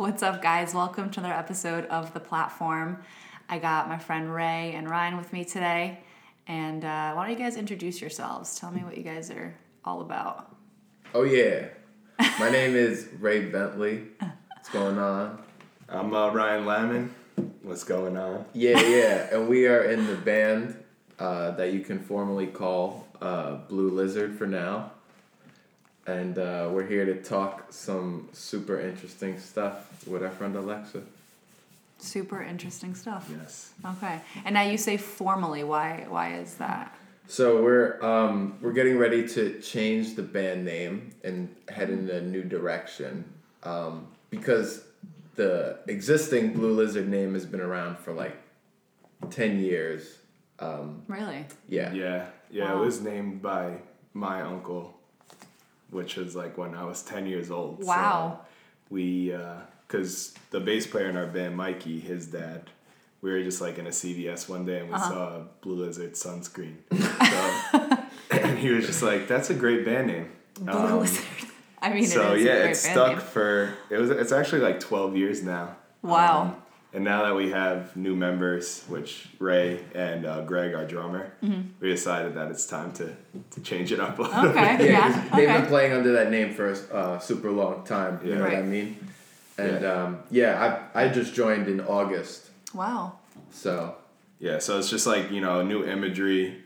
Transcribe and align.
What's 0.00 0.22
up, 0.22 0.40
guys? 0.40 0.72
Welcome 0.72 1.10
to 1.10 1.20
another 1.20 1.34
episode 1.34 1.84
of 1.88 2.14
The 2.14 2.20
Platform. 2.20 3.02
I 3.50 3.58
got 3.58 3.86
my 3.86 3.98
friend 3.98 4.34
Ray 4.34 4.72
and 4.72 4.88
Ryan 4.88 5.18
with 5.18 5.30
me 5.30 5.44
today. 5.44 5.98
And 6.46 6.86
uh, 6.86 7.12
why 7.12 7.26
don't 7.26 7.38
you 7.38 7.44
guys 7.44 7.58
introduce 7.58 8.00
yourselves? 8.00 8.58
Tell 8.58 8.70
me 8.70 8.82
what 8.82 8.96
you 8.96 9.02
guys 9.02 9.30
are 9.30 9.54
all 9.84 10.00
about. 10.00 10.56
Oh 11.12 11.24
yeah, 11.24 11.66
my 12.38 12.48
name 12.48 12.76
is 12.76 13.08
Ray 13.18 13.50
Bentley. 13.50 14.04
What's 14.56 14.70
going 14.70 14.96
on? 14.96 15.38
I'm 15.86 16.14
uh, 16.14 16.30
Ryan 16.30 16.64
Lamon. 16.64 17.14
What's 17.60 17.84
going 17.84 18.16
on? 18.16 18.46
Yeah, 18.54 18.80
yeah, 18.80 19.28
and 19.36 19.50
we 19.50 19.66
are 19.66 19.82
in 19.82 20.06
the 20.06 20.16
band 20.16 20.82
uh, 21.18 21.50
that 21.50 21.74
you 21.74 21.80
can 21.80 21.98
formally 21.98 22.46
call 22.46 23.06
uh, 23.20 23.56
Blue 23.68 23.90
Lizard 23.90 24.38
for 24.38 24.46
now. 24.46 24.92
And 26.06 26.38
uh, 26.38 26.68
we're 26.72 26.86
here 26.86 27.04
to 27.04 27.22
talk 27.22 27.66
some 27.72 28.28
super 28.32 28.80
interesting 28.80 29.38
stuff 29.38 30.06
with 30.06 30.22
our 30.22 30.30
friend 30.30 30.56
Alexa. 30.56 31.02
Super 31.98 32.42
interesting 32.42 32.94
stuff. 32.94 33.30
Yes. 33.30 33.72
Okay. 33.84 34.20
And 34.44 34.54
now 34.54 34.62
you 34.62 34.78
say 34.78 34.96
formally. 34.96 35.62
Why? 35.64 36.06
Why 36.08 36.34
is 36.38 36.54
that? 36.54 36.96
So 37.26 37.62
we're 37.62 38.02
um, 38.02 38.58
we're 38.60 38.72
getting 38.72 38.98
ready 38.98 39.28
to 39.28 39.60
change 39.60 40.16
the 40.16 40.22
band 40.22 40.64
name 40.64 41.10
and 41.22 41.54
head 41.68 41.90
in 41.90 42.08
a 42.10 42.20
new 42.20 42.42
direction 42.42 43.24
um, 43.62 44.08
because 44.30 44.82
the 45.36 45.78
existing 45.86 46.54
Blue 46.54 46.72
Lizard 46.72 47.08
name 47.08 47.34
has 47.34 47.44
been 47.46 47.60
around 47.60 47.98
for 47.98 48.12
like 48.12 48.36
ten 49.30 49.60
years. 49.60 50.16
Um, 50.58 51.02
Really? 51.06 51.44
yeah. 51.68 51.92
Yeah. 51.92 52.26
Yeah. 52.50 52.72
Wow. 52.74 52.82
It 52.82 52.86
was 52.86 53.00
named 53.00 53.42
by 53.42 53.76
my 54.14 54.40
uncle, 54.42 54.98
which 55.90 56.16
was 56.16 56.34
like 56.36 56.56
when 56.58 56.74
I 56.74 56.84
was 56.84 57.02
10 57.02 57.26
years 57.26 57.50
old. 57.50 57.84
Wow. 57.84 58.40
So 58.42 58.46
we, 58.90 59.34
because 59.86 60.34
the 60.50 60.60
bass 60.60 60.86
player 60.86 61.08
in 61.08 61.16
our 61.16 61.26
band, 61.26 61.56
Mikey, 61.56 62.00
his 62.00 62.26
dad, 62.26 62.70
we 63.22 63.30
were 63.30 63.42
just 63.42 63.60
like 63.60 63.78
in 63.78 63.86
a 63.86 63.90
CVS 63.90 64.48
one 64.48 64.64
day 64.64 64.78
and 64.80 64.88
we 64.88 64.94
Uh-huh. 64.94 65.08
saw 65.10 65.36
a 65.36 65.46
Blue 65.60 65.84
Lizard 65.84 66.14
sunscreen. 66.14 66.76
So, 66.90 67.98
and 68.30 68.58
he 68.58 68.70
was 68.70 68.86
just 68.86 69.02
like, 69.02 69.28
that's 69.28 69.50
a 69.50 69.54
great 69.54 69.84
band 69.84 70.06
name. 70.06 70.30
Blue 70.54 70.72
Um, 70.72 71.00
Lizard. 71.00 71.24
I 71.82 71.92
mean, 71.94 72.04
so 72.06 72.32
it 72.34 72.38
is. 72.40 72.44
yeah, 72.44 72.52
a 72.52 72.56
great 72.60 72.70
it's 72.70 72.82
band 72.84 72.94
stuck 72.94 73.12
name. 73.12 73.20
for 73.20 73.74
it 73.88 73.96
was. 73.96 74.10
It's 74.10 74.32
actually 74.32 74.60
like 74.60 74.80
twelve 74.80 75.16
years 75.16 75.42
now. 75.42 75.76
Wow. 76.02 76.42
Um, 76.42 76.56
and 76.92 77.04
now 77.04 77.22
that 77.24 77.34
we 77.36 77.50
have 77.50 77.96
new 77.96 78.16
members, 78.16 78.82
which 78.88 79.28
Ray 79.38 79.80
and 79.94 80.26
uh, 80.26 80.40
Greg, 80.42 80.74
our 80.74 80.84
drummer, 80.84 81.32
we 81.42 81.88
decided 81.90 82.34
that 82.34 82.50
it's 82.50 82.66
time 82.66 82.92
to, 82.94 83.14
to 83.52 83.60
change 83.62 83.92
it 83.92 84.00
up 84.00 84.18
a 84.18 84.22
little 84.22 84.36
Mm-hmm. 84.36 84.58
Okay. 84.58 84.76
bit. 84.76 84.90
Yeah. 84.90 85.12
'cause 85.12 85.30
they've 85.36 85.48
been 85.48 85.66
playing 85.66 85.92
under 85.92 86.12
that 86.12 86.30
name 86.30 86.52
for 86.54 86.72
a 86.72 86.94
uh, 86.96 87.18
super 87.18 87.50
long 87.50 87.84
time. 87.84 88.20
You 88.24 88.32
Yeah. 88.32 88.38
know 88.38 88.44
what 88.44 88.54
I 88.54 88.62
mean? 88.62 88.96
And 89.58 89.82
Yeah. 89.82 89.92
um, 90.04 90.18
yeah, 90.30 90.80
I 90.94 91.04
I 91.04 91.08
just 91.08 91.34
joined 91.34 91.68
in 91.68 91.80
August, 91.80 92.50
Wow. 92.74 93.18
so 93.50 93.96
Yeah, 94.38 94.58
so 94.58 94.78
it's 94.78 94.88
just 94.90 95.06
like 95.06 95.30
you 95.30 95.40
know, 95.40 95.62
new 95.62 95.84
imagery, 95.84 96.62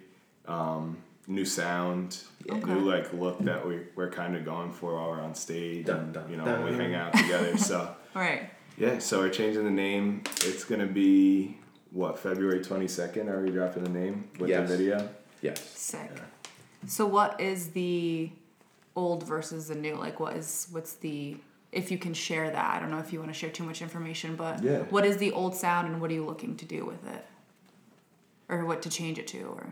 um, 0.46 0.96
new 1.26 1.44
sound, 1.44 2.18
Okay. 2.48 2.60
new 2.74 2.80
like 2.80 3.12
look 3.12 3.38
that 3.44 3.66
we 3.66 3.80
we're 3.96 4.10
kind 4.10 4.36
of 4.36 4.44
going 4.44 4.70
for 4.72 4.94
while 4.94 5.10
we're 5.10 5.20
on 5.22 5.34
stage, 5.34 5.86
Dun, 5.86 6.12
and 6.16 6.30
you 6.30 6.36
know 6.36 6.44
dun. 6.44 6.62
when 6.64 6.72
we 6.78 6.84
hang 6.84 6.94
out 6.94 7.12
together. 7.14 7.56
so 7.58 7.78
All 8.14 8.22
right. 8.30 8.48
Yeah, 8.76 8.98
so 8.98 9.20
we're 9.20 9.30
changing 9.30 9.64
the 9.64 9.70
name. 9.70 10.22
It's 10.42 10.64
gonna 10.64 10.86
be 10.86 11.56
what 11.90 12.18
February 12.18 12.62
twenty 12.62 12.88
second. 12.88 13.28
Are 13.28 13.40
we 13.40 13.50
dropping 13.50 13.84
the 13.84 13.90
name 13.90 14.28
with 14.38 14.50
Yes. 14.50 14.68
the 14.68 14.76
video? 14.76 15.08
yes. 15.42 15.60
Sick. 15.70 16.10
So 16.86 17.06
what 17.06 17.40
is 17.40 17.70
the 17.70 18.30
old 18.96 19.22
versus 19.26 19.68
the 19.68 19.74
new? 19.74 19.94
Like 19.94 20.20
what 20.20 20.36
is 20.36 20.68
what's 20.72 20.94
the 20.94 21.36
if 21.72 21.90
you 21.90 21.98
can 21.98 22.14
share 22.14 22.50
that. 22.50 22.74
I 22.76 22.78
don't 22.78 22.90
know 22.90 22.98
if 23.00 23.12
you 23.12 23.18
want 23.18 23.32
to 23.32 23.38
share 23.38 23.50
too 23.50 23.64
much 23.64 23.82
information, 23.82 24.36
but 24.36 24.62
Yeah. 24.62 24.80
what 24.90 25.04
is 25.04 25.16
the 25.16 25.32
old 25.32 25.56
sound 25.56 25.88
and 25.88 26.00
what 26.00 26.08
are 26.10 26.14
you 26.14 26.24
looking 26.24 26.56
to 26.56 26.64
do 26.64 26.84
with 26.84 27.04
it? 27.06 27.24
Or 28.48 28.64
what 28.64 28.80
to 28.82 28.88
change 28.90 29.18
it 29.18 29.26
to 29.28 29.42
or 29.42 29.66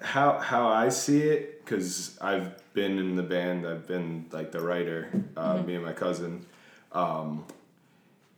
how 0.00 0.38
how 0.38 0.68
I 0.68 0.90
see 0.90 1.22
it, 1.22 1.64
because 1.64 2.18
I've 2.20 2.52
been 2.74 2.98
in 2.98 3.16
the 3.16 3.22
band, 3.22 3.66
I've 3.66 3.86
been 3.88 4.26
like 4.30 4.52
the 4.52 4.60
writer, 4.60 5.08
uh, 5.36 5.62
me 5.62 5.74
and 5.74 5.84
my 5.84 5.92
cousin. 5.94 6.44
Um, 6.92 7.44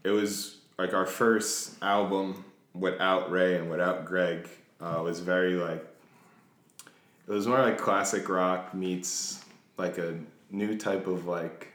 it 0.05 0.11
was 0.11 0.57
like 0.79 0.95
our 0.95 1.07
first 1.07 1.75
album 1.83 2.45
without 2.75 3.31
Ray 3.31 3.57
and 3.57 3.71
without 3.71 4.05
Greg 4.05 4.49
uh, 4.81 5.01
was 5.03 5.21
very 5.21 5.55
like 5.55 5.85
it 7.27 7.33
was 7.33 7.47
more 7.47 7.59
like 7.61 7.79
classic 7.79 8.29
rock 8.29 8.73
meets 8.75 9.45
like 9.77 9.99
a 9.99 10.17
new 10.51 10.77
type 10.79 11.07
of 11.07 11.27
like 11.27 11.69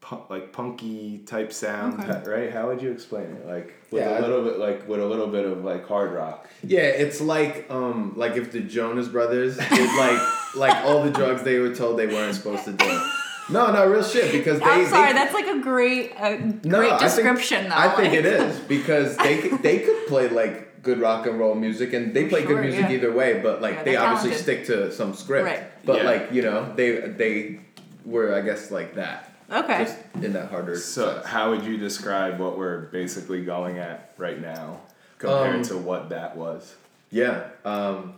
pu- 0.00 0.22
like 0.28 0.52
punky 0.52 1.18
type 1.18 1.52
sound, 1.52 2.00
Okay. 2.02 2.30
right? 2.30 2.52
How 2.52 2.66
would 2.68 2.82
you 2.82 2.90
explain 2.90 3.26
it? 3.26 3.46
Like 3.46 3.74
with 3.90 4.02
Yeah, 4.02 4.10
I- 4.10 4.18
a 4.18 4.20
little 4.22 4.42
bit 4.44 4.58
like 4.58 4.88
with 4.88 5.00
a 5.00 5.06
little 5.06 5.28
bit 5.28 5.44
of 5.44 5.64
like 5.64 5.86
hard 5.86 6.12
rock. 6.12 6.48
Yeah, 6.64 6.80
it's 6.80 7.20
like 7.20 7.66
um 7.70 8.14
like 8.16 8.36
if 8.36 8.50
the 8.52 8.60
Jonas 8.60 9.08
Brothers 9.08 9.56
did 9.56 9.96
like 9.98 10.20
like 10.56 10.84
all 10.84 11.02
the 11.04 11.10
drugs 11.10 11.42
they 11.42 11.58
were 11.58 11.74
told 11.74 11.98
they 11.98 12.06
weren't 12.06 12.34
supposed 12.34 12.64
to 12.64 12.72
do. 12.72 13.10
No, 13.48 13.72
no, 13.72 13.86
real 13.88 14.02
shit 14.04 14.30
because 14.32 14.58
they. 14.60 14.64
I'm 14.66 14.86
sorry, 14.88 15.08
they, 15.08 15.18
that's 15.18 15.34
like 15.34 15.46
a 15.46 15.58
great 15.60 16.12
a 16.16 16.38
no, 16.64 16.78
great 16.78 16.92
I 16.92 16.98
think- 16.98 17.00
description 17.00 17.68
though. 17.68 17.76
I 17.76 17.88
think 17.88 18.12
like- 18.12 18.18
it 18.18 18.26
is 18.26 18.58
because 18.68 19.16
they 19.16 19.38
could, 19.38 19.62
they 19.62 19.78
could 19.80 20.06
play 20.06 20.28
like 20.28 20.82
good 20.82 20.98
rock 21.00 21.26
and 21.26 21.38
roll 21.38 21.54
music 21.54 21.92
and 21.92 22.14
they 22.14 22.26
play 22.28 22.42
sure, 22.42 22.54
good 22.54 22.62
music 22.64 22.82
yeah. 22.88 22.92
either 22.96 23.12
way, 23.12 23.40
but 23.40 23.60
like 23.60 23.74
Yeah, 23.76 23.82
they 23.82 23.96
obviously 23.96 24.30
talented. 24.30 24.66
stick 24.66 24.66
to 24.66 24.92
some 24.92 25.14
script. 25.14 25.44
Right. 25.46 25.84
But 25.84 25.98
Yeah. 25.98 26.10
like 26.10 26.32
you 26.32 26.42
know 26.42 26.72
they 26.74 27.00
they 27.00 27.60
were 28.04 28.34
I 28.34 28.40
guess 28.42 28.70
like 28.70 28.94
that. 28.94 29.26
Okay. 29.50 29.84
Just 29.84 29.96
in 30.22 30.32
that 30.34 30.48
harder. 30.50 30.76
So, 30.76 31.14
sense. 31.14 31.26
how 31.26 31.50
would 31.50 31.64
you 31.64 31.76
describe 31.76 32.38
what 32.38 32.56
we're 32.56 32.82
basically 32.92 33.44
going 33.44 33.78
at 33.78 34.12
right 34.16 34.40
now 34.40 34.78
compared 35.18 35.56
Um, 35.56 35.62
to 35.64 35.76
what 35.76 36.10
that 36.10 36.36
was? 36.36 36.72
Yeah. 37.10 37.48
Um, 37.64 38.14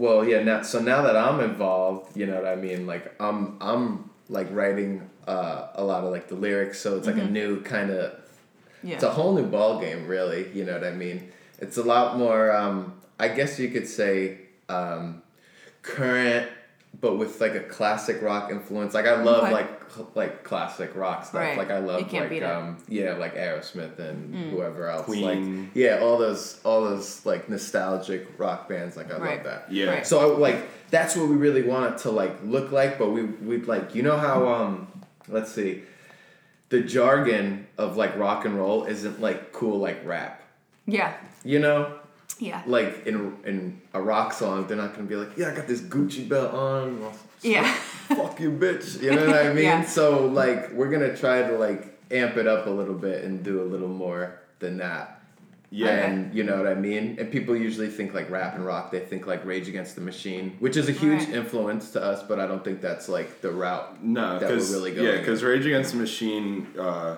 well, 0.00 0.24
yeah. 0.26 0.42
Now, 0.42 0.62
so 0.62 0.80
now 0.80 1.02
that 1.02 1.16
I'm 1.16 1.40
involved, 1.40 2.16
you 2.16 2.26
know 2.26 2.36
what 2.36 2.46
I 2.46 2.56
mean. 2.56 2.86
Like 2.86 3.14
I'm, 3.20 3.56
I'm 3.60 4.10
like 4.28 4.48
writing 4.50 5.08
uh, 5.28 5.68
a 5.74 5.84
lot 5.84 6.04
of 6.04 6.10
like 6.10 6.28
the 6.28 6.34
lyrics, 6.34 6.80
so 6.80 6.96
it's 6.96 7.06
like 7.06 7.16
a 7.18 7.24
new 7.40 7.60
kind 7.62 7.90
of. 7.90 8.14
yeah. 8.82 8.94
It's 8.94 9.04
a 9.04 9.10
whole 9.10 9.34
new 9.34 9.46
ball 9.46 9.80
game, 9.80 10.06
really. 10.06 10.50
You 10.56 10.64
know 10.64 10.72
what 10.72 10.84
I 10.84 10.92
mean. 10.92 11.30
It's 11.58 11.76
a 11.76 11.82
lot 11.82 12.16
more. 12.16 12.50
Um, 12.50 12.94
I 13.18 13.28
guess 13.28 13.58
you 13.58 13.68
could 13.68 13.86
say 13.86 14.38
um, 14.70 15.22
current, 15.82 16.48
but 17.00 17.16
with 17.18 17.40
like 17.40 17.54
a 17.54 17.60
classic 17.60 18.22
rock 18.22 18.50
influence. 18.50 18.94
Like 18.94 19.06
I 19.06 19.22
love 19.22 19.44
Okay. 19.44 19.52
like 19.52 19.79
like 20.14 20.44
classic 20.44 20.94
rock 20.94 21.24
stuff. 21.24 21.34
Right. 21.40 21.58
Like 21.58 21.70
I 21.70 21.78
You 21.80 21.86
love 21.86 22.00
like 22.12 22.28
beat 22.30 22.42
it. 22.42 22.42
Mm. 22.42 22.56
um 22.56 22.76
yeah 22.88 23.14
like 23.14 23.34
Aerosmith 23.36 23.98
and 23.98 24.50
whoever 24.52 24.88
else. 24.88 25.04
Queen. 25.06 25.64
Like 25.64 25.70
yeah, 25.74 25.98
all 26.00 26.18
those 26.18 26.60
all 26.64 26.82
those 26.82 27.24
like 27.26 27.48
nostalgic 27.48 28.26
rock 28.38 28.68
bands. 28.68 28.96
Like 28.96 29.12
I 29.12 29.18
Right. 29.18 29.36
love 29.36 29.44
that. 29.44 29.72
Yeah. 29.72 29.86
Right. 29.86 30.06
So 30.06 30.34
I, 30.34 30.38
like 30.38 30.90
that's 30.90 31.16
what 31.16 31.28
we 31.28 31.36
really 31.36 31.62
want 31.62 31.94
it 31.94 31.98
to 32.02 32.10
like 32.10 32.36
look 32.44 32.72
like, 32.72 32.98
but 32.98 33.10
we 33.10 33.22
we 33.22 33.58
like 33.62 33.94
you 33.94 34.02
know 34.02 34.16
how 34.16 34.46
um 34.48 34.86
let's 35.28 35.52
see, 35.52 35.82
the 36.70 36.80
jargon 36.80 37.66
of 37.78 37.96
like 37.96 38.16
rock 38.16 38.44
and 38.44 38.56
roll 38.56 38.84
isn't 38.84 39.20
like 39.20 39.52
cool 39.52 39.78
like 39.78 40.04
rap. 40.04 40.42
yeah. 40.86 41.14
You 41.44 41.58
know, 41.58 41.94
Yeah. 42.38 42.62
like 42.66 43.06
in 43.06 43.36
in 43.44 43.80
a 43.94 44.00
rock 44.02 44.32
song, 44.32 44.66
they're 44.66 44.76
not 44.76 44.94
gonna 44.94 45.06
be 45.08 45.16
like, 45.16 45.36
yeah, 45.38 45.50
I 45.50 45.54
got 45.54 45.66
this 45.66 45.80
Gucci 45.80 46.28
belt 46.28 46.52
on. 46.52 47.02
Well, 47.42 47.52
Yeah. 47.52 47.72
Fuck 48.10 48.40
you, 48.40 48.50
bitch. 48.50 49.00
You 49.02 49.12
know 49.14 49.26
what 49.26 49.36
I 49.46 49.52
mean? 49.52 49.64
Yeah. 49.64 49.84
So 49.84 50.26
like 50.26 50.72
we're 50.72 50.90
gonna 50.90 51.16
try 51.16 51.42
to 51.42 51.56
like 51.56 51.98
amp 52.10 52.36
it 52.36 52.46
up 52.48 52.66
a 52.66 52.70
little 52.70 52.94
bit 52.94 53.24
and 53.24 53.42
do 53.44 53.62
a 53.62 53.64
little 53.64 53.88
more 53.88 54.40
than 54.58 54.78
that. 54.78 55.16
Yeah. 55.72 55.90
And 55.90 56.34
you 56.34 56.42
know 56.42 56.56
what 56.56 56.66
I 56.66 56.74
mean? 56.74 57.16
And 57.20 57.30
people 57.30 57.54
usually 57.54 57.88
think 57.88 58.12
like 58.12 58.28
rap 58.28 58.56
and 58.56 58.66
rock, 58.66 58.90
they 58.90 58.98
think 58.98 59.28
like 59.28 59.44
Rage 59.44 59.68
Against 59.68 59.94
the 59.94 60.00
Machine, 60.00 60.56
which 60.58 60.76
is 60.76 60.88
a 60.88 60.92
huge 60.92 61.20
Right. 61.20 61.34
influence 61.34 61.92
to 61.92 62.02
us, 62.02 62.24
but 62.24 62.40
I 62.40 62.48
don't 62.48 62.64
think 62.64 62.80
that's 62.80 63.08
like 63.08 63.40
the 63.40 63.52
route 63.52 64.02
No, 64.02 64.40
that 64.40 64.42
we're 64.42 64.48
because 64.48 64.72
really 64.72 64.90
going. 64.92 65.06
yeah, 65.06 65.18
because 65.18 65.44
Rage 65.44 65.64
Against 65.66 65.92
the 65.92 65.98
Machine 65.98 66.66
uh, 66.78 67.16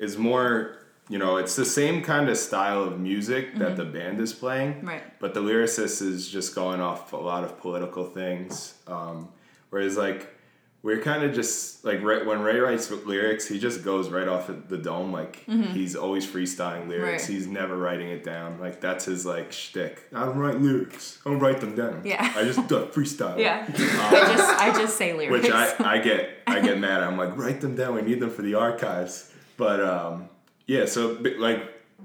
is 0.00 0.18
more. 0.18 0.74
You 1.10 1.16
know, 1.18 1.38
it's 1.38 1.56
the 1.56 1.64
same 1.64 2.02
kind 2.02 2.28
of 2.28 2.36
style 2.36 2.82
of 2.82 3.00
music 3.00 3.56
that 3.58 3.76
the 3.76 3.84
band 3.86 4.20
is 4.20 4.34
playing, 4.34 4.74
Mm-hmm. 4.74 4.88
Right. 4.88 5.20
but 5.20 5.32
the 5.32 5.40
lyricist 5.40 6.02
is 6.02 6.28
just 6.28 6.54
going 6.54 6.80
off 6.82 7.14
a 7.14 7.16
lot 7.16 7.44
of 7.44 7.58
political 7.60 8.04
things. 8.04 8.74
Um, 8.86 9.28
whereas, 9.70 9.96
like, 9.96 10.34
we're 10.80 11.00
kind 11.02 11.24
of 11.24 11.34
just 11.34 11.84
like 11.84 12.02
right, 12.04 12.24
when 12.24 12.40
Ray 12.40 12.60
writes 12.60 12.88
lyrics, 12.88 13.48
he 13.48 13.58
just 13.58 13.82
goes 13.84 14.10
right 14.10 14.28
off 14.28 14.48
of 14.48 14.68
the 14.68 14.78
dome. 14.78 15.12
Like 15.12 15.44
he's 15.44 15.96
always 15.96 16.24
freestyling 16.24 16.86
lyrics. 16.88 17.24
Mm-hmm. 17.24 17.32
Right. 17.32 17.36
He's 17.38 17.46
never 17.48 17.76
writing 17.76 18.08
it 18.10 18.22
down. 18.22 18.60
Like 18.60 18.80
that's 18.80 19.04
his 19.04 19.26
like 19.26 19.50
shtick. 19.50 20.04
I 20.14 20.24
don't 20.24 20.38
write 20.38 20.60
lyrics. 20.60 21.18
I 21.26 21.30
don't 21.30 21.40
write 21.40 21.60
them 21.60 21.74
down. 21.74 22.02
Yeah. 22.04 22.32
I 22.34 22.44
just 22.44 22.68
do 22.68 22.76
freestyle. 22.86 23.36
Yeah. 23.40 23.66
I 23.68 24.36
just 24.36 24.60
I 24.60 24.72
just 24.80 24.96
say 24.96 25.14
lyrics. 25.14 25.46
Which 25.46 25.52
I, 25.52 25.74
I 25.80 25.98
get 25.98 26.30
I 26.46 26.60
get 26.60 26.78
mad. 26.86 27.02
I'm 27.02 27.16
like 27.18 27.36
write 27.36 27.60
them 27.60 27.74
down. 27.74 27.96
We 27.96 28.02
need 28.02 28.20
them 28.20 28.30
for 28.30 28.42
the 28.42 28.54
archives. 28.54 29.32
But 29.56 29.80
um, 29.82 30.28
yeah. 30.68 30.86
So 30.86 31.18
like 31.38 31.60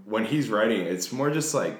when 0.06 0.26
he's 0.26 0.50
writing, 0.50 0.82
it's 0.82 1.12
more 1.12 1.30
just 1.30 1.54
like 1.54 1.78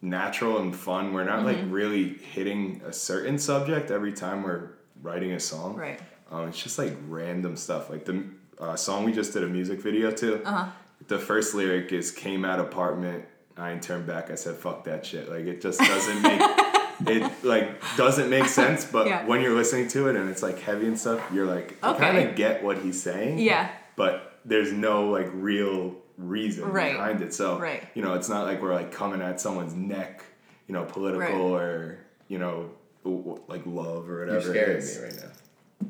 natural 0.00 0.58
and 0.58 0.74
fun. 0.74 1.12
We're 1.12 1.24
not 1.24 1.40
Mm-hmm. 1.40 1.46
like 1.46 1.58
really 1.68 2.14
hitting 2.14 2.80
a 2.86 2.92
certain 2.92 3.38
subject 3.38 3.90
every 3.90 4.12
time 4.12 4.44
we're 4.44 4.70
writing 5.02 5.32
a 5.32 5.40
song. 5.40 5.76
Right. 5.76 6.00
Um, 6.30 6.48
it's 6.48 6.62
just 6.62 6.78
like 6.78 6.94
random 7.08 7.56
stuff. 7.56 7.90
Like 7.90 8.04
the 8.04 8.24
uh, 8.58 8.76
song 8.76 9.04
we 9.04 9.12
just 9.12 9.32
did 9.32 9.42
a 9.44 9.48
music 9.48 9.80
video 9.80 10.10
to. 10.12 10.42
Uh-huh. 10.44 10.68
The 11.08 11.18
first 11.18 11.54
lyric 11.54 11.92
is 11.92 12.10
"Came 12.10 12.44
out 12.44 12.60
apartment, 12.60 13.24
I 13.56 13.74
turned 13.76 14.06
back. 14.06 14.30
I 14.30 14.36
said 14.36 14.56
fuck 14.56 14.84
that 14.84 15.04
shit." 15.04 15.28
Like 15.28 15.44
it 15.46 15.60
just 15.60 15.80
doesn't 15.80 16.22
make 16.22 16.40
it 17.08 17.44
like 17.44 17.82
doesn't 17.96 18.30
make 18.30 18.46
sense. 18.46 18.84
But 18.84 19.06
Yeah. 19.08 19.26
when 19.26 19.40
you're 19.42 19.54
listening 19.54 19.88
to 19.88 20.08
it 20.08 20.16
and 20.16 20.30
it's 20.30 20.42
like 20.42 20.60
heavy 20.60 20.86
and 20.86 20.98
stuff, 20.98 21.20
you're 21.32 21.46
like, 21.46 21.76
I 21.82 21.90
Okay. 21.90 21.98
kind 21.98 22.18
of 22.28 22.36
get 22.36 22.62
what 22.62 22.78
he's 22.78 23.02
saying. 23.02 23.38
Yeah. 23.40 23.68
But 23.96 24.38
there's 24.44 24.72
no 24.72 25.10
like 25.10 25.28
real 25.34 25.96
reason 26.16 26.70
Right. 26.70 26.92
behind 26.92 27.20
it. 27.20 27.34
So 27.34 27.58
Right. 27.58 27.82
you 27.94 28.02
know, 28.02 28.14
it's 28.14 28.28
not 28.28 28.46
like 28.46 28.62
we're 28.62 28.74
like 28.74 28.92
coming 28.92 29.20
at 29.20 29.40
someone's 29.40 29.74
neck, 29.74 30.22
you 30.68 30.72
know, 30.74 30.84
political 30.84 31.50
Right. 31.52 31.60
or 31.62 31.98
you 32.28 32.38
know, 32.38 32.70
like 33.04 33.66
love 33.66 34.08
or 34.08 34.20
whatever. 34.20 34.40
You're 34.40 34.54
scaring 34.54 34.76
is. 34.78 34.98
me 34.98 35.04
right 35.04 35.16
now. 35.16 35.88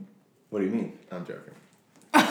What 0.50 0.58
do 0.60 0.64
you 0.66 0.70
mean? 0.72 0.98
I'm 1.10 1.24
joking. 1.26 1.54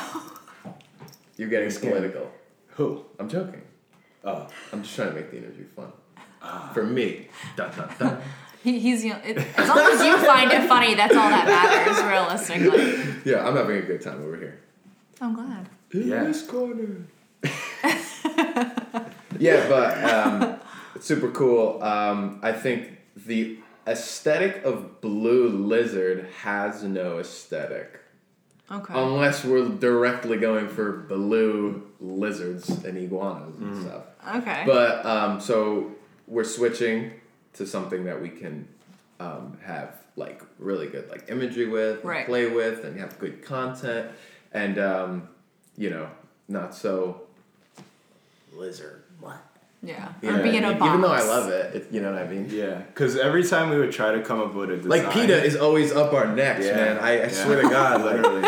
You're 1.38 1.50
getting 1.50 1.69
scared. 1.72 1.94
political. 1.95 2.31
Who? 2.69 3.06
I'm 3.19 3.30
joking. 3.30 3.62
Oh, 4.24 4.48
I'm 4.72 4.83
just 4.83 4.95
trying 4.95 5.10
to 5.10 5.16
make 5.16 5.31
the 5.31 5.38
interview 5.38 5.66
fun. 5.75 5.92
For 6.74 6.83
me. 6.83 7.28
Dun, 7.56 7.72
dun, 7.75 7.89
dun. 8.00 8.22
He, 8.63 8.78
he's 8.80 9.04
you 9.04 9.10
know, 9.13 9.19
it, 9.25 9.38
as 9.57 9.68
long 9.68 9.80
as 9.80 10.04
you 10.06 10.16
find 10.19 10.51
it 10.51 10.68
funny, 10.68 10.94
that's 10.94 11.16
all 11.16 11.30
that 11.31 11.48
matters, 11.48 12.04
realistically. 12.04 13.22
Yeah, 13.25 13.44
I'm 13.48 13.56
having 13.56 13.77
a 13.77 13.81
good 13.81 14.01
time 14.01 14.22
over 14.24 14.38
here. 14.38 14.60
I'm 15.19 15.34
glad. 15.34 15.68
In 15.92 16.07
Yeah. 16.07 16.25
this 16.25 16.44
corner. 16.45 17.07
yeah, 19.39 19.68
but 19.68 20.04
um, 20.04 20.60
it's 20.94 21.07
super 21.07 21.31
cool. 21.31 21.81
Um, 21.81 22.39
I 22.44 22.51
think 22.51 23.00
the 23.16 23.57
aesthetic 23.88 24.63
of 24.63 25.01
Blue 25.01 25.48
Lizard 25.50 26.28
has 26.42 26.83
no 26.83 27.19
aesthetic. 27.19 28.00
Okay. 28.72 28.94
Unless 28.95 29.44
we're 29.44 29.68
directly 29.68 30.38
going 30.38 30.69
for 30.69 30.92
blue 30.94 31.83
lizards 32.00 32.69
and 32.86 32.98
iguanas 32.98 33.57
and 33.57 33.83
stuff. 33.83 34.04
okay. 34.38 34.63
But 34.66 35.06
um, 35.06 35.42
so 35.42 35.92
we're 36.25 36.45
switching 36.45 37.12
to 37.56 37.68
something 37.68 38.06
that 38.06 38.22
we 38.22 38.30
can 38.30 38.66
um, 39.19 39.57
have 39.66 40.00
like 40.16 40.42
really 40.57 40.88
good 40.88 41.10
like 41.10 41.25
imagery 41.30 41.68
with, 41.68 42.04
Right. 42.06 42.25
play 42.25 42.48
with, 42.48 42.86
and 42.86 42.98
have 42.98 43.19
good 43.19 43.44
content, 43.44 44.10
and 44.54 44.80
um, 44.80 45.27
you 45.77 45.89
know 45.89 46.10
not 46.48 46.74
so 46.74 47.22
lizard. 48.54 49.04
What? 49.19 49.38
Yeah. 49.83 50.10
You 50.22 50.30
Or 50.30 50.38
know 50.38 50.44
be 50.44 50.57
in 50.57 50.63
a 50.63 50.69
mean? 50.69 50.78
box. 50.80 50.89
Even 50.89 51.01
though 51.01 51.13
I 51.13 51.22
love 51.24 51.50
it, 51.50 51.75
it, 51.75 51.88
you 51.92 52.01
know 52.01 52.12
what 52.13 52.22
I 52.22 52.28
mean. 52.28 52.48
yeah. 52.51 52.75
Because 52.80 53.18
every 53.18 53.44
time 53.44 53.69
we 53.69 53.78
would 53.78 53.92
try 53.92 54.12
to 54.12 54.22
come 54.22 54.39
up 54.39 54.54
with 54.54 54.69
a 54.72 54.78
design, 54.78 54.89
Like 54.89 55.12
PETA 55.12 55.44
is 55.44 55.56
always 55.56 55.92
up 55.92 56.13
our 56.13 56.28
necks, 56.28 56.66
Yeah. 56.66 56.75
man. 56.75 56.98
I, 57.00 57.10
I 57.12 57.16
Yeah. 57.16 57.28
swear 57.30 57.62
to 57.62 57.69
God, 57.69 58.01
literally. 58.06 58.48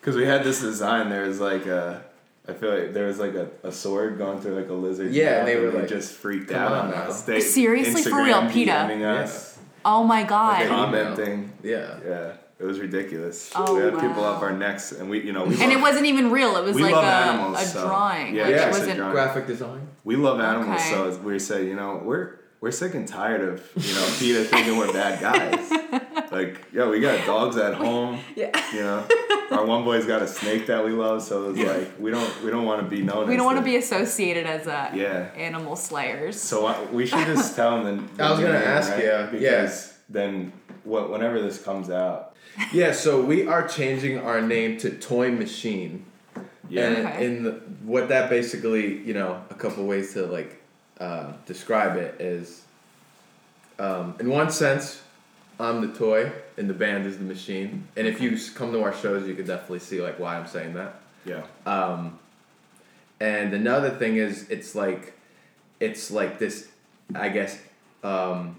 Because 0.00 0.16
we 0.16 0.24
had 0.26 0.44
this 0.44 0.60
design, 0.60 1.08
there 1.10 1.26
was 1.26 1.40
like 1.40 1.66
a. 1.66 2.02
I 2.48 2.54
feel 2.54 2.76
like 2.76 2.92
there 2.92 3.06
was 3.06 3.20
like 3.20 3.34
a, 3.34 3.48
a 3.62 3.70
sword 3.70 4.18
going 4.18 4.40
through 4.40 4.56
like 4.60 4.68
a 4.68 4.72
lizard. 4.72 5.12
Yeah, 5.12 5.38
and 5.38 5.48
they 5.48 5.56
were 5.56 5.70
like, 5.70 5.86
just 5.88 6.12
freaked 6.12 6.48
"Come 6.50 6.60
out 6.60 6.72
on 6.72 6.78
on 6.86 6.90
now." 6.90 7.02
us. 7.04 7.22
They, 7.22 7.38
Seriously, 7.38 8.02
for 8.02 8.20
real, 8.24 8.34
Instagram 8.38 8.52
PETA? 8.52 8.70
DMing 8.72 9.04
us, 9.04 9.58
Oh 9.84 10.02
my 10.02 10.24
god. 10.24 10.62
Okay. 10.62 10.68
commenting. 10.68 11.52
yeah. 11.62 11.98
Yeah, 12.04 12.32
it 12.62 12.66
was 12.66 12.78
ridiculous. 12.78 13.50
Oh, 13.54 13.74
we 13.76 13.82
had 13.82 13.94
people 13.98 14.24
up 14.24 14.40
our 14.42 14.52
necks, 14.52 14.92
and 14.92 15.10
we, 15.10 15.20
you 15.22 15.32
know, 15.32 15.44
we 15.44 15.54
and 15.54 15.60
love, 15.60 15.72
it 15.72 15.80
wasn't 15.80 16.06
even 16.06 16.30
real. 16.30 16.56
It 16.56 16.64
was 16.64 16.76
We 16.76 16.82
like 16.84 16.92
love 16.92 17.04
a, 17.04 17.06
animals, 17.08 17.60
a 17.62 17.66
so- 17.66 17.86
drawing. 17.88 18.34
yeah, 18.34 18.42
like, 18.44 18.50
yeah, 18.54 18.66
it 18.68 18.70
wasn't. 18.70 18.98
Graphic 19.10 19.46
design. 19.46 19.88
we 20.04 20.16
love 20.16 20.40
animals. 20.40 20.80
Okay. 20.80 20.90
So 20.90 21.18
we 21.18 21.38
say, 21.38 21.66
you 21.66 21.74
know, 21.74 22.00
we're 22.04 22.38
we're 22.60 22.70
sick 22.70 22.94
and 22.94 23.06
tired 23.08 23.40
of 23.42 23.60
you 23.76 23.94
know 23.94 24.06
PETA 24.18 24.44
thinking 24.44 24.76
we're 24.78 24.92
bad 24.92 25.20
guys. 25.20 25.70
like, 26.32 26.64
yeah, 26.72 26.88
we 26.88 27.00
got 27.00 27.26
dogs 27.26 27.56
at 27.56 27.74
home. 27.74 28.20
Yeah. 28.36 28.50
You 28.72 28.80
know, 28.80 29.06
our 29.50 29.66
one 29.66 29.82
boy's 29.84 30.06
got 30.06 30.22
a 30.22 30.26
snake 30.28 30.66
that 30.68 30.82
we 30.84 30.92
love, 30.92 31.22
so 31.22 31.50
it's 31.50 31.58
like 31.58 31.98
we 31.98 32.10
don't 32.10 32.42
we 32.44 32.50
don't 32.50 32.64
want 32.64 32.80
to 32.82 32.88
be 32.88 33.02
known. 33.02 33.26
We 33.26 33.34
as 33.34 33.38
don't 33.38 33.46
want 33.46 33.58
to 33.58 33.64
be 33.64 33.76
associated 33.76 34.46
as 34.46 34.66
a 34.66 34.90
Yeah. 34.94 35.30
animal 35.36 35.74
slayers. 35.76 36.40
So 36.40 36.66
I, 36.66 36.82
we 36.84 37.04
should 37.06 37.26
just 37.26 37.56
tell 37.56 37.82
them. 37.82 38.08
The, 38.16 38.22
I 38.24 38.30
was 38.30 38.40
gonna 38.40 38.52
name, 38.60 38.62
ask 38.68 38.90
right? 38.92 39.02
you, 39.04 39.10
yeah. 39.10 39.26
because 39.62 39.92
then 40.08 40.52
what 40.61 40.61
whenever 40.84 41.40
this 41.40 41.62
comes 41.62 41.90
out, 41.90 42.34
Yeah, 42.72 42.92
so 42.92 43.22
we 43.22 43.46
are 43.46 43.66
changing 43.66 44.18
our 44.18 44.40
name 44.42 44.76
to 44.78 44.90
Toy 44.90 45.30
Machine. 45.30 46.04
yeah, 46.68 46.82
And 46.88 47.06
Okay. 47.06 47.26
in 47.26 47.42
the, 47.44 47.52
what 47.84 48.08
that 48.08 48.28
basically, 48.30 48.98
you 48.98 49.14
know, 49.14 49.42
a 49.50 49.54
couple 49.54 49.84
ways 49.86 50.12
to 50.14 50.26
like 50.26 50.60
uh, 51.00 51.32
describe 51.46 51.96
it 51.96 52.20
is, 52.20 52.62
um, 53.78 54.14
in 54.20 54.28
one 54.28 54.50
sense, 54.50 55.02
I'm 55.58 55.80
the 55.80 55.96
toy 55.96 56.30
and 56.56 56.68
the 56.68 56.74
band 56.74 57.06
is 57.06 57.18
the 57.18 57.24
machine. 57.24 57.88
And 57.96 58.06
if 58.06 58.20
you 58.20 58.36
come 58.54 58.72
to 58.72 58.82
our 58.82 58.92
shows, 58.94 59.26
you 59.26 59.34
could 59.34 59.46
definitely 59.46 59.78
see 59.80 60.00
like 60.02 60.18
why 60.18 60.36
I'm 60.36 60.46
saying 60.46 60.74
that. 60.74 60.94
yeah, 61.24 61.42
Um, 61.66 62.18
and 63.20 63.54
another 63.54 63.90
thing 63.90 64.16
is, 64.16 64.48
it's 64.50 64.74
like, 64.74 65.12
it's 65.80 66.10
like 66.10 66.38
this, 66.38 66.68
I 67.14 67.28
guess, 67.28 67.58
um, 68.02 68.56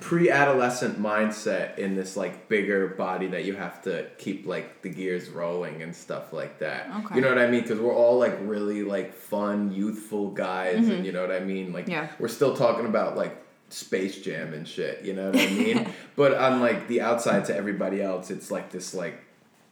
pre-adolescent 0.00 1.00
mindset 1.00 1.78
in 1.78 1.94
this 1.94 2.16
like 2.16 2.48
bigger 2.48 2.88
body 2.88 3.26
that 3.28 3.44
you 3.44 3.54
have 3.54 3.82
to 3.82 4.06
keep 4.18 4.46
like 4.46 4.82
the 4.82 4.88
gears 4.88 5.28
rolling 5.28 5.82
and 5.82 5.94
stuff 5.94 6.32
like 6.32 6.58
that. 6.58 6.90
Okay. 7.04 7.16
You 7.16 7.20
know 7.20 7.28
what 7.28 7.38
I 7.38 7.48
mean? 7.48 7.62
Because 7.62 7.80
we're 7.80 7.94
all 7.94 8.18
like 8.18 8.36
really 8.42 8.82
like 8.82 9.14
fun, 9.14 9.72
youthful 9.72 10.30
guys, 10.30 10.76
and 10.76 10.86
mm-hmm. 10.86 11.04
you 11.04 11.12
know 11.12 11.22
what 11.22 11.32
I 11.32 11.40
mean. 11.40 11.72
Like, 11.72 11.88
Yeah. 11.88 12.08
we're 12.18 12.28
still 12.28 12.56
talking 12.56 12.86
about 12.86 13.16
like 13.16 13.36
Space 13.70 14.20
Jam 14.20 14.54
and 14.54 14.66
shit. 14.66 15.02
You 15.02 15.14
know 15.14 15.30
what 15.30 15.40
I 15.40 15.46
mean? 15.46 15.88
but 16.16 16.34
on 16.34 16.60
like 16.60 16.88
the 16.88 17.00
outside 17.00 17.44
to 17.46 17.56
everybody 17.56 18.02
else, 18.02 18.30
it's 18.30 18.50
like 18.50 18.70
this 18.70 18.94
like 18.94 19.20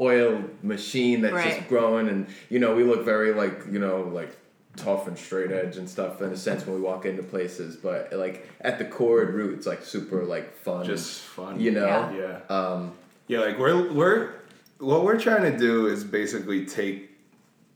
oil 0.00 0.42
machine 0.62 1.20
that's 1.20 1.34
Right. 1.34 1.56
just 1.56 1.68
growing, 1.68 2.08
and 2.08 2.26
you 2.48 2.58
know 2.58 2.74
we 2.74 2.82
look 2.82 3.04
very 3.04 3.32
like 3.34 3.62
you 3.70 3.78
know 3.78 4.02
like 4.02 4.36
tough 4.76 5.06
and 5.06 5.16
straight 5.18 5.52
edge 5.52 5.76
and 5.76 5.88
stuff 5.88 6.20
in 6.20 6.30
a 6.32 6.36
sense 6.36 6.66
when 6.66 6.74
we 6.76 6.80
walk 6.82 7.06
into 7.06 7.22
places 7.22 7.76
but 7.76 8.12
like 8.12 8.48
at 8.60 8.78
the 8.78 8.84
core 8.84 9.22
and 9.22 9.34
root 9.34 9.56
it's 9.56 9.66
like 9.66 9.84
super 9.84 10.24
like 10.24 10.54
fun 10.56 10.84
just 10.84 11.20
fun. 11.20 11.60
you 11.60 11.70
know 11.70 11.86
Yeah. 11.86 12.40
yeah. 12.48 12.56
um 12.56 12.92
Yeah, 13.28 13.40
like 13.40 13.58
we're 13.58 13.92
we're 13.92 14.32
what 14.78 15.04
we're 15.04 15.18
trying 15.18 15.50
to 15.50 15.56
do 15.56 15.86
is 15.86 16.04
basically 16.04 16.66
take 16.66 17.10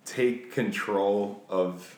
take 0.04 0.52
control 0.52 1.42
of 1.48 1.96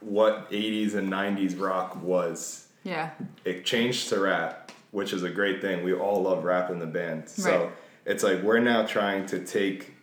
what 0.00 0.50
80s 0.50 0.94
and 0.94 1.10
90s 1.12 1.58
rock 1.60 2.00
was. 2.02 2.68
Yeah. 2.84 3.10
It 3.44 3.64
changed 3.64 4.08
to 4.10 4.20
rap, 4.20 4.70
which 4.92 5.12
is 5.12 5.22
a 5.24 5.30
great 5.30 5.60
thing. 5.60 5.82
We 5.82 5.92
all 5.94 6.22
love 6.22 6.44
rap 6.44 6.70
in 6.70 6.78
the 6.78 6.86
band. 6.86 7.28
So 7.28 7.72
it's 8.04 8.22
like 8.22 8.42
we're 8.42 8.60
now 8.60 8.84
trying 8.86 9.26
to 9.26 9.44
take 9.44 9.95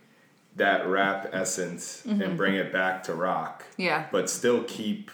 that 0.55 0.87
rap 0.87 1.29
essence 1.33 2.03
and 2.05 2.21
mm-hmm. 2.21 2.35
bring 2.37 2.55
it 2.55 2.71
back 2.71 3.03
to 3.03 3.13
rock, 3.13 3.65
Yeah. 3.77 4.05
but 4.11 4.29
still 4.29 4.63
keep, 4.63 5.09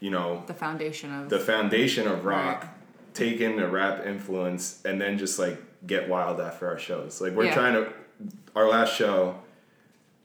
you 0.00 0.10
know, 0.10 0.44
The 0.46 0.54
foundation 0.54 1.12
of. 1.12 1.28
the 1.28 1.40
foundation 1.40 2.06
of 2.06 2.24
rock, 2.24 2.62
Right. 2.62 2.70
take 3.14 3.40
in 3.40 3.56
the 3.56 3.66
rap 3.66 4.06
influence, 4.06 4.80
and 4.84 5.00
then 5.00 5.18
just 5.18 5.38
like 5.38 5.60
get 5.86 6.08
wild 6.08 6.40
after 6.40 6.68
our 6.68 6.78
shows. 6.78 7.20
Like 7.20 7.32
we're 7.34 7.46
Yeah. 7.46 7.54
trying 7.54 7.74
to. 7.74 7.92
Our 8.54 8.68
last 8.68 8.94
show, 8.96 9.40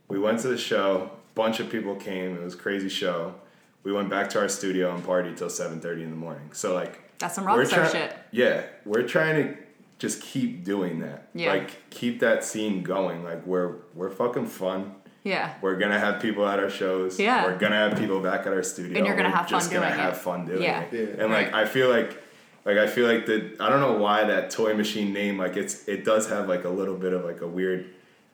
we 0.07 0.17
went 0.19 0.39
to 0.41 0.47
the 0.47 0.57
show. 0.57 1.11
Bunch 1.35 1.59
of 1.59 1.69
people 1.69 1.95
came. 1.95 2.37
It 2.37 2.43
was 2.43 2.53
a 2.53 2.57
crazy 2.57 2.87
show. 2.89 3.35
We 3.83 3.91
went 3.91 4.09
back 4.09 4.29
to 4.31 4.39
our 4.39 4.47
studio 4.47 4.93
and 4.93 5.03
partied 5.03 5.37
till 5.37 5.49
seven 5.49 5.79
thirty 5.81 6.03
in 6.03 6.09
the 6.11 6.15
morning. 6.15 6.49
So 6.53 6.73
like 6.73 6.99
That's 7.19 7.35
some 7.35 7.45
we're 7.45 7.63
rockstar 7.65 7.89
try- 7.89 7.89
shit. 7.91 8.15
Yeah, 8.31 8.63
we're 8.85 9.07
trying 9.07 9.35
to 9.43 9.57
just 10.01 10.19
keep 10.23 10.63
doing 10.63 10.99
that. 11.01 11.29
Yeah. 11.35 11.51
Like 11.53 11.89
keep 11.91 12.19
that 12.21 12.43
scene 12.43 12.81
going. 12.81 13.23
Like 13.23 13.45
we're 13.45 13.75
we're 13.93 14.09
fucking 14.09 14.47
fun. 14.47 14.95
Yeah. 15.23 15.53
We're 15.61 15.77
gonna 15.77 15.99
have 15.99 16.19
people 16.19 16.47
at 16.47 16.57
our 16.57 16.71
shows. 16.71 17.19
Yeah. 17.19 17.45
We're 17.45 17.57
gonna 17.59 17.75
have 17.75 17.99
people 17.99 18.19
back 18.19 18.47
at 18.47 18.53
our 18.53 18.63
studio. 18.63 18.97
And 18.97 19.05
you're 19.05 19.15
gonna 19.15 19.29
We're 19.29 19.35
have 19.35 19.47
fun 19.47 19.59
just 19.59 19.71
gonna 19.71 19.85
doing 19.85 19.99
have 19.99 20.13
it. 20.13 20.17
fun 20.17 20.45
doing 20.47 20.63
Yeah. 20.63 20.81
it. 20.81 20.93
Yeah. 20.93 21.23
And 21.23 21.31
like 21.31 21.51
Right. 21.53 21.61
I 21.61 21.65
feel 21.65 21.89
like 21.89 22.17
like 22.65 22.77
I 22.79 22.87
feel 22.87 23.05
like 23.07 23.27
the 23.27 23.55
I 23.59 23.69
don't 23.69 23.79
know 23.79 23.93
why 23.93 24.23
that 24.23 24.49
toy 24.49 24.73
machine 24.73 25.13
name 25.13 25.37
like 25.37 25.55
it's 25.55 25.87
it 25.87 26.03
does 26.03 26.27
have 26.29 26.49
like 26.49 26.63
a 26.63 26.69
little 26.69 26.95
bit 26.95 27.13
of 27.13 27.23
like 27.23 27.41
a 27.41 27.47
weird 27.47 27.85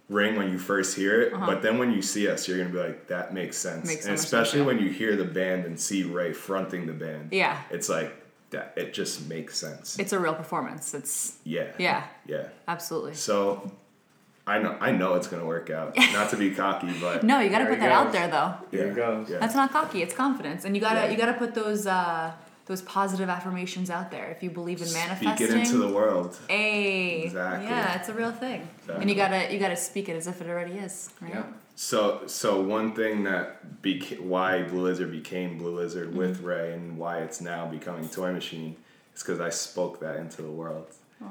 ring 0.10 0.38
when 0.38 0.50
you 0.50 0.58
first 0.58 0.96
hear 0.96 1.20
it, 1.22 1.34
but 1.34 1.62
then 1.62 1.78
when 1.78 1.92
you 1.92 2.02
see 2.02 2.30
us, 2.30 2.48
you're 2.48 2.58
gonna 2.58 2.70
be 2.70 2.80
like, 2.80 3.08
that 3.08 3.34
makes 3.34 3.58
sense. 3.58 3.80
Uh-huh. 3.80 3.88
Makes 3.88 4.04
so 4.04 4.10
and 4.12 4.18
much 4.18 4.24
especially 4.26 4.46
sense, 4.52 4.60
yeah. 4.60 4.66
when 4.68 4.80
you 4.80 4.90
hear 4.90 5.18
the 5.18 5.26
band 5.26 5.66
and 5.66 5.78
see 5.78 6.04
Ray 6.04 6.32
fronting 6.32 6.86
the 6.88 6.94
band. 6.94 7.34
Yeah. 7.34 7.60
It's 7.70 7.90
like 7.90 8.14
that. 8.52 8.74
It 8.76 8.94
just 8.94 9.28
makes 9.28 9.58
sense. 9.58 9.98
It's 10.00 10.14
a 10.14 10.20
real 10.20 10.34
performance. 10.36 10.94
It's. 10.94 11.38
yeah. 11.44 11.68
Yeah. 11.78 12.04
Yeah. 12.26 12.48
Absolutely. 12.68 13.14
So. 13.16 13.72
I 14.50 14.60
know, 14.60 14.78
I 14.80 14.92
know 14.94 15.16
it's 15.16 15.28
gonna 15.28 15.46
work 15.46 15.70
out. 15.70 15.98
Not 16.14 16.30
to 16.30 16.38
be 16.38 16.52
cocky, 16.52 16.94
but 17.02 17.22
No, 17.22 17.42
you 17.42 17.50
got 17.50 17.60
to 17.60 17.66
put 17.66 17.74
he 17.74 17.80
that 17.82 17.92
out 17.92 18.14
there 18.14 18.30
though. 18.30 18.54
Here 18.72 18.88
it 18.88 18.96
goes. 18.96 19.30
Yeah. 19.30 19.40
That's 19.40 19.56
not 19.56 19.74
cocky. 19.74 20.02
It's 20.02 20.14
confidence, 20.14 20.64
and 20.64 20.74
you 20.74 20.80
gotta 20.80 21.02
Yeah. 21.02 21.10
you 21.12 21.18
gotta 21.18 21.34
put 21.34 21.54
those 21.54 21.86
uh, 21.86 22.32
those 22.68 22.82
positive 22.82 23.30
affirmations 23.30 23.90
out 23.90 24.12
there. 24.12 24.30
If 24.30 24.44
you 24.44 24.50
believe 24.50 24.82
in 24.82 24.92
manifesting, 24.94 25.36
Speak 25.48 25.50
it 25.50 25.54
into 25.58 25.78
the 25.78 25.88
world. 25.88 26.38
Hey, 26.50 27.24
Exactly. 27.24 27.68
yeah, 27.68 27.98
it's 28.00 28.10
a 28.10 28.14
real 28.14 28.32
thing, 28.32 28.68
and 28.90 29.10
you 29.10 29.16
gotta 29.16 29.52
you 29.52 29.58
gotta 29.60 29.76
speak 29.78 30.10
it 30.10 30.16
as 30.16 30.28
if 30.28 30.42
it 30.42 30.48
already 30.50 30.74
is, 30.74 31.10
right? 31.22 31.32
Yeah. 31.34 31.44
So, 31.76 32.24
so 32.26 32.60
one 32.62 32.94
thing 32.94 33.24
that 33.26 33.82
beca- 33.84 34.20
why 34.20 34.64
Blue 34.64 34.82
Lizard 34.82 35.12
became 35.12 35.58
Blue 35.60 35.76
Lizard 35.76 36.16
with 36.16 36.38
Mm-hmm. 36.38 36.46
Ray 36.46 36.74
and 36.74 36.98
why 36.98 37.20
it's 37.20 37.40
now 37.40 37.68
becoming 37.68 38.10
Toy 38.10 38.34
Machine 38.34 38.76
is 39.16 39.22
because 39.24 39.40
I 39.40 39.50
spoke 39.50 40.00
that 40.02 40.16
into 40.18 40.42
the 40.42 40.50
world. 40.50 40.88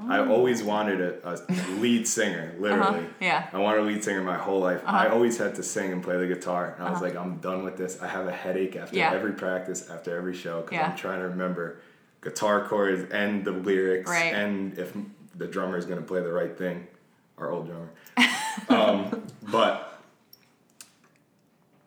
I 0.08 0.18
always 0.18 0.62
wanted 0.64 1.00
a, 1.00 1.28
a 1.28 1.36
lead 1.78 2.08
singer, 2.08 2.54
literally. 2.58 2.98
Uh-huh. 3.00 3.08
Yeah. 3.20 3.48
I 3.52 3.58
wanted 3.58 3.80
a 3.82 3.84
lead 3.84 4.02
singer 4.02 4.22
my 4.22 4.36
whole 4.36 4.58
life. 4.60 4.82
I 4.84 5.06
Uh-huh. 5.06 5.14
always 5.14 5.38
had 5.38 5.54
to 5.56 5.62
sing 5.62 5.92
and 5.92 6.02
play 6.02 6.16
the 6.16 6.26
guitar. 6.26 6.74
And 6.76 6.86
I 6.86 6.90
was 6.90 7.00
like, 7.00 7.14
I'm 7.14 7.36
done 7.38 7.62
with 7.64 7.76
this. 7.76 8.00
I 8.02 8.08
have 8.08 8.26
a 8.26 8.32
headache 8.32 8.74
after 8.76 8.96
Yeah. 8.96 9.12
every 9.12 9.32
practice, 9.32 9.88
after 9.88 10.16
every 10.16 10.34
show, 10.34 10.62
because 10.62 10.76
Yeah. 10.76 10.90
I'm 10.90 10.96
trying 10.96 11.20
to 11.20 11.28
remember 11.28 11.78
guitar 12.20 12.66
chords 12.66 13.10
and 13.12 13.44
the 13.44 13.52
lyrics 13.52 14.10
Right. 14.10 14.34
and 14.34 14.76
if 14.76 14.92
the 15.36 15.46
drummer 15.46 15.76
is 15.76 15.84
going 15.86 16.00
to 16.00 16.06
play 16.06 16.20
the 16.20 16.32
right 16.32 16.56
thing. 16.58 16.88
Our 17.38 17.50
old 17.52 17.66
drummer. 17.68 17.90
um, 18.68 19.22
but 19.42 20.00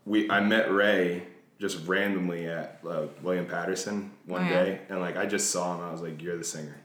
we, 0.05 0.29
I 0.29 0.39
met 0.39 0.71
Ray 0.71 1.23
just 1.59 1.85
randomly 1.87 2.45
at 2.47 2.79
uh, 2.87 3.07
William 3.21 3.45
Paterson 3.45 4.11
one 4.25 4.43
Oh, 4.43 4.45
yeah. 4.45 4.63
day, 4.63 4.81
and 4.89 4.99
like 5.01 5.17
I 5.17 5.25
just 5.25 5.49
saw 5.51 5.75
him. 5.75 5.81
I 5.83 5.91
was 5.91 6.01
like, 6.01 6.21
"You're 6.21 6.37
the 6.37 6.43
singer." 6.43 6.77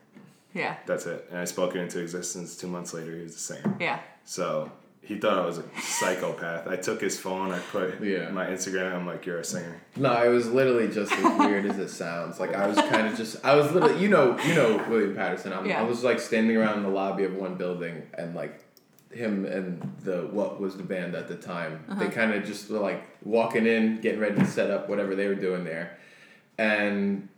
Yeah. 0.55 0.77
That's 0.87 1.07
it. 1.07 1.27
And 1.31 1.39
I 1.41 1.45
spoke 1.45 1.75
it 1.75 1.81
into 1.81 2.01
existence. 2.01 2.57
Two 2.57 2.69
months 2.69 2.95
later, 2.95 3.15
he 3.17 3.23
was 3.23 3.35
the 3.35 3.41
singer. 3.41 3.77
Yeah. 3.81 3.99
So 4.25 4.71
he 5.03 5.19
thought 5.19 5.37
I 5.39 5.45
was 5.45 5.59
a 5.59 5.65
psychopath. 5.83 6.67
I 6.67 6.77
took 6.77 7.01
his 7.01 7.19
phone, 7.21 7.51
I 7.51 7.59
put 7.59 8.01
Yeah. 8.03 8.31
my 8.31 8.47
Instagram, 8.47 8.87
and 8.87 8.95
I'm 8.97 9.07
like, 9.07 9.27
you're 9.27 9.41
a 9.41 9.45
singer. 9.45 9.83
No, 9.97 10.13
it 10.25 10.29
was 10.29 10.49
literally 10.51 10.89
just 10.89 11.13
as 11.13 11.39
weird 11.39 11.67
as 11.67 11.79
it 11.79 11.89
sounds. 11.91 12.41
Like 12.41 12.55
I 12.55 12.67
was 12.67 12.77
kind 12.79 13.07
of 13.09 13.17
just, 13.17 13.45
I 13.45 13.55
was 13.57 13.71
literally, 13.73 14.01
you 14.01 14.09
know, 14.09 14.39
you 14.47 14.55
know 14.55 14.83
William 14.89 15.15
Paterson. 15.15 15.53
I'm, 15.53 15.67
Yeah. 15.67 15.81
I 15.81 15.83
was 15.85 16.03
like 16.05 16.21
standing 16.21 16.57
around 16.57 16.79
in 16.79 16.83
the 16.85 16.89
lobby 16.89 17.25
of 17.25 17.35
one 17.35 17.57
building, 17.57 18.03
and 18.17 18.35
like 18.35 18.61
him 19.11 19.45
and 19.45 19.93
the 20.03 20.29
what 20.33 20.59
was 20.61 20.77
the 20.77 20.83
band 20.83 21.15
at 21.15 21.29
the 21.29 21.37
time, 21.37 21.85
Uh-huh. 21.89 22.01
they 22.03 22.09
kind 22.11 22.33
of 22.33 22.45
just 22.45 22.71
were 22.71 22.79
like 22.81 23.05
walking 23.25 23.67
in, 23.67 24.01
getting 24.01 24.21
ready 24.21 24.37
to 24.37 24.47
set 24.47 24.71
up 24.71 24.89
whatever 24.89 25.15
they 25.15 25.29
were 25.29 25.35
doing 25.37 25.65
there, 25.65 25.99
and 26.59 27.29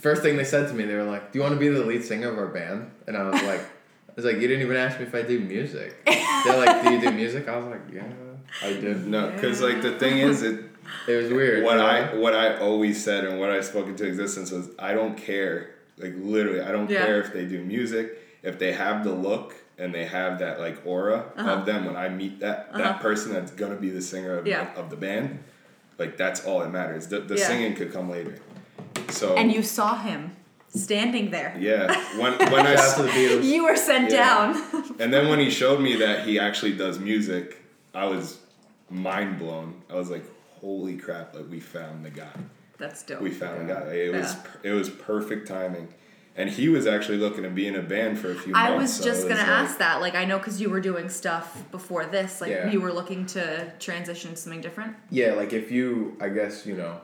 first 0.00 0.22
thing 0.22 0.36
they 0.36 0.44
said 0.44 0.68
to 0.68 0.74
me, 0.74 0.84
they 0.84 0.94
were 0.94 1.04
like, 1.04 1.32
"Do 1.32 1.38
you 1.38 1.42
want 1.42 1.54
to 1.54 1.60
be 1.60 1.68
the 1.68 1.84
lead 1.84 2.04
singer 2.04 2.28
of 2.30 2.38
our 2.38 2.46
band?" 2.48 2.90
And 3.06 3.16
I 3.16 3.28
was 3.28 3.42
like. 3.42 3.60
I 4.10 4.12
was 4.16 4.24
like, 4.24 4.42
you 4.42 4.48
didn't 4.48 4.62
even 4.66 4.76
ask 4.76 4.98
me 4.98 5.06
if 5.06 5.14
I 5.14 5.22
do 5.22 5.38
music. 5.38 6.04
They're 6.04 6.58
like, 6.58 6.82
do 6.82 6.92
you 6.92 7.00
do 7.00 7.10
music? 7.12 7.48
I 7.48 7.56
was 7.56 7.66
like, 7.66 7.80
yeah, 7.90 8.02
I 8.60 8.72
do. 8.74 8.92
No, 9.06 9.30
because 9.30 9.62
like 9.62 9.80
the 9.82 9.92
thing 9.98 10.18
is, 10.18 10.42
it 10.42 10.64
It 11.06 11.14
was 11.14 11.30
weird. 11.30 11.62
what 11.64 11.74
you 11.74 11.78
know? 11.78 11.86
I 11.86 12.14
what 12.16 12.34
I 12.34 12.58
always 12.58 13.02
said 13.02 13.24
and 13.24 13.38
what 13.38 13.50
I 13.50 13.60
spoke 13.60 13.86
into 13.86 14.04
existence 14.04 14.50
was 14.50 14.68
I 14.80 14.94
don't 14.94 15.16
care. 15.16 15.70
Like 15.96 16.12
literally, 16.18 16.60
I 16.60 16.72
don't 16.72 16.90
Yeah. 16.90 17.06
care 17.06 17.20
if 17.20 17.32
they 17.32 17.46
do 17.46 17.62
music, 17.62 18.18
if 18.42 18.58
they 18.58 18.72
have 18.72 19.04
the 19.04 19.12
look 19.12 19.54
and 19.78 19.94
they 19.94 20.04
have 20.06 20.40
that 20.40 20.58
like 20.58 20.84
aura 20.84 21.26
Uh-huh. 21.36 21.48
of 21.48 21.64
them. 21.64 21.86
When 21.86 21.96
I 21.96 22.08
meet 22.08 22.40
that 22.40 22.74
that 22.74 23.00
person 23.00 23.32
that's 23.32 23.52
gonna 23.52 23.76
be 23.76 23.90
the 23.90 24.02
singer 24.02 24.36
of, 24.38 24.46
Yeah. 24.46 24.74
of 24.74 24.90
the 24.90 24.96
band, 24.96 25.38
like 25.98 26.16
that's 26.16 26.44
all 26.44 26.58
that 26.60 26.72
matters. 26.72 27.06
The 27.06 27.20
the 27.20 27.36
Yeah. 27.36 27.46
singing 27.46 27.74
could 27.76 27.92
come 27.92 28.10
later. 28.10 28.34
So 29.10 29.36
And 29.36 29.52
you 29.52 29.62
saw 29.62 29.96
him 29.96 30.36
standing 30.68 31.30
there. 31.30 31.56
yeah, 31.58 31.86
when 32.18 32.32
when 32.52 32.66
I 32.66 32.76
Shout 32.76 32.78
out 32.78 32.78
s- 32.78 32.96
to 32.96 33.02
the 33.02 33.08
Beatles. 33.08 33.44
You 33.44 33.64
were 33.64 33.76
sent 33.76 34.10
Yeah. 34.12 34.24
down. 34.52 34.94
And 35.00 35.12
then 35.12 35.28
when 35.28 35.38
he 35.40 35.50
showed 35.50 35.80
me 35.80 35.96
that 35.96 36.26
he 36.26 36.38
actually 36.38 36.72
does 36.72 36.98
music, 36.98 37.58
I 37.94 38.06
was 38.06 38.38
mind 38.90 39.38
blown. 39.38 39.82
I 39.90 39.94
was 39.94 40.10
like, 40.10 40.24
"Holy 40.60 40.96
crap! 40.96 41.34
Like 41.34 41.50
we 41.50 41.60
found 41.60 42.04
the 42.04 42.10
guy. 42.10 42.36
That's 42.78 43.02
dope. 43.02 43.20
We 43.20 43.30
found 43.30 43.68
the 43.68 43.74
guy. 43.74 43.80
It 43.92 44.12
was 44.14 44.32
Yeah. 44.34 44.40
per- 44.42 44.68
it 44.68 44.72
was 44.72 44.88
perfect 44.90 45.48
timing." 45.48 45.88
And 46.36 46.48
he 46.48 46.68
was 46.68 46.86
actually 46.86 47.18
looking 47.18 47.42
to 47.42 47.50
be 47.50 47.66
in 47.66 47.74
a 47.74 47.82
band 47.82 48.18
for 48.18 48.30
a 48.30 48.34
few 48.34 48.52
months. 48.52 48.70
I 48.70 48.76
was 48.76 49.00
just 49.04 49.22
gonna 49.28 49.40
like- 49.40 49.48
ask 49.48 49.78
that. 49.78 50.00
Like, 50.00 50.14
I 50.14 50.24
know 50.24 50.38
because 50.38 50.60
you 50.60 50.70
were 50.70 50.80
doing 50.80 51.08
stuff 51.08 51.64
before 51.72 52.06
this. 52.06 52.40
Like, 52.40 52.50
Yeah. 52.52 52.70
you 52.70 52.80
were 52.80 52.92
looking 52.92 53.26
to 53.26 53.72
transition 53.80 54.30
to 54.30 54.36
something 54.36 54.60
different. 54.60 54.94
Yeah, 55.10 55.32
like 55.34 55.52
if 55.52 55.70
you, 55.72 56.16
I 56.20 56.28
guess 56.28 56.64
you 56.64 56.74
know, 56.76 57.00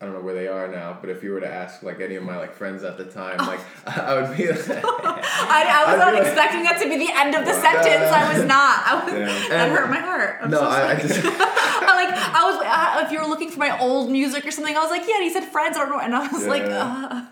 I 0.00 0.04
don't 0.04 0.14
know 0.14 0.20
where 0.20 0.34
they 0.34 0.46
are 0.46 0.68
now, 0.68 0.96
but 1.00 1.10
if 1.10 1.24
you 1.24 1.32
were 1.32 1.40
to 1.40 1.52
ask 1.52 1.82
like 1.82 2.00
any 2.00 2.14
of 2.14 2.22
my 2.22 2.36
like 2.38 2.54
friends 2.54 2.84
at 2.84 2.96
the 2.98 3.04
time, 3.04 3.36
like 3.38 3.58
I 3.86 4.14
would 4.20 4.36
be. 4.36 4.48
I, 4.48 4.52
I 4.54 4.54
was 4.54 5.94
I'd 5.94 5.98
not 5.98 6.12
be 6.12 6.18
like- 6.18 6.26
expecting 6.26 6.62
that 6.62 6.78
to 6.82 6.88
be 6.88 6.98
the 7.04 7.12
end 7.12 7.34
of 7.34 7.44
the 7.44 7.52
sentence. 7.52 8.12
I 8.12 8.32
was 8.32 8.44
not. 8.44 8.86
I 8.86 9.04
was, 9.04 9.12
Yeah. 9.12 9.48
that 9.48 9.70
hurt 9.72 9.90
my 9.90 9.98
heart. 9.98 10.38
I'm 10.42 10.50
no, 10.50 10.58
so 10.60 10.66
I, 10.66 10.92
I 10.92 10.94
just. 10.96 11.18
I 11.24 12.04
like 12.04 12.14
I 12.14 12.42
was 12.44 12.64
uh, 12.64 13.04
if 13.06 13.12
you 13.12 13.18
were 13.20 13.26
looking 13.26 13.50
for 13.50 13.58
my 13.58 13.76
old 13.80 14.10
music 14.10 14.46
or 14.46 14.52
something, 14.52 14.76
I 14.76 14.80
was 14.80 14.90
like, 14.90 15.02
yeah. 15.08 15.16
And 15.16 15.24
he 15.24 15.30
said 15.30 15.44
friends. 15.46 15.76
I 15.76 15.80
don't 15.80 15.90
know, 15.90 15.98
and 16.00 16.14
I 16.14 16.28
was 16.28 16.46
like, 16.46 16.62
uh, 16.62 17.24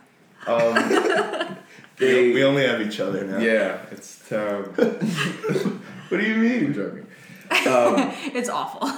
Um, 0.49 1.56
We, 2.00 2.06
they, 2.06 2.32
we 2.32 2.44
only 2.44 2.66
have 2.66 2.80
each 2.82 2.99
other 3.00 3.25
now. 3.25 3.38
yeah, 3.38 3.78
it's 3.92 4.28
terrible. 4.28 4.73
what 4.73 6.20
do 6.20 6.23
you 6.26 6.35
mean? 6.37 6.66
I'm 6.66 6.75
joking. 6.75 7.06
Um, 7.50 8.12
it's 8.35 8.49
awful. 8.49 8.88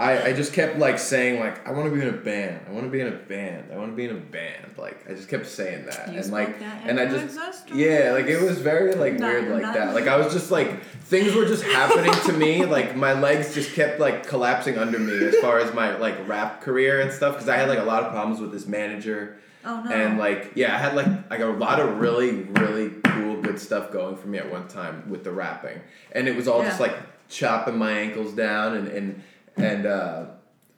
I, 0.00 0.28
I 0.28 0.32
just 0.32 0.54
kept 0.54 0.78
like 0.78 0.98
saying 0.98 1.40
like 1.40 1.68
I 1.68 1.72
want 1.72 1.90
to 1.90 1.94
be 1.94 2.00
in 2.00 2.08
a 2.08 2.16
band. 2.16 2.64
I 2.66 2.72
want 2.72 2.86
to 2.86 2.90
be 2.90 3.00
in 3.00 3.06
a 3.06 3.16
band. 3.16 3.70
I 3.70 3.76
want 3.76 3.90
to 3.90 3.96
be 3.96 4.06
in 4.06 4.16
a 4.16 4.18
band. 4.18 4.74
Like 4.78 5.08
I 5.08 5.12
just 5.12 5.28
kept 5.28 5.46
saying 5.46 5.84
that 5.84 6.10
You 6.10 6.18
and 6.18 6.32
like 6.32 6.58
that 6.58 6.86
and 6.86 6.98
I 6.98 7.04
just 7.04 7.68
yeah 7.68 8.12
like 8.12 8.24
it 8.24 8.40
was 8.40 8.58
very 8.58 8.94
like 8.94 9.18
Not- 9.18 9.28
weird 9.28 9.48
like 9.62 9.74
that. 9.74 9.94
Like 9.94 10.06
I 10.06 10.16
was 10.16 10.32
just 10.32 10.50
like 10.50 10.82
things 10.84 11.34
were 11.34 11.44
just 11.44 11.64
happening 11.64 12.14
to 12.24 12.32
me. 12.32 12.64
Like 12.70 12.94
my 12.94 13.12
legs 13.14 13.52
just 13.52 13.74
kept 13.74 13.98
like 13.98 14.26
collapsing 14.26 14.78
under 14.78 14.98
me 14.98 15.26
as 15.26 15.34
far 15.36 15.58
as 15.58 15.74
my 15.74 15.96
like 15.96 16.26
rap 16.28 16.60
career 16.62 17.00
and 17.00 17.10
stuff 17.12 17.34
because 17.34 17.48
I 17.48 17.56
had 17.56 17.68
like 17.68 17.80
a 17.80 17.84
lot 17.84 18.04
of 18.04 18.12
problems 18.12 18.40
with 18.40 18.52
this 18.52 18.66
manager. 18.66 19.38
Oh 19.64 19.82
no. 19.82 19.90
And 19.90 20.18
like 20.18 20.52
yeah, 20.54 20.74
I 20.74 20.78
had 20.78 20.94
like 20.94 21.28
like 21.28 21.40
a 21.40 21.46
lot 21.46 21.80
of 21.80 21.98
really 21.98 22.42
really 22.42 22.90
cool 23.04 23.42
good 23.42 23.58
stuff 23.58 23.92
going 23.92 24.16
for 24.16 24.28
me 24.28 24.38
at 24.38 24.50
one 24.50 24.68
time 24.68 25.10
with 25.10 25.24
the 25.24 25.32
rapping, 25.32 25.80
and 26.12 26.28
it 26.28 26.36
was 26.36 26.46
all 26.48 26.62
just 26.62 26.80
like 26.80 26.96
chopping 27.28 27.76
my 27.76 27.92
ankles 27.92 28.32
down 28.32 28.76
and 28.76 28.88
and 28.88 29.22
and 29.56 29.86
uh, 29.86 30.26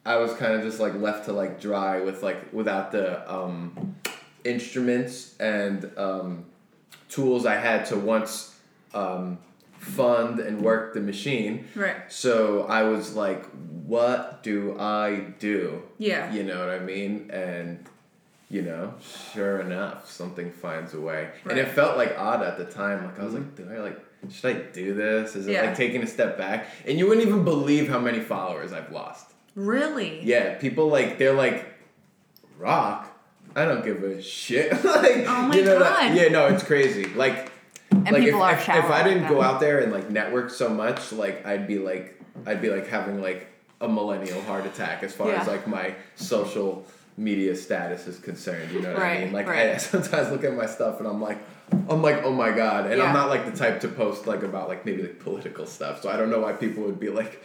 I 0.05 0.17
was 0.17 0.33
kind 0.33 0.53
of 0.53 0.63
just 0.63 0.79
like 0.79 0.95
left 0.95 1.25
to 1.25 1.33
like 1.33 1.61
dry 1.61 2.01
with 2.01 2.23
like 2.23 2.51
without 2.51 2.91
the 2.91 3.31
um, 3.31 3.95
instruments 4.43 5.37
and 5.39 5.89
um, 5.97 6.45
tools 7.09 7.45
I 7.45 7.55
had 7.55 7.85
to 7.87 7.97
once 7.97 8.55
um, 8.93 9.37
fund 9.77 10.39
and 10.39 10.61
work 10.61 10.93
the 10.93 11.01
machine. 11.01 11.67
right. 11.75 12.11
So 12.11 12.65
I 12.67 12.83
was 12.83 13.15
like, 13.15 13.45
what 13.85 14.43
do 14.43 14.77
I 14.79 15.33
do? 15.39 15.83
Yeah. 15.97 16.31
You 16.31 16.43
know 16.43 16.59
what 16.59 16.69
I 16.69 16.79
mean? 16.79 17.29
And 17.31 17.85
you 18.49 18.61
know, 18.61 18.93
sure 19.33 19.61
enough, 19.61 20.11
something 20.11 20.51
finds 20.51 20.93
a 20.93 21.01
way. 21.01 21.31
And 21.49 21.57
it 21.57 21.69
felt 21.69 21.97
like 21.97 22.15
odd 22.19 22.43
at 22.43 22.57
the 22.57 22.65
time. 22.65 23.03
Like 23.03 23.19
I 23.19 23.23
was 23.23 23.33
like, 23.33 23.55
do 23.55 23.67
I 23.71 23.79
like 23.79 23.99
should 24.31 24.55
I 24.55 24.59
do 24.71 24.93
this? 24.93 25.35
Is 25.35 25.47
it 25.47 25.53
Yeah. 25.53 25.61
like 25.67 25.75
taking 25.75 26.01
a 26.03 26.07
step 26.07 26.37
back? 26.37 26.67
And 26.87 26.97
you 26.97 27.07
wouldn't 27.07 27.25
even 27.27 27.43
believe 27.43 27.89
how 27.89 27.99
many 27.99 28.19
followers 28.19 28.73
I've 28.73 28.91
lost. 28.91 29.27
Really. 29.55 30.21
Yeah, 30.23 30.55
people 30.55 30.87
like 30.87 31.17
they're 31.17 31.33
like 31.33 31.65
rock. 32.57 33.09
I 33.55 33.65
don't 33.65 33.83
give 33.83 34.03
a 34.03 34.21
shit. 34.21 34.71
like 34.83 35.25
Oh 35.27 35.47
my 35.47 35.55
you 35.55 35.63
know 35.65 35.79
that- 35.79 36.09
God. 36.09 36.15
yeah, 36.17 36.27
no, 36.29 36.47
it's 36.47 36.63
crazy. 36.63 37.05
Like 37.13 37.51
And 37.91 38.05
like 38.11 38.23
people 38.23 38.39
if, 38.39 38.69
are 38.69 38.77
if, 38.77 38.85
if 38.85 38.91
I 38.91 39.03
didn't 39.03 39.27
go 39.27 39.41
out 39.41 39.59
there 39.59 39.79
and 39.79 39.91
like 39.91 40.09
network 40.09 40.49
so 40.49 40.69
much, 40.69 41.11
like 41.11 41.45
I'd 41.45 41.67
be 41.67 41.77
like 41.79 42.19
I'd 42.45 42.61
be 42.61 42.69
like 42.69 42.87
having 42.87 43.21
like 43.21 43.47
a 43.81 43.87
millennial 43.87 44.41
heart 44.43 44.65
attack 44.65 45.03
as 45.03 45.13
far 45.13 45.31
as 45.33 45.47
like 45.47 45.67
my 45.67 45.93
social 46.15 46.85
media 47.17 47.55
status 47.55 48.07
is 48.07 48.19
concerned. 48.19 48.71
You 48.71 48.81
know 48.81 48.93
what 48.93 49.01
I 49.03 49.23
mean? 49.25 49.33
Like 49.33 49.47
I 49.47 49.77
sometimes 49.91 50.31
look 50.31 50.43
at 50.43 50.53
my 50.55 50.65
stuff 50.65 50.99
and 50.99 51.07
I'm 51.07 51.21
like 51.21 51.37
I'm 51.89 52.01
like, 52.01 52.23
oh 52.23 52.31
my 52.33 52.51
god. 52.51 52.87
And 52.87 52.97
Yeah. 52.97 53.05
I'm 53.05 53.13
not 53.13 53.29
like 53.29 53.45
the 53.51 53.57
type 53.57 53.79
to 53.81 53.87
post 53.87 54.27
like 54.27 54.43
about 54.43 54.67
like 54.67 54.85
maybe 54.85 55.01
like 55.03 55.19
political 55.19 55.65
stuff. 55.65 56.01
So 56.01 56.09
I 56.09 56.17
don't 56.17 56.29
know 56.29 56.39
why 56.39 56.53
people 56.53 56.83
would 56.83 56.99
be 56.99 57.09
like 57.09 57.41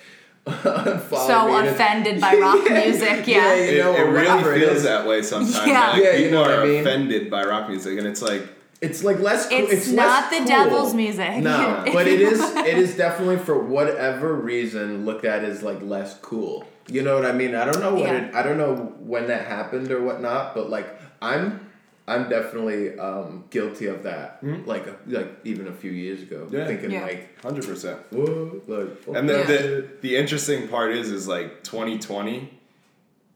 So 0.46 1.46
me 1.48 1.54
and- 1.56 1.68
offended 1.68 2.20
by 2.26 2.34
rock 2.37 2.64
music. 2.70 3.26
Yeah. 3.26 3.54
you 3.54 3.62
It, 3.62 3.78
know, 3.84 3.94
it 3.94 4.00
or 4.00 4.12
whatever 4.12 4.50
really 4.50 4.60
feels 4.66 4.76
is. 4.78 4.82
that 4.84 5.06
way 5.06 5.22
sometimes. 5.22 5.66
Yeah. 5.66 5.90
Like, 5.90 6.02
Yeah, 6.02 6.12
you 6.12 6.16
people 6.25 6.30
know 6.32 6.40
what 6.42 6.50
are 6.50 6.62
I 6.62 6.66
mean? 6.66 6.80
offended 6.80 7.30
by 7.30 7.44
rock 7.44 7.68
music, 7.68 7.98
and 7.98 8.06
it's 8.06 8.22
like, 8.22 8.42
It's 8.80 9.04
like 9.04 9.18
less. 9.18 9.48
Cool. 9.48 9.58
It's 9.58 9.72
It's, 9.72 9.88
not 9.88 10.06
less 10.06 10.30
the 10.30 10.38
cool. 10.38 10.46
devil's 10.46 10.94
music. 10.94 11.37
No, 11.42 11.84
but 11.92 12.06
it 12.06 12.20
is. 12.20 12.40
It 12.40 12.78
is 12.78 12.96
definitely 12.96 13.37
for 13.38 13.58
whatever 13.58 14.34
reason 14.34 15.04
looked 15.04 15.25
at 15.25 15.44
as 15.44 15.62
like 15.62 15.82
less 15.82 16.14
cool. 16.20 16.66
You 16.90 17.02
know 17.02 17.14
what 17.16 17.26
I 17.26 17.33
mean? 17.33 17.54
I 17.54 17.64
don't 17.64 17.80
know 17.80 17.95
what 17.95 18.04
Yeah. 18.07 18.28
it. 18.28 18.35
I 18.35 18.42
don't 18.42 18.59
know 18.59 18.75
when 19.00 19.26
that 19.28 19.47
happened 19.47 19.90
or 19.90 20.02
whatnot. 20.02 20.54
But 20.54 20.71
like 20.71 20.88
I'm, 21.21 21.66
I'm 22.07 22.28
definitely 22.30 22.99
um, 22.99 23.45
guilty 23.50 23.87
of 23.87 24.02
that. 24.04 24.38
Like 24.66 24.87
like 25.07 25.28
even 25.45 25.68
a 25.68 25.73
few 25.73 25.90
years 25.90 26.23
ago, 26.23 26.49
Yeah. 26.50 26.66
thinking 26.66 26.90
Yeah. 26.92 27.02
like, 27.02 27.40
hundred 27.42 27.66
percent. 27.66 27.99
whoa, 28.11 28.61
like. 28.66 29.16
And 29.16 29.28
the, 29.28 29.38
Yeah. 29.38 29.45
the 29.47 29.88
the 30.00 30.16
interesting 30.16 30.68
part 30.68 30.92
is 30.92 31.11
is 31.11 31.28
like 31.28 31.62
2020 31.64 32.54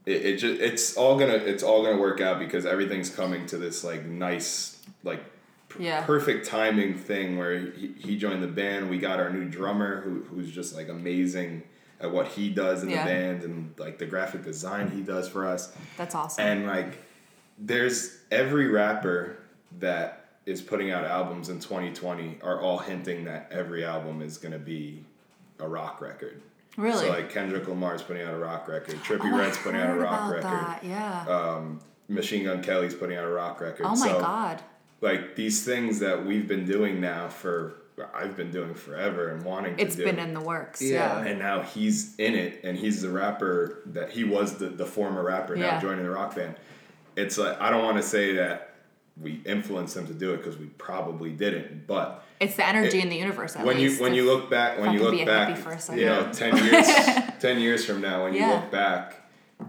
it, 0.05 0.13
it 0.27 0.37
just 0.39 0.61
it's 0.61 0.97
all 0.97 1.19
gonna 1.19 1.35
it's 1.35 1.63
all 1.63 1.85
gonna 1.85 2.01
work 2.01 2.21
out 2.21 2.39
because 2.41 2.67
everything's 2.67 3.09
coming 3.11 3.47
to 3.47 3.57
this 3.59 3.85
like 3.85 4.05
nice 4.05 4.83
like 5.05 5.21
p- 5.69 5.85
Yeah. 5.85 6.03
perfect 6.05 6.47
timing 6.47 6.95
thing 6.95 7.37
where 7.39 7.61
he, 7.71 7.93
he 7.99 8.17
joined 8.17 8.43
the 8.43 8.49
band 8.49 8.91
we 8.91 8.99
got 8.99 9.21
our 9.21 9.31
new 9.31 9.45
drummer 9.49 10.01
who, 10.01 10.23
who's 10.25 10.51
just 10.51 10.75
like 10.75 10.89
amazing 10.89 11.63
at 12.03 12.11
what 12.11 12.27
he 12.29 12.51
does 12.51 12.83
in 12.83 12.91
Yeah. 12.91 13.05
the 13.05 13.11
band 13.11 13.43
and 13.45 13.75
like 13.79 13.99
the 13.99 14.07
graphic 14.07 14.43
design 14.45 14.91
he 14.91 15.01
does 15.01 15.29
for 15.29 15.47
us 15.47 15.73
That's 15.97 16.15
awesome. 16.15 16.45
and 16.45 16.67
like 16.67 16.99
there's 17.59 18.19
every 18.31 18.69
rapper 18.69 19.37
that 19.79 20.19
is 20.45 20.61
putting 20.61 20.91
out 20.91 21.05
albums 21.05 21.49
in 21.49 21.61
2020 21.61 22.39
are 22.43 22.61
all 22.61 22.79
hinting 22.79 23.25
that 23.27 23.49
every 23.53 23.85
album 23.85 24.21
is 24.21 24.37
going 24.39 24.53
to 24.53 24.59
be 24.59 25.05
a 25.61 25.69
rock 25.69 26.01
record 26.01 26.43
really. 26.77 27.07
so 27.07 27.09
like 27.11 27.31
Kendrick 27.33 27.69
Lamar's 27.69 28.03
putting 28.03 28.23
out 28.23 28.35
a 28.35 28.39
rock 28.39 28.67
record, 28.67 28.97
Trippie 29.05 29.31
Oh, 29.33 29.37
I 29.37 29.39
Redd's 29.39 29.59
putting 29.59 29.81
out 29.81 29.91
a 29.91 30.01
rock 30.01 30.31
record, 30.33 30.45
That. 30.51 30.85
Yeah. 30.85 31.25
um, 31.29 31.81
Machine 32.09 32.45
Gun 32.45 32.63
Kelly's 32.63 32.95
putting 32.95 33.17
out 33.17 33.25
a 33.25 33.29
rock 33.31 33.61
record. 33.61 33.87
oh 33.87 33.91
my 33.97 34.09
so 34.09 34.19
god. 34.21 34.61
like 35.01 35.37
these 35.37 35.65
things 35.65 36.01
that 36.01 36.27
we've 36.27 36.49
been 36.49 36.65
doing 36.67 37.01
now 37.01 37.29
for 37.29 37.75
I've 38.15 38.37
been 38.37 38.51
doing 38.51 38.75
forever 38.75 39.29
and 39.31 39.45
wanting 39.45 39.77
to 39.77 39.83
It's 39.83 39.97
do. 39.97 40.05
been 40.05 40.19
in 40.19 40.35
the 40.35 40.41
works. 40.41 40.81
Yeah. 40.83 41.23
Yeah. 41.23 41.29
and 41.31 41.39
now 41.39 41.63
he's 41.63 42.15
in 42.17 42.35
it 42.35 42.61
and 42.65 42.77
he's 42.77 43.03
the 43.03 43.11
rapper 43.11 43.83
that 43.87 44.11
he 44.11 44.25
was 44.25 44.57
the, 44.59 44.67
the 44.69 44.87
former 44.87 45.23
rapper 45.25 45.57
now 45.57 45.67
Yeah. 45.67 45.81
joining 45.81 46.05
the 46.05 46.11
rock 46.11 46.35
band 46.35 46.57
it's 47.17 47.37
like 47.39 47.61
i 47.61 47.69
don't 47.71 47.85
want 47.85 47.97
to 47.99 48.03
say 48.03 48.35
that 48.37 48.75
we 49.21 49.43
influenced 49.45 49.95
him 49.97 50.07
to 50.07 50.15
do 50.15 50.33
it 50.33 50.39
because 50.39 50.57
we 50.57 50.67
probably 50.67 51.31
didn't 51.31 51.87
but 51.87 52.25
It's 52.41 52.57
the 52.57 52.67
energy 52.67 52.99
It- 52.99 53.05
in 53.05 53.09
the 53.11 53.17
universe. 53.17 53.55
At 53.57 53.67
when 53.67 53.77
least. 53.77 53.97
you 53.99 54.03
when 54.03 54.15
you 54.15 54.25
look 54.25 54.49
back 54.49 54.79
when 54.81 54.93
you 54.95 55.01
look 55.03 55.13
be 55.13 55.25
back 55.25 55.59
a 55.59 55.97
you 55.97 56.07
know 56.07 56.31
10 56.33 56.57
years 56.65 56.87
10 57.41 57.61
years 57.61 57.85
from 57.85 58.01
now 58.01 58.25
when 58.25 58.33
you 58.35 58.47
look 58.47 58.71
back 58.71 59.17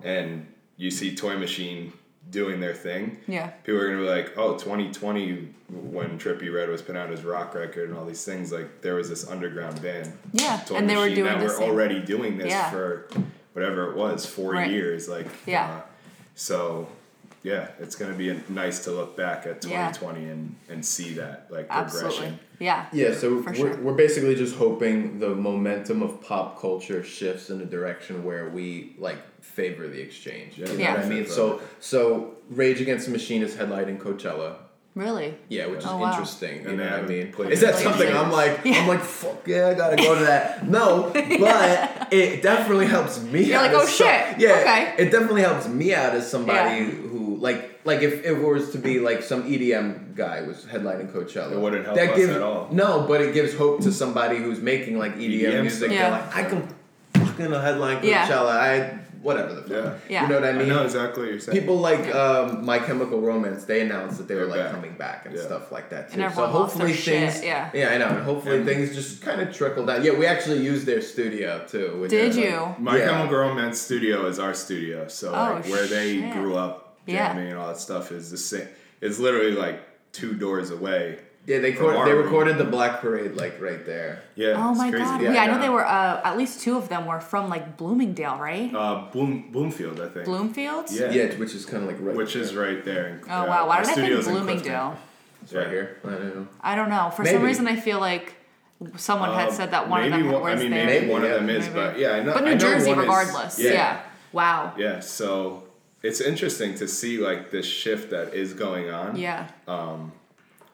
and 0.04 0.48
you 0.78 0.90
see 0.90 1.16
toy 1.16 1.38
machine 1.38 1.92
doing 2.30 2.60
their 2.60 2.74
thing 2.74 3.18
Yeah. 3.28 3.48
people 3.64 3.80
are 3.82 3.88
gonna 3.90 4.02
be 4.02 4.08
like 4.10 4.38
oh 4.38 4.58
2020 4.58 5.50
when 5.70 6.18
Trippie 6.18 6.52
Redd 6.54 6.70
was 6.70 6.82
putting 6.82 7.02
out 7.02 7.10
his 7.10 7.24
rock 7.24 7.54
record 7.54 7.90
and 7.90 7.98
all 7.98 8.06
these 8.06 8.24
things 8.26 8.52
like 8.52 8.82
there 8.82 8.96
was 8.96 9.10
this 9.10 9.28
underground 9.28 9.82
band 9.82 10.12
Yeah, 10.32 10.60
and 10.74 10.90
they 10.90 10.96
were 10.98 11.10
doing 11.10 11.26
that 11.26 11.42
were 11.44 11.62
already 11.62 12.00
doing 12.02 12.38
this 12.38 12.50
Yeah. 12.50 12.70
for 12.72 13.08
whatever 13.54 13.92
it 13.92 13.98
was 13.98 14.26
four 14.26 14.54
Right. 14.54 14.72
years 14.72 15.08
like 15.08 15.28
Yeah. 15.46 15.66
uh, 15.70 15.82
so 16.36 16.88
yeah 17.44 17.68
it's 17.80 17.96
gonna 17.96 18.14
be 18.16 18.40
nice 18.50 18.84
to 18.86 18.92
look 18.92 19.16
back 19.18 19.46
at 19.46 19.64
Yeah. 19.66 19.92
2020 19.92 20.30
and 20.30 20.56
and 20.70 20.86
see 20.86 21.14
that 21.16 21.48
like 21.50 21.68
Absolutely. 21.70 22.10
progression 22.12 22.40
Yeah. 22.60 22.86
Yeah, 22.94 23.14
so 23.14 23.42
we're, 23.46 23.54
sure. 23.54 23.76
we're 23.86 23.94
basically 24.06 24.36
just 24.36 24.56
hoping 24.56 25.20
the 25.20 25.30
momentum 25.36 26.02
of 26.02 26.22
pop 26.22 26.60
culture 26.62 27.04
shifts 27.04 27.50
in 27.50 27.60
a 27.62 27.66
direction 27.66 28.24
where 28.24 28.50
we 28.50 28.96
like 28.98 29.18
favor 29.42 29.86
the 29.90 30.00
exchange. 30.08 30.58
You 30.58 30.66
know 30.66 30.74
Yeah. 30.76 30.96
what 30.96 31.06
I 31.06 31.10
mean? 31.10 31.26
So 31.28 31.60
so 31.80 32.36
Rage 32.50 32.80
Against 32.86 33.06
the 33.08 33.12
Machine 33.12 33.42
is 33.48 33.56
headlighting 33.56 33.98
Coachella. 34.06 34.52
Really. 34.96 35.34
Yeah, 35.50 35.66
which 35.72 35.80
is 35.80 35.86
Oh, 35.88 35.98
wow. 35.98 36.12
interesting. 36.12 36.62
You 36.62 36.70
And 36.70 36.78
know 36.78 36.86
what 36.86 37.00
I 37.06 37.14
mean? 37.14 37.34
Is 37.52 37.62
that 37.62 37.76
something 37.76 38.10
I'm 38.16 38.32
like 38.32 38.60
Yeah. 38.64 38.76
I'm 38.82 38.88
like 38.88 39.02
fuck 39.02 39.46
yeah, 39.48 39.70
I 39.72 39.74
gotta 39.74 39.98
go 39.98 40.12
to 40.20 40.24
that. 40.34 40.46
No, 40.78 41.10
but 41.14 42.14
it 42.14 42.42
definitely 42.44 42.86
helps 42.98 43.20
me. 43.34 43.44
You're 43.46 43.58
out 43.58 43.64
like, 43.64 43.72
as 43.72 43.82
"Oh, 43.82 43.86
some- 43.88 44.08
shit, 44.08 44.40
Yeah, 44.40 44.60
okay." 44.62 44.82
it 45.04 45.10
definitely 45.12 45.42
helps 45.50 45.68
me 45.68 45.94
out 46.02 46.14
as 46.20 46.30
somebody 46.36 46.76
Yeah. 46.86 46.92
who 47.12 47.23
like 47.44 47.82
like 47.84 48.02
if, 48.02 48.14
if 48.24 48.38
it 48.38 48.42
was 48.42 48.72
to 48.72 48.78
be 48.78 49.00
like 49.00 49.22
some 49.22 49.42
EDM 49.52 50.16
guy 50.16 50.42
was 50.42 50.58
headlining 50.66 51.12
Coachella. 51.12 51.52
It 51.52 51.60
wouldn't 51.60 51.84
help 51.86 51.98
that 51.98 52.12
us 52.12 52.18
gives, 52.18 52.32
at 52.32 52.42
all. 52.42 52.70
No, 52.72 53.06
but 53.08 53.20
it 53.22 53.34
gives 53.34 53.54
hope 53.64 53.82
to 53.82 53.92
somebody 53.92 54.38
who's 54.38 54.62
making 54.62 54.98
like 54.98 55.16
EDM, 55.18 55.42
EDM 55.42 55.62
music. 55.62 55.78
stuff. 55.78 55.90
They're 55.90 56.12
like, 56.12 56.36
I 56.36 56.44
can 56.50 56.62
fucking 57.26 57.52
headline 57.52 58.00
Yeah. 58.04 58.28
Coachella. 58.28 58.56
I 58.70 59.00
whatever 59.22 59.54
the 59.56 59.62
fuck. 59.62 59.72
Yeah. 59.72 59.94
Yeah. 60.10 60.22
You 60.24 60.28
know 60.30 60.36
what 60.42 60.44
I 60.46 60.50
I 60.50 60.54
mean? 60.60 60.68
know 60.70 60.84
exactly 60.84 61.24
what 61.24 61.32
you're 61.32 61.40
saying. 61.40 61.58
People 61.60 61.78
like 61.78 62.14
um, 62.14 62.66
My 62.66 62.78
Chemical 62.80 63.20
Romance, 63.22 63.64
they 63.66 63.80
announced 63.82 64.18
that 64.20 64.28
they 64.30 64.36
were 64.36 64.46
like 64.48 64.60
back. 64.60 64.72
coming 64.72 64.94
back 64.98 65.26
and 65.26 65.36
Yeah. 65.36 65.44
stuff 65.44 65.72
like 65.72 65.90
that 65.92 66.12
too. 66.12 66.22
And 66.22 66.34
so 66.34 66.44
everyone 66.44 66.54
lost 66.62 66.78
their 66.78 66.88
hopefully 66.88 66.94
shit, 66.94 67.32
things, 67.32 67.44
yeah. 67.46 67.70
yeah, 67.74 67.90
I 67.94 67.98
know. 67.98 68.08
And 68.08 68.24
hopefully 68.24 68.58
And- 68.58 68.66
things 68.66 68.94
just 68.94 69.22
kind 69.22 69.40
of 69.42 69.54
trickle 69.56 69.86
down. 69.86 70.04
Yeah, 70.04 70.12
we 70.22 70.26
actually 70.26 70.60
used 70.72 70.86
their 70.86 71.02
studio 71.02 71.64
too. 71.68 72.06
Did 72.10 72.30
is, 72.32 72.36
like- 72.38 72.46
you? 72.46 72.76
My 72.80 72.98
Yeah. 72.98 73.10
Chemical 73.12 73.38
Romance 73.40 73.80
studio 73.80 74.26
is 74.28 74.40
our 74.40 74.54
studio, 74.54 75.08
so 75.08 75.30
Oh, 75.30 75.54
like 75.56 75.66
where 75.68 75.88
they 75.88 76.20
grew 76.32 76.56
up 76.58 76.83
Yeah. 77.06 77.34
jamming 77.34 77.50
and 77.50 77.58
all 77.58 77.68
that 77.68 77.78
stuff 77.80 78.12
is 78.12 78.32
the 78.32 78.38
same. 78.38 78.68
It's 79.02 79.20
literally 79.20 79.52
like 79.52 79.82
two 80.12 80.34
doors 80.34 80.70
away. 80.72 81.20
Yeah, 81.46 81.60
they 81.60 81.74
From 81.74 81.88
recorded, 81.88 82.08
they 82.10 82.16
room. 82.16 82.24
recorded 82.26 82.58
the 82.58 82.64
Black 82.64 83.02
Parade 83.02 83.36
like 83.36 83.60
right 83.62 83.86
there. 83.86 84.24
Yeah. 84.36 84.54
Oh 84.58 84.70
it's 84.70 84.78
my 84.78 84.90
crazy. 84.90 85.04
god. 85.04 85.22
Yeah, 85.22 85.34
Yeah, 85.34 85.42
I 85.42 85.44
I 85.44 85.48
know 85.48 85.56
know. 85.56 85.62
they 85.62 85.70
were. 85.70 85.86
Uh, 85.86 86.22
at 86.24 86.38
least 86.38 86.62
two 86.62 86.78
of 86.78 86.88
them 86.88 87.06
were 87.06 87.20
from 87.20 87.50
like 87.50 87.76
Bloomingdale, 87.76 88.38
right? 88.38 88.74
Uh, 88.74 89.08
Bloom 89.12 89.52
Bloomfield, 89.52 90.00
I 90.00 90.08
think. 90.08 90.24
Bloomfield. 90.26 90.90
Yeah. 90.90 91.12
Yeah, 91.12 91.34
which 91.36 91.54
is 91.54 91.66
kind 91.66 91.84
of 91.84 91.90
like 91.90 91.98
right. 92.00 92.16
Which 92.16 92.38
is 92.38 92.54
there. 92.54 92.64
right 92.64 92.86
there. 92.86 93.08
in- 93.08 93.22
Oh 93.30 93.34
uh, 93.44 93.46
wow. 93.48 93.68
Why 93.68 93.78
our 93.80 93.82
did 93.84 93.92
I 93.92 93.94
think 93.96 94.06
studio's 94.06 94.28
in 94.28 94.34
Clifton. 94.36 94.46
Bloomingdale? 94.46 94.98
It's 95.42 95.54
right 95.54 95.68
here. 95.68 95.98
I 96.06 96.10
don't 96.12 96.36
know. 96.36 96.48
I 96.62 96.76
don't 96.76 96.90
know. 96.90 97.12
For 97.14 97.26
some 97.26 97.42
reason, 97.44 97.68
I 97.68 97.76
feel 97.76 98.00
like 98.00 98.36
someone 98.96 99.34
had 99.34 99.50
Uh, 99.50 99.52
said 99.52 99.72
that 99.72 99.90
one 99.90 100.02
of 100.06 100.12
them 100.12 100.32
one- 100.32 100.42
was 100.44 100.60
I 100.60 100.64
mean, 100.64 100.72
there. 100.72 100.86
maybe, 100.86 101.00
Maybe, 101.02 101.12
one 101.12 101.24
yeah. 101.24 101.28
of 101.30 101.36
them 101.42 101.50
is, 101.50 101.64
Maybe. 101.68 101.74
but 101.76 102.00
yeah, 102.00 102.12
I 102.14 102.24
know. 102.24 102.34
but 102.34 102.44
I 102.44 102.46
New 102.46 102.52
know 102.54 102.58
Jersey, 102.58 102.90
one 102.92 103.00
is- 103.00 103.04
regardless. 103.06 103.60
yeah. 103.60 104.00
Wow. 104.32 104.74
Yeah, 104.78 105.02
so 105.02 105.63
it's 106.04 106.20
interesting 106.22 106.76
to 106.76 106.88
see 106.88 107.18
like 107.18 107.50
this 107.50 107.66
shift 107.66 108.12
that 108.12 108.34
is 108.34 108.54
going 108.54 108.90
on. 108.90 109.16
Yeah. 109.16 109.48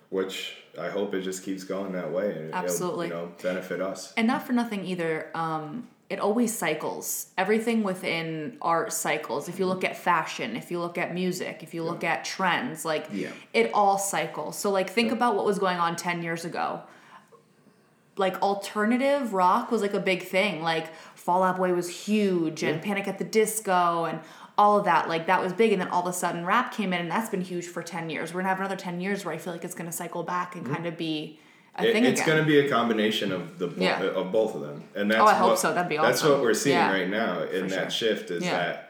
Which 0.09 0.55
I 0.79 0.89
hope 0.89 1.13
it 1.13 1.21
just 1.21 1.43
keeps 1.43 1.63
going 1.63 1.91
that 1.93 2.11
way 2.11 2.35
and 2.35 2.53
Absolutely. 2.53 3.07
you 3.07 3.13
know, 3.13 3.31
benefit 3.43 3.79
us. 3.79 4.11
And 4.17 4.25
not 4.27 4.41
for 4.45 4.53
nothing 4.53 4.83
either, 4.85 5.29
um, 5.35 5.87
it 6.09 6.19
always 6.19 6.57
cycles. 6.57 7.27
Everything 7.37 7.83
within 7.83 8.57
art 8.59 8.91
cycles. 8.91 9.47
If 9.47 9.59
you 9.59 9.67
look 9.67 9.83
at 9.83 9.95
fashion, 9.95 10.55
if 10.55 10.71
you 10.71 10.79
look 10.79 10.97
at 10.97 11.13
music, 11.13 11.61
if 11.61 11.75
you 11.75 11.83
look 11.83 12.03
at 12.03 12.25
trends, 12.25 12.83
like 12.85 13.05
Yeah. 13.11 13.29
it 13.53 13.69
all 13.75 13.99
cycles. 13.99 14.57
So 14.57 14.71
like 14.71 14.89
think 14.89 15.11
about 15.11 15.35
what 15.35 15.45
was 15.45 15.59
going 15.59 15.77
on 15.77 15.95
10 15.95 16.23
years 16.23 16.43
ago. 16.45 16.81
Like 18.17 18.41
alternative 18.41 19.33
rock 19.33 19.69
was 19.69 19.83
like 19.83 19.93
a 19.93 19.99
big 19.99 20.23
thing. 20.23 20.63
Like 20.63 20.91
Fall 21.15 21.43
Out 21.43 21.57
Boy 21.57 21.73
was 21.73 21.89
huge 22.05 22.63
and 22.63 22.81
Panic 22.81 23.07
at 23.07 23.19
the 23.19 23.23
Disco 23.23 24.05
and 24.05 24.19
all 24.59 24.77
of 24.77 24.83
that. 24.83 25.07
Like 25.07 25.27
that 25.27 25.41
was 25.41 25.53
big 25.53 25.71
and 25.71 25.81
then 25.81 25.87
all 25.87 26.01
of 26.01 26.07
a 26.07 26.13
sudden 26.13 26.45
rap 26.45 26.73
came 26.73 26.91
in 26.91 26.99
and 26.99 27.09
that's 27.09 27.29
been 27.29 27.39
huge 27.41 27.65
for 27.65 27.81
10 27.81 28.09
years. 28.09 28.33
We're 28.33 28.41
to 28.41 28.49
have 28.49 28.59
another 28.59 28.75
10 28.75 28.99
years 28.99 29.23
where 29.23 29.33
I 29.33 29.37
feel 29.37 29.53
like 29.53 29.63
it's 29.63 29.73
to 29.89 29.95
cycle 29.95 30.21
back 30.23 30.55
and 30.55 30.65
mm-hmm. 30.65 30.73
kind 30.73 30.85
of 30.85 30.97
be 30.97 31.39
a 31.77 31.85
It- 31.85 31.93
thing 31.93 32.03
it's 32.03 32.19
again. 32.19 32.27
to 32.39 32.43
be 32.43 32.59
a 32.59 32.69
combination 32.69 33.31
of 33.31 33.57
the 33.57 33.67
bo- 33.67 33.81
Yeah. 33.81 34.01
Uh, 34.01 34.19
of 34.19 34.33
both 34.33 34.55
of 34.55 34.61
them, 34.61 34.83
and 34.95 35.09
that's 35.09 35.21
Oh, 35.21 35.25
I 35.25 35.33
hope 35.33 35.49
what, 35.51 35.59
so. 35.59 35.73
That'd 35.73 35.87
be 35.87 35.95
That's 35.95 36.21
what 36.23 36.41
we're 36.41 36.53
seeing 36.53 36.75
Yeah. 36.75 36.91
right 36.91 37.09
now 37.09 37.41
in 37.43 37.69
For 37.69 37.75
that 37.75 37.93
sure. 37.93 38.09
shift 38.15 38.31
is 38.31 38.43
Yeah. 38.43 38.51
that 38.57 38.85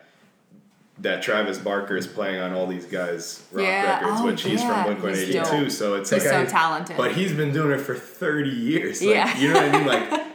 that 1.02 1.22
Travis 1.22 1.58
Barker 1.60 1.96
is 1.96 2.08
playing 2.08 2.42
on 2.42 2.52
all 2.54 2.68
these 2.68 2.86
guys' 2.86 3.44
rock 3.54 3.64
Yeah. 3.64 4.00
records, 4.00 4.20
Oh, 4.22 4.26
which 4.26 4.42
he's 4.42 4.62
yeah. 4.62 4.74
from 4.74 4.84
Blink 4.84 5.04
One 5.04 5.16
Eighty 5.16 5.40
Two. 5.50 5.70
So 5.70 5.94
it's 5.96 6.10
He's 6.10 6.26
like, 6.26 6.34
so 6.34 6.42
I- 6.42 6.46
talented. 6.46 6.98
but 6.98 7.12
he's 7.14 7.32
been 7.32 7.54
doing 7.54 7.72
it 7.78 7.82
for 7.82 7.96
thirty 7.96 8.50
years. 8.50 9.02
Like, 9.02 9.16
Yeah. 9.16 9.38
you 9.38 9.48
know 9.54 9.62
what 9.62 9.76
I 9.76 9.78
mean? 9.78 9.88
Like, 9.88 10.22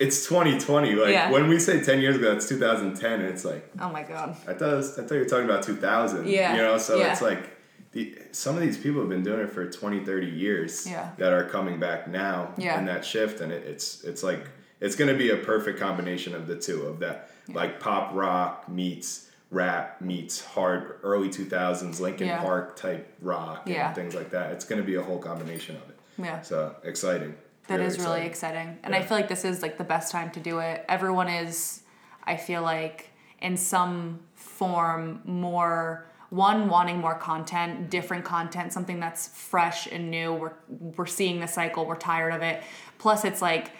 it's 0.00 0.24
twenty 0.26 0.58
twenty. 0.58 0.94
Like 0.94 1.10
Yeah. 1.10 1.30
when 1.30 1.48
we 1.48 1.58
say 1.58 1.82
ten 1.82 2.00
years 2.00 2.16
ago, 2.16 2.38
thousand 2.38 2.94
ten, 2.96 3.20
and 3.20 3.28
it's 3.28 3.44
like 3.44 3.68
oh 3.80 3.90
my 3.90 4.02
god. 4.02 4.36
I 4.48 4.54
thought 4.54 4.76
was, 4.76 4.98
I 4.98 5.02
thought 5.02 5.14
you 5.14 5.20
were 5.20 5.26
talking 5.26 5.44
about 5.44 5.62
2000. 5.62 6.26
Yeah, 6.28 6.54
You 6.56 6.62
know, 6.62 6.78
so 6.78 6.98
yeah. 6.98 7.12
it's 7.12 7.22
like 7.22 7.50
the 7.92 8.16
some 8.32 8.54
of 8.56 8.62
these 8.62 8.78
people 8.78 9.00
have 9.00 9.10
been 9.10 9.22
doing 9.22 9.40
it 9.40 9.50
for 9.50 9.68
20, 9.70 10.04
30 10.04 10.26
years 10.26 10.86
Yeah. 10.88 11.10
that 11.18 11.32
are 11.32 11.44
coming 11.44 11.78
back 11.78 12.08
now 12.08 12.52
Yeah. 12.56 12.78
in 12.78 12.86
that 12.86 13.04
shift 13.04 13.40
and 13.40 13.52
it, 13.52 13.64
it's 13.66 14.02
it's 14.04 14.22
like 14.22 14.46
it's 14.80 14.96
going 14.96 15.10
to 15.12 15.16
be 15.18 15.30
a 15.30 15.36
perfect 15.36 15.78
combination 15.78 16.34
of 16.34 16.46
the 16.46 16.56
two 16.56 16.82
of 16.82 16.98
that 17.00 17.30
like 17.48 17.80
pop 17.80 18.12
rock 18.14 18.68
meets 18.68 19.28
rap 19.50 20.00
meets 20.00 20.42
hard 20.42 20.96
early 21.02 21.28
2000s 21.28 22.00
Linkin 22.00 22.28
Yeah. 22.28 22.40
Park 22.40 22.76
type 22.76 23.12
rock 23.20 23.62
and 23.66 23.74
Yeah. 23.74 23.92
things 23.92 24.14
like 24.14 24.30
that. 24.30 24.52
It's 24.52 24.64
going 24.64 24.80
to 24.80 24.86
be 24.86 24.94
a 24.94 25.02
whole 25.02 25.18
combination 25.18 25.76
of 25.76 25.82
it. 25.90 25.98
Yeah. 26.16 26.40
So 26.40 26.74
exciting. 26.84 27.34
That 27.68 27.80
is 27.80 27.98
really 27.98 28.22
exciting. 28.22 28.78
And 28.82 28.94
I 28.94 29.02
feel 29.02 29.16
like 29.16 29.28
this 29.28 29.44
is 29.44 29.62
like 29.62 29.78
the 29.78 29.84
best 29.84 30.10
time 30.10 30.30
to 30.32 30.40
do 30.40 30.58
it. 30.58 30.84
Everyone 30.88 31.28
is, 31.28 31.82
I 32.24 32.36
feel 32.36 32.62
like, 32.62 33.10
in 33.40 33.56
some 33.56 34.20
form 34.34 35.20
more 35.24 36.06
one 36.30 36.70
wanting 36.70 36.96
more 36.96 37.14
content, 37.14 37.90
different 37.90 38.24
content, 38.24 38.72
something 38.72 38.98
that's 38.98 39.28
fresh 39.28 39.86
and 39.86 40.10
new. 40.10 40.32
We're 40.32 40.52
we're 40.96 41.06
seeing 41.06 41.40
the 41.40 41.46
cycle, 41.46 41.84
we're 41.84 41.96
tired 41.96 42.32
of 42.32 42.40
it. 42.40 42.62
Plus 42.96 43.26
it's 43.26 43.42
like 43.42 43.72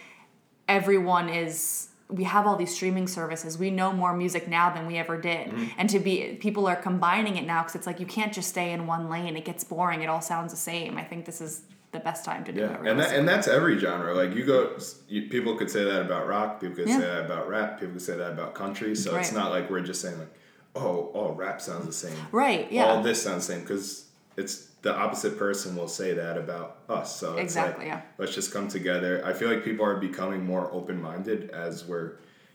everyone 0.69 1.31
is 1.31 1.89
we 2.09 2.25
have 2.25 2.47
all 2.47 2.57
these 2.57 2.75
streaming 2.75 3.07
services. 3.07 3.57
We 3.57 3.71
know 3.71 3.91
more 3.91 4.15
music 4.15 4.49
now 4.49 4.69
than 4.69 4.87
we 4.87 4.99
ever 4.99 5.17
did. 5.17 5.49
Mm-hmm. 5.49 5.67
And 5.79 5.89
to 5.89 5.99
be 5.99 6.37
people 6.41 6.67
are 6.67 6.77
combining 6.77 7.37
it 7.37 7.47
now 7.47 7.63
cuz 7.63 7.75
it's 7.75 7.87
like 7.87 8.01
you 8.01 8.07
can't 8.07 8.35
just 8.35 8.51
stay 8.51 8.73
in 8.73 8.87
one 8.87 9.09
lane. 9.09 9.35
It 9.35 9.47
gets 9.47 9.65
boring. 9.65 10.03
It 10.03 10.11
all 10.11 10.21
sounds 10.21 10.53
the 10.53 10.59
same. 10.59 10.99
I 10.99 11.05
think 11.05 11.25
this 11.25 11.41
is 11.41 11.63
the 11.93 12.01
best 12.01 12.25
time 12.25 12.43
to 12.45 12.53
do 12.53 12.61
Yeah, 12.61 12.81
it. 12.83 12.87
and 12.91 12.99
that, 13.01 13.15
and 13.15 13.29
that's 13.29 13.47
every 13.47 13.79
genre. 13.79 14.15
Like 14.15 14.35
you 14.35 14.45
go, 14.45 14.77
you, 15.09 15.29
people 15.29 15.57
could 15.57 15.71
say 15.71 15.85
that 15.85 16.01
about 16.03 16.27
rock. 16.27 16.61
People 16.61 16.77
could 16.77 16.89
Yeah. 16.89 16.97
say 16.99 17.05
that 17.07 17.25
about 17.27 17.49
rap. 17.49 17.79
People 17.79 17.93
could 17.95 18.03
say 18.03 18.17
that 18.17 18.33
about 18.33 18.55
country. 18.55 18.95
So 18.97 19.15
it's 19.17 19.33
not 19.33 19.51
like 19.51 19.71
we're 19.71 19.81
just 19.83 20.01
saying 20.01 20.19
like, 20.19 20.33
oh, 20.75 21.11
oh, 21.15 21.33
rap 21.33 21.61
sounds 21.61 21.87
the 21.87 21.93
same. 21.93 22.17
Right, 22.33 22.71
yeah. 22.73 22.87
All 22.87 23.03
this 23.03 23.23
sounds 23.23 23.47
the 23.47 23.53
same 23.55 23.61
because 23.63 24.07
it's 24.39 24.69
the 24.81 24.95
opposite 24.97 25.39
person 25.39 25.77
will 25.77 25.87
say 25.87 26.15
that 26.15 26.39
about 26.39 26.79
us. 26.89 27.15
So 27.15 27.33
it's 27.35 27.43
Exactly, 27.43 27.85
like, 27.85 27.95
yeah. 27.95 28.01
let's 28.19 28.35
just 28.35 28.53
come 28.53 28.69
together. 28.69 29.23
I 29.25 29.35
feel 29.35 29.49
like 29.49 29.63
people 29.63 29.85
are 29.85 29.97
becoming 29.97 30.45
more 30.45 30.73
open 30.73 31.01
minded 31.01 31.51
as 31.51 31.85
we're, 31.85 32.13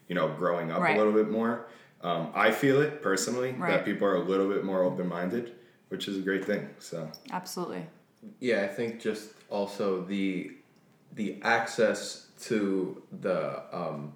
you 0.07 0.15
know, 0.15 0.27
growing 0.29 0.71
up 0.71 0.81
Right. 0.81 0.95
a 0.95 0.97
little 0.97 1.13
bit 1.13 1.29
more. 1.29 1.67
Um, 2.01 2.31
I 2.35 2.49
feel 2.51 2.81
it 2.81 3.01
personally 3.03 3.51
Right. 3.53 3.69
that 3.71 3.85
people 3.85 4.07
are 4.07 4.15
a 4.15 4.19
little 4.23 4.49
bit 4.49 4.63
more 4.65 4.83
open 4.83 5.07
minded, 5.07 5.53
which 5.89 6.07
is 6.07 6.17
a 6.17 6.21
great 6.21 6.43
thing. 6.43 6.69
So 6.79 7.09
Absolutely. 7.31 7.85
Yeah, 8.39 8.63
I 8.63 8.67
think 8.67 9.01
just 9.01 9.29
also 9.49 10.01
the 10.03 10.51
the 11.13 11.39
access 11.41 12.27
to 12.43 13.01
the 13.21 13.63
um, 13.75 14.13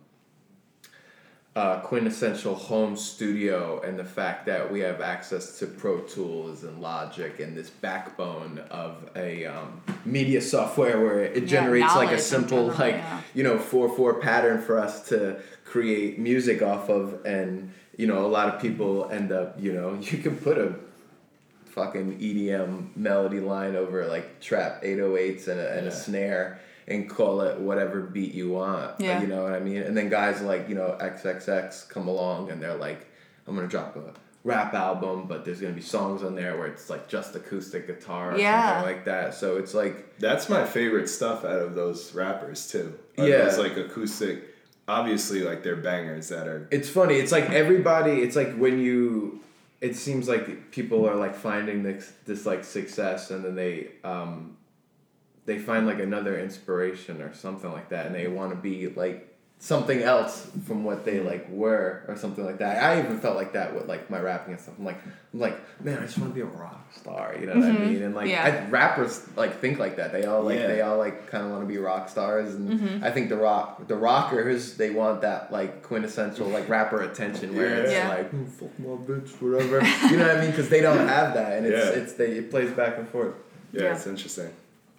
uh, 1.56 1.80
quintessential 1.82 2.56
home 2.56 2.96
studio 2.96 3.82
and 3.82 4.00
the 4.00 4.06
fact 4.06 4.46
that 4.46 4.72
we 4.72 4.80
have 4.80 5.02
access 5.02 5.60
to 5.60 5.68
Pro 5.68 6.00
Tools 6.02 6.64
and 6.64 6.80
Logic 6.82 7.40
and 7.40 7.58
this 7.58 7.70
backbone 7.70 8.60
of 8.70 9.10
a 9.18 9.46
um, 9.46 9.82
media 10.06 10.42
software 10.42 11.02
where 11.02 11.24
it 11.24 11.44
Yeah, 11.44 11.50
generates 11.50 11.96
like 11.96 12.12
a 12.12 12.20
simple 12.20 12.70
general, 12.70 12.78
like 12.80 12.96
yeah. 12.96 13.22
you 13.34 13.44
know 13.44 13.58
four 13.60 13.90
four 13.90 14.16
pattern 14.22 14.62
for 14.62 14.80
us 14.80 15.08
to 15.10 15.42
create 15.66 16.20
music 16.20 16.62
off 16.62 16.90
of 16.90 17.26
and 17.26 17.74
you 17.98 18.08
know 18.08 18.26
a 18.26 18.28
lot 18.30 18.54
of 18.54 18.62
people 18.62 19.10
end 19.10 19.32
up 19.34 19.60
you 19.60 19.74
know 19.74 19.94
you 20.02 20.20
can 20.20 20.38
put 20.38 20.58
a 20.58 20.76
fucking 21.72 22.20
EDM 22.20 22.96
melody 22.96 23.40
line 23.40 23.76
over 23.76 24.06
like 24.08 24.40
trap 24.40 24.84
808s 24.84 25.48
and 25.48 25.60
a, 25.60 25.78
and 25.78 25.88
a 25.88 25.92
snare 25.92 26.60
and 26.88 27.10
call 27.10 27.42
it 27.42 27.60
whatever 27.60 28.02
beat 28.02 28.34
you 28.34 28.50
want. 28.50 29.00
Yeah. 29.00 29.22
You 29.22 29.28
know 29.28 29.44
what 29.44 29.54
I 29.54 29.60
mean? 29.60 29.82
And 29.84 29.96
then 29.96 30.10
guys 30.10 30.42
like, 30.42 30.68
you 30.68 30.76
know, 30.76 30.98
XXX 31.00 31.88
come 31.90 32.08
along 32.08 32.50
and 32.52 32.62
they're 32.62 32.76
like, 32.76 33.08
I'm 33.48 33.56
gonna 33.56 33.68
drop 33.68 33.96
a 33.96 34.14
rap 34.44 34.74
album, 34.74 35.26
but 35.28 35.46
there's 35.46 35.62
gonna 35.62 35.74
be 35.74 35.82
songs 35.82 36.24
on 36.24 36.36
there 36.36 36.58
where 36.58 36.68
it's 36.68 36.90
like 36.90 37.08
just 37.08 37.36
acoustic 37.36 37.88
guitar 37.88 38.34
or 38.34 38.38
Yeah. 38.38 38.74
something 38.80 38.96
like 38.96 39.06
that. 39.06 39.34
So 39.36 39.58
it's 39.58 39.74
like 39.74 40.18
That's 40.20 40.50
my 40.50 40.66
favorite 40.66 41.08
stuff 41.08 41.46
out 41.46 41.62
of 41.62 41.76
those 41.76 42.14
rappers 42.14 42.70
too. 42.70 42.98
Are 43.18 43.28
Yeah. 43.28 43.46
Those 43.46 43.58
like 43.60 43.78
acoustic, 43.78 44.44
obviously 44.88 45.42
like 45.44 45.64
they're 45.64 45.76
bangers 45.76 46.30
that 46.30 46.48
are. 46.48 46.68
it's 46.72 46.90
funny. 46.90 47.16
It's 47.16 47.32
like 47.32 47.50
everybody. 47.52 48.22
It's 48.22 48.36
like 48.36 48.56
when 48.58 48.80
you. 48.80 49.40
It 49.82 49.96
seems 49.96 50.30
like 50.30 50.72
people 50.72 51.08
are 51.10 51.16
like 51.16 51.36
finding 51.36 51.84
this 51.84 52.14
this 52.26 52.46
like 52.46 52.64
success, 52.64 53.32
and 53.32 53.44
then 53.44 53.56
they 53.56 53.90
um, 54.04 54.58
they 55.46 55.58
find 55.58 55.88
like 55.88 56.00
another 56.00 56.40
inspiration 56.40 57.22
or 57.22 57.34
something 57.34 57.72
like 57.72 57.90
that, 57.90 58.06
and 58.06 58.16
they 58.16 58.28
want 58.28 58.52
to 58.52 58.58
be 58.58 58.88
like 58.90 59.31
something 59.64 60.02
else 60.02 60.50
from 60.66 60.84
what 60.84 61.06
they 61.06 61.20
like 61.20 61.48
were 61.52 62.04
or 62.08 62.16
something 62.18 62.44
like 62.44 62.58
that. 62.58 62.82
I 62.84 62.98
even 62.98 63.20
felt 63.20 63.36
like 63.36 63.54
that 63.54 63.76
with 63.76 63.88
like 63.88 64.10
my 64.10 64.20
rapping 64.20 64.54
and 64.54 64.60
stuff. 64.62 64.74
I'm 64.80 64.86
like, 64.86 64.98
I'm 65.36 65.40
like, 65.40 65.56
man, 65.84 66.00
I 66.00 66.02
just 66.08 66.18
want 66.18 66.32
to 66.32 66.34
be 66.36 66.42
a 66.42 66.46
rock 66.46 66.92
star. 66.96 67.36
You 67.40 67.46
know 67.46 67.54
what 67.54 67.66
I 67.66 67.72
mean? 67.74 68.02
And 68.02 68.16
like, 68.16 68.28
Yeah. 68.28 68.44
I, 68.66 68.70
rappers 68.72 69.24
like 69.36 69.60
think 69.60 69.78
like 69.78 69.98
that. 69.98 70.12
They 70.14 70.26
all 70.26 70.42
like 70.42 70.58
Yeah. 70.58 70.66
they 70.66 70.82
all 70.82 70.98
like 70.98 71.28
kind 71.30 71.46
of 71.46 71.52
want 71.52 71.62
to 71.62 71.68
be 71.68 71.78
rock 71.78 72.10
stars, 72.10 72.56
and 72.56 72.72
Mm-hmm. 72.80 73.04
I 73.04 73.12
think 73.12 73.30
the 73.30 73.36
rock 73.38 73.88
the 73.88 73.96
rockers 73.96 74.78
they 74.78 74.90
want 74.90 75.22
that 75.22 75.52
like 75.52 75.84
quintessential 75.84 76.48
like 76.48 76.68
rapper 76.68 77.02
attention 77.04 77.56
where 77.56 77.84
it's 77.84 77.92
Yeah. 77.92 78.10
like 78.10 78.32
"Mm, 78.32 78.48
fuck 78.50 78.80
my 78.80 78.86
bitch 78.88 79.30
whatever. 79.40 79.80
you 80.12 80.18
know 80.18 80.28
what 80.28 80.38
I 80.38 80.42
mean? 80.42 80.50
Because 80.50 80.70
they 80.70 80.82
don't 80.82 81.08
have 81.08 81.36
that, 81.36 81.58
and 81.60 81.68
it's 81.68 81.86
Yeah. 81.96 82.02
it's 82.02 82.14
they 82.14 82.32
it 82.32 82.50
plays 82.50 82.72
back 82.72 82.98
and 82.98 83.08
forth. 83.08 83.36
Yeah, 83.74 83.84
Yeah. 83.84 83.94
it's 83.94 84.08
interesting. 84.08 84.50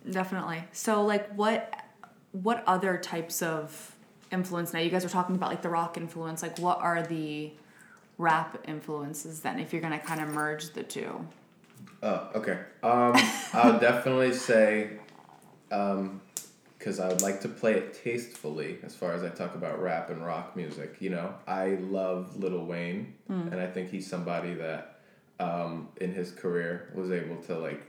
Definitely. 0.09 0.63
So 0.71 1.05
like 1.05 1.29
what 1.35 1.75
what 2.31 2.63
other 2.69 2.97
types 2.97 3.43
of 3.43 3.92
influence 4.33 4.73
now 4.73 4.81
you 4.81 4.91
guys 4.91 5.05
were 5.05 5.11
talking 5.11 5.35
about 5.35 5.51
like 5.51 5.63
the 5.63 5.69
rock 5.69 5.97
influence 5.97 6.43
like 6.43 6.59
what 6.59 6.79
are 6.79 7.03
the 7.03 7.51
rap 8.19 8.59
influences 8.67 9.41
then 9.41 9.59
if 9.59 9.73
you're 9.73 9.83
to 9.83 9.99
kind 9.99 10.21
of 10.21 10.29
merge 10.29 10.71
the 10.71 10.83
two 10.83 11.27
Oh, 12.03 12.29
okay. 12.35 12.59
Um, 12.83 13.15
I'll 13.53 13.79
definitely 13.79 14.33
say, 14.33 14.91
because 15.69 16.99
I 16.99 17.09
would 17.09 17.23
like 17.23 17.41
to 17.43 17.49
play 17.49 17.75
it 17.75 17.95
tastefully 17.95 18.79
as 18.83 18.95
far 18.95 19.13
as 19.13 19.23
I 19.23 19.29
talk 19.29 19.55
about 19.55 19.81
rap 19.81 20.11
and 20.11 20.25
rock 20.25 20.57
music. 20.57 20.97
You 21.01 21.11
know, 21.11 21.35
I 21.47 21.77
love 21.81 22.37
Lil 22.37 22.65
Wayne, 22.65 23.15
and 23.29 23.55
I 23.55 23.67
think 23.67 23.91
he's 23.91 24.09
somebody 24.09 24.55
that, 24.55 25.01
um, 25.39 25.89
in 26.01 26.13
his 26.13 26.33
career, 26.33 26.91
was 26.95 27.13
able 27.13 27.37
to 27.43 27.59
like 27.59 27.83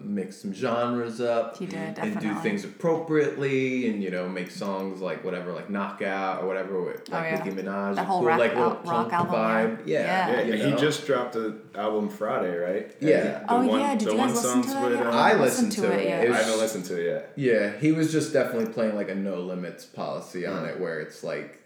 mix 0.00 0.36
some 0.36 0.52
genres 0.54 1.20
up 1.20 1.56
He 1.58 1.66
did, 1.66 1.98
and 1.98 2.18
do 2.20 2.34
things 2.36 2.64
appropriately 2.64 3.88
and 3.88 4.02
you 4.02 4.10
know 4.10 4.28
make 4.28 4.50
songs 4.50 5.00
like 5.00 5.24
whatever 5.24 5.52
like 5.52 5.68
knockout 5.70 6.42
or 6.42 6.46
whatever 6.46 6.82
with 6.82 7.08
like 7.08 7.22
Oh, 7.22 7.24
yeah. 7.26 7.42
Nicki 7.44 7.56
Minaj 7.56 7.96
That 7.96 8.06
whole 8.06 8.18
cool, 8.20 8.28
rap 8.28 8.38
like 8.38 8.54
little 8.54 8.70
al- 8.70 8.82
rock 8.82 8.84
punk 9.10 9.12
album, 9.12 9.34
vibe 9.34 9.86
yeah, 9.86 10.30
yeah. 10.30 10.40
Yeah, 10.42 10.54
you 10.68 10.74
he 10.74 10.80
just 10.80 11.06
dropped 11.06 11.32
the 11.32 11.56
album 11.74 12.08
Friday, 12.08 12.56
right? 12.56 12.94
Yeah. 13.00 13.38
And 13.40 13.48
the 13.48 13.52
oh 13.52 13.66
one- 13.66 13.80
yeah 13.80 13.94
did 13.96 14.08
the 14.08 14.12
you 14.12 14.18
one 14.18 14.28
guys 14.28 14.36
listen 14.36 14.62
to 14.62 14.68
songs 14.68 14.74
that 14.74 14.90
with, 14.90 14.98
yet? 15.00 15.06
uh, 15.06 15.10
I 15.10 15.30
I 15.30 15.34
listened 15.34 15.72
to 15.72 15.92
it. 15.92 16.04
yet 16.06 16.24
It 16.24 16.30
I 16.30 16.36
haven't 16.36 16.58
listened 16.58 16.84
to 16.86 17.00
it 17.00 17.04
yet. 17.06 17.32
Yeah, 17.36 17.78
he 17.78 17.92
was 17.92 18.12
just 18.12 18.32
definitely 18.32 18.72
playing 18.72 18.94
like 18.96 19.08
a 19.08 19.14
no 19.14 19.40
limits 19.40 19.84
policy 19.84 20.46
on 20.46 20.64
it, 20.66 20.78
where 20.80 21.00
it's 21.00 21.22
like, 21.24 21.58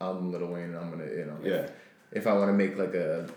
I'm 0.00 0.30
Lil 0.32 0.46
Wayne, 0.46 0.64
and 0.64 0.76
I'm 0.76 0.90
gonna, 0.90 1.04
you 1.04 1.24
know, 1.26 1.36
if- 1.42 1.46
Yeah. 1.52 1.68
If, 2.10 2.26
I 2.26 2.32
want 2.32 2.48
to 2.48 2.52
make 2.54 2.78
like 2.78 2.94
a 2.94 3.28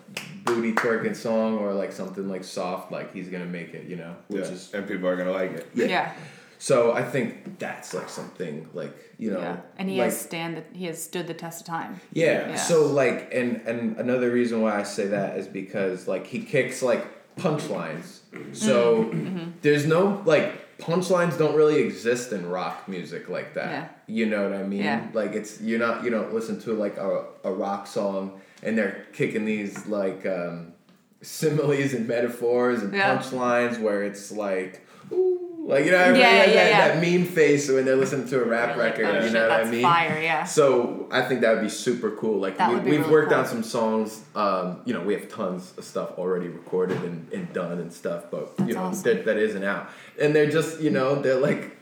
booty 0.46 0.74
twerking 0.74 1.16
song 1.16 1.58
or 1.58 1.74
like 1.74 1.92
something 1.92 2.30
like 2.30 2.44
soft, 2.44 2.92
like 2.92 3.14
he's 3.14 3.28
gonna 3.30 3.46
make 3.46 3.74
it, 3.74 3.88
you 3.88 3.98
know, 3.98 4.16
which 4.30 4.46
yeah. 4.46 4.52
is 4.52 4.74
and 4.74 4.88
people 4.88 5.08
are 5.08 5.16
gonna 5.18 5.32
like 5.32 5.52
it. 5.52 5.68
yeah. 5.74 5.86
yeah 5.86 6.14
So 6.58 6.94
I 6.94 7.04
think 7.04 7.58
that's 7.60 7.94
like 7.94 8.08
something 8.10 8.68
like 8.74 8.96
you 9.18 9.32
know, 9.32 9.40
yeah 9.40 9.58
and 9.78 9.90
he 9.90 9.98
like, 9.98 10.06
has 10.06 10.20
stand 10.22 10.58
the, 10.58 10.64
he 10.78 10.86
has 10.86 11.02
stood 11.04 11.28
the 11.28 11.34
test 11.34 11.62
of 11.62 11.68
time 11.68 12.00
yeah. 12.14 12.50
Yeah. 12.50 12.56
So 12.56 12.86
like, 12.88 13.34
and 13.34 13.62
and 13.68 13.98
another 13.98 14.32
reason 14.32 14.62
why 14.62 14.80
I 14.80 14.84
say 14.84 15.08
that 15.08 15.38
is 15.38 15.48
because 15.48 16.08
like 16.08 16.26
he 16.28 16.40
kicks 16.44 16.82
like 16.82 17.06
punchlines. 17.38 18.20
So 18.54 19.04
Mm-hmm. 19.06 19.52
there's 19.62 19.86
no 19.86 20.22
like 20.26 20.78
punchlines 20.78 21.38
don't 21.38 21.56
really 21.56 21.80
exist 21.82 22.32
in 22.32 22.48
rock 22.50 22.88
music 22.88 23.30
like 23.30 23.54
that. 23.56 23.70
Yeah. 23.72 23.88
You 24.08 24.26
know 24.28 24.44
what 24.50 24.58
I 24.58 24.64
mean? 24.64 24.84
Yeah. 24.84 25.08
Like 25.14 25.34
it's 25.34 25.60
you're 25.62 25.80
not 25.80 26.04
you 26.04 26.10
don't 26.10 26.34
listen 26.34 26.60
to 26.62 26.74
like 26.74 26.98
a, 26.98 27.26
a 27.44 27.52
rock 27.52 27.88
song 27.88 28.40
and 28.63 28.78
they're 28.78 29.06
kicking 29.13 29.45
these 29.45 29.88
like 29.88 30.26
um, 30.26 30.74
similes 31.21 31.93
and 31.93 32.08
metaphors 32.08 32.82
and 32.84 32.93
Yeah. 32.93 33.17
punchlines 33.17 33.80
where 33.82 34.04
it's 34.04 34.32
like. 34.32 34.86
Ooh, 35.12 35.38
like 35.63 35.86
you 35.86 35.91
know, 35.91 35.97
everybody 35.97 36.21
Yeah, 36.21 36.30
has 36.43 36.47
yeah, 36.47 36.63
that, 36.63 36.69
yeah. 36.69 36.88
that 37.02 37.02
meme 37.19 37.26
face 37.26 37.69
when 37.69 37.86
they're 37.86 37.95
listening 37.97 38.28
to 38.30 38.41
a 38.41 38.45
rap 38.45 38.76
You're 38.76 38.84
like, 38.86 38.97
record. 38.97 39.15
oh, 39.21 39.26
you 39.26 39.32
know 39.32 39.47
what 39.50 39.65
I 39.67 39.69
mean? 39.69 39.82
fire 39.84 40.19
yeah 40.21 40.43
So 40.43 41.08
I 41.12 41.21
think 41.21 41.41
that 41.41 41.54
would 41.54 41.62
be 41.62 41.69
super 41.69 42.12
cool. 42.12 42.39
Like 42.39 42.58
That 42.58 42.69
we, 42.69 42.76
would 42.76 42.84
be 42.86 42.91
we've 42.91 43.00
really 43.02 43.12
worked 43.12 43.30
cool. 43.32 43.39
on 43.39 43.45
some 43.45 43.62
songs. 43.63 44.21
Um, 44.36 44.82
you 44.86 44.93
know, 44.93 45.02
we 45.02 45.13
have 45.13 45.28
tons 45.30 45.74
of 45.78 45.84
stuff 45.84 46.17
already 46.17 46.47
recorded 46.47 47.04
and, 47.04 47.32
and 47.34 47.52
done 47.54 47.80
and 47.80 47.91
stuff, 47.93 48.26
but 48.32 48.54
you 48.65 48.74
know 48.74 48.84
awesome. 48.86 49.04
that, 49.04 49.26
that 49.26 49.38
isn't 49.38 49.63
out. 49.63 49.89
And 50.19 50.34
they're 50.36 50.50
just 50.50 50.80
you 50.82 50.89
know 50.89 51.21
they're 51.21 51.39
like 51.39 51.78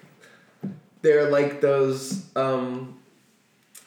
they're 1.02 1.30
like 1.30 1.62
those. 1.62 2.26
Um, 2.36 2.98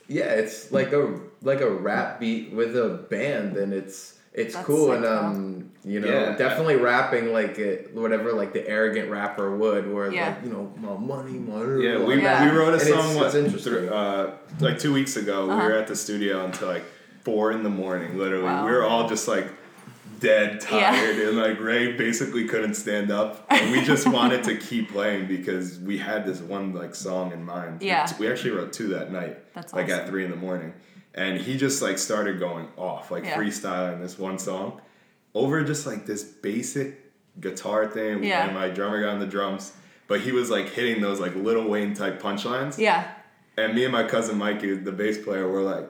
yeah, 0.08 0.24
it's 0.24 0.72
like 0.72 0.92
a 0.92 1.20
like 1.42 1.60
a 1.60 1.70
rap 1.70 2.20
beat 2.20 2.52
with 2.52 2.76
a 2.76 2.88
band, 3.10 3.56
and 3.56 3.72
it's 3.72 4.18
it's 4.34 4.54
That's 4.54 4.66
cool 4.66 4.86
sick, 4.86 4.96
and 4.96 5.04
um 5.06 5.70
you 5.84 6.00
know 6.00 6.08
Yeah. 6.08 6.36
definitely 6.36 6.76
rapping 6.76 7.32
like 7.32 7.58
it 7.58 7.94
whatever 7.94 8.32
like 8.32 8.52
the 8.54 8.66
arrogant 8.66 9.10
rapper 9.10 9.54
would 9.56 9.92
where 9.92 10.10
Yeah. 10.10 10.28
like 10.28 10.44
you 10.44 10.50
know 10.50 10.72
my 10.80 10.96
money 10.96 11.32
my 11.38 11.58
Yeah, 11.82 11.98
like- 11.98 12.08
we, 12.08 12.22
Yeah. 12.22 12.50
we 12.50 12.56
wrote 12.56 12.68
a 12.70 12.72
And 12.72 12.82
it's- 12.82 12.88
song 13.04 13.16
what, 13.16 13.26
it's 13.26 13.34
interesting. 13.34 13.88
uh, 13.90 14.30
like 14.60 14.78
two 14.78 14.92
weeks 14.92 15.16
ago. 15.16 15.50
Uh-huh. 15.50 15.60
We 15.60 15.66
were 15.72 15.78
at 15.78 15.86
the 15.86 15.96
studio 15.96 16.44
until 16.46 16.68
like 16.68 16.84
four 17.24 17.52
in 17.52 17.62
the 17.62 17.68
morning. 17.70 18.16
Literally, 18.18 18.44
Wow. 18.44 18.64
we 18.64 18.72
were 18.72 18.84
all 18.84 19.06
just 19.08 19.28
like 19.28 19.48
dead 20.18 20.64
Yeah. 20.70 20.90
tired, 20.92 21.16
and 21.18 21.36
like 21.36 21.60
Ray 21.60 21.92
basically 21.92 22.46
couldn't 22.46 22.74
stand 22.74 23.10
up. 23.10 23.44
And 23.50 23.70
we 23.72 23.82
just 23.82 24.06
wanted 24.18 24.44
to 24.44 24.56
keep 24.56 24.92
playing 24.92 25.26
because 25.26 25.78
we 25.80 25.98
had 25.98 26.24
this 26.24 26.40
one 26.40 26.72
like 26.72 26.94
song 26.94 27.32
in 27.32 27.44
mind. 27.44 27.82
Yeah. 27.82 28.08
we 28.18 28.28
actually 28.30 28.52
wrote 28.52 28.72
two 28.72 28.88
that 28.88 29.12
night. 29.12 29.36
That's 29.54 29.74
like 29.74 29.86
awesome. 29.86 30.00
at 30.00 30.08
three 30.08 30.24
in 30.24 30.30
the 30.30 30.36
morning, 30.36 30.72
and 31.14 31.38
he 31.40 31.56
just 31.56 31.82
like 31.82 31.98
started 31.98 32.38
going 32.38 32.68
off, 32.76 33.10
like 33.10 33.24
Yeah. 33.24 33.36
freestyling 33.36 34.00
this 34.00 34.18
one 34.18 34.38
song 34.38 34.80
over 35.34 35.62
just 35.64 35.86
like 35.86 36.06
this 36.06 36.22
basic 36.24 36.98
guitar 37.40 37.86
thing, 37.86 38.22
Yeah. 38.24 38.44
and 38.46 38.54
my 38.54 38.68
drummer 38.68 39.00
got 39.02 39.10
on 39.14 39.20
the 39.20 39.26
drums. 39.26 39.72
But 40.08 40.20
he 40.20 40.32
was 40.32 40.50
like 40.50 40.68
hitting 40.68 41.00
those 41.00 41.20
like 41.20 41.34
Lil 41.34 41.66
Wayne 41.68 41.94
type 41.94 42.20
punchlines. 42.20 42.78
yeah 42.78 43.12
And 43.56 43.74
me 43.74 43.84
and 43.84 43.92
my 43.92 44.04
cousin 44.04 44.36
Mikey, 44.38 44.76
the 44.76 44.92
bass 44.92 45.18
player, 45.18 45.48
were 45.48 45.62
like, 45.62 45.88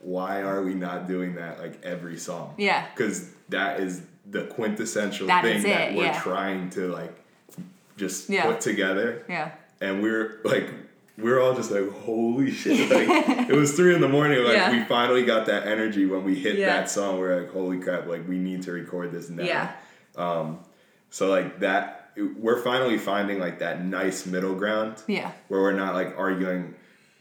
why 0.00 0.40
are 0.42 0.62
we 0.62 0.74
not 0.74 1.06
doing 1.06 1.34
that 1.36 1.60
like 1.60 1.82
every 1.84 2.16
song? 2.18 2.54
Yeah. 2.58 2.86
Because 2.94 3.30
that 3.50 3.80
is 3.80 4.02
the 4.30 4.44
quintessential 4.44 5.26
That 5.26 5.42
thing 5.42 5.62
that 5.62 5.94
we're 5.94 6.04
yeah. 6.04 6.20
trying 6.20 6.70
to 6.70 6.88
like 6.92 7.14
just 7.96 8.28
Yeah. 8.30 8.44
put 8.46 8.60
together. 8.60 9.24
yeah 9.28 9.50
And 9.80 10.02
we're 10.02 10.40
like, 10.44 10.68
we're 11.18 11.40
all 11.40 11.54
just 11.54 11.70
like, 11.70 11.90
holy 11.90 12.50
shit. 12.62 12.90
Like, 12.90 13.48
it 13.48 13.54
was 13.54 13.74
three 13.74 13.94
in 13.94 14.00
the 14.00 14.08
morning. 14.08 14.42
Like, 14.44 14.54
Yeah. 14.54 14.70
we 14.70 14.84
finally 14.84 15.24
got 15.24 15.46
that 15.46 15.66
energy 15.66 16.06
when 16.06 16.24
we 16.24 16.34
hit 16.36 16.56
Yeah. 16.56 16.66
that 16.68 16.90
song. 16.90 17.18
We're 17.18 17.40
like, 17.42 17.52
holy 17.52 17.78
crap, 17.78 18.06
like, 18.06 18.26
we 18.28 18.38
need 18.38 18.62
to 18.62 18.72
record 18.72 19.12
this 19.12 19.28
now. 19.28 19.42
yeah 19.44 19.72
um, 20.16 20.60
So, 21.10 21.28
like, 21.28 21.60
that, 21.60 22.10
we're 22.38 22.60
finally 22.62 22.98
finding 22.98 23.38
like 23.38 23.60
that 23.60 23.84
nice 23.84 24.26
middle 24.26 24.56
ground 24.56 25.00
yeah 25.06 25.30
where 25.46 25.60
we're 25.60 25.72
not 25.72 25.94
like 25.94 26.18
arguing, 26.18 26.74